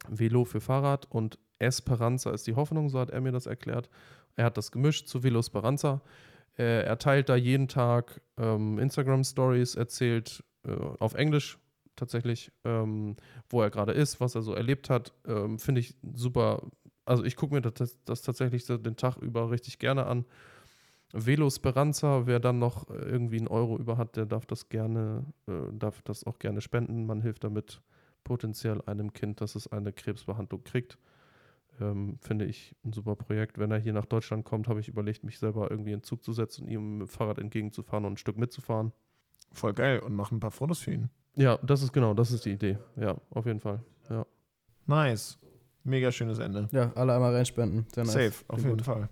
[0.09, 3.89] Velo für Fahrrad und Esperanza ist die Hoffnung, so hat er mir das erklärt.
[4.35, 6.01] Er hat das gemischt zu Velo Speranza.
[6.57, 11.59] Äh, er teilt da jeden Tag ähm, Instagram-Stories, erzählt äh, auf Englisch
[11.95, 13.15] tatsächlich, ähm,
[13.49, 15.13] wo er gerade ist, was er so erlebt hat.
[15.27, 16.63] Ähm, Finde ich super.
[17.05, 20.25] Also ich gucke mir das, das tatsächlich den Tag über richtig gerne an.
[21.13, 25.73] Velo Speranza, wer dann noch irgendwie einen Euro über hat, der darf das gerne, äh,
[25.73, 27.05] darf das auch gerne spenden.
[27.05, 27.81] Man hilft damit
[28.23, 30.97] potenziell einem Kind, dass es eine Krebsbehandlung kriegt.
[31.79, 33.57] Ähm, finde ich ein super Projekt.
[33.57, 36.33] Wenn er hier nach Deutschland kommt, habe ich überlegt, mich selber irgendwie in Zug zu
[36.33, 38.91] setzen und ihm mit dem Fahrrad entgegenzufahren und ein Stück mitzufahren.
[39.51, 39.99] Voll geil.
[39.99, 41.09] Und mach ein paar Fotos für ihn.
[41.35, 42.77] Ja, das ist genau, das ist die Idee.
[42.97, 43.83] Ja, auf jeden Fall.
[44.09, 44.25] Ja.
[44.85, 45.39] Nice.
[45.83, 46.69] Mega schönes Ende.
[46.71, 47.85] Ja, alle einmal reinspenden.
[47.93, 48.13] Sehr nice.
[48.13, 48.85] Safe, auf Klingt jeden gut.
[48.85, 49.09] Fall.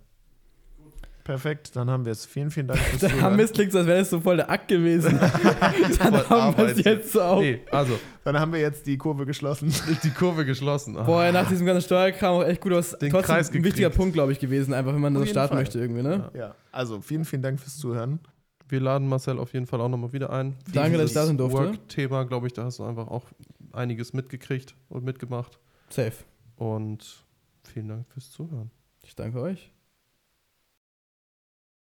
[1.29, 2.25] Perfekt, dann haben wir es.
[2.25, 3.35] Vielen, vielen Dank fürs Zuhören.
[3.35, 5.19] Mist klingt als wäre das so voll der Akt gewesen.
[5.19, 6.85] Dann Voll haben wir es Arbeit.
[6.85, 7.41] jetzt so auf.
[7.41, 9.71] Nee, also, Dann haben wir jetzt die Kurve geschlossen.
[10.03, 10.97] die Kurve geschlossen.
[10.97, 11.03] Ah.
[11.03, 12.97] Boah, nach diesem ganzen Steuerkram auch echt gut aus.
[12.97, 13.95] Den Trotzdem Kreis ein wichtiger gekriegt.
[13.97, 15.61] Punkt, glaube ich, gewesen, einfach wenn man Auf so jeden starten Fall.
[15.61, 16.31] möchte irgendwie, ne?
[16.33, 16.55] Ja.
[16.71, 18.19] Also, vielen, vielen Dank fürs Zuhören.
[18.67, 20.55] Wir laden Marcel auf jeden Fall auch nochmal wieder ein.
[20.73, 21.59] Danke, dass ich da sein durfte.
[21.59, 23.25] Work-Thema, glaube ich, da hast du einfach auch
[23.71, 25.59] einiges mitgekriegt und mitgemacht.
[25.89, 26.13] Safe.
[26.55, 27.23] Und
[27.71, 28.71] vielen Dank fürs Zuhören.
[29.03, 29.71] Ich danke euch.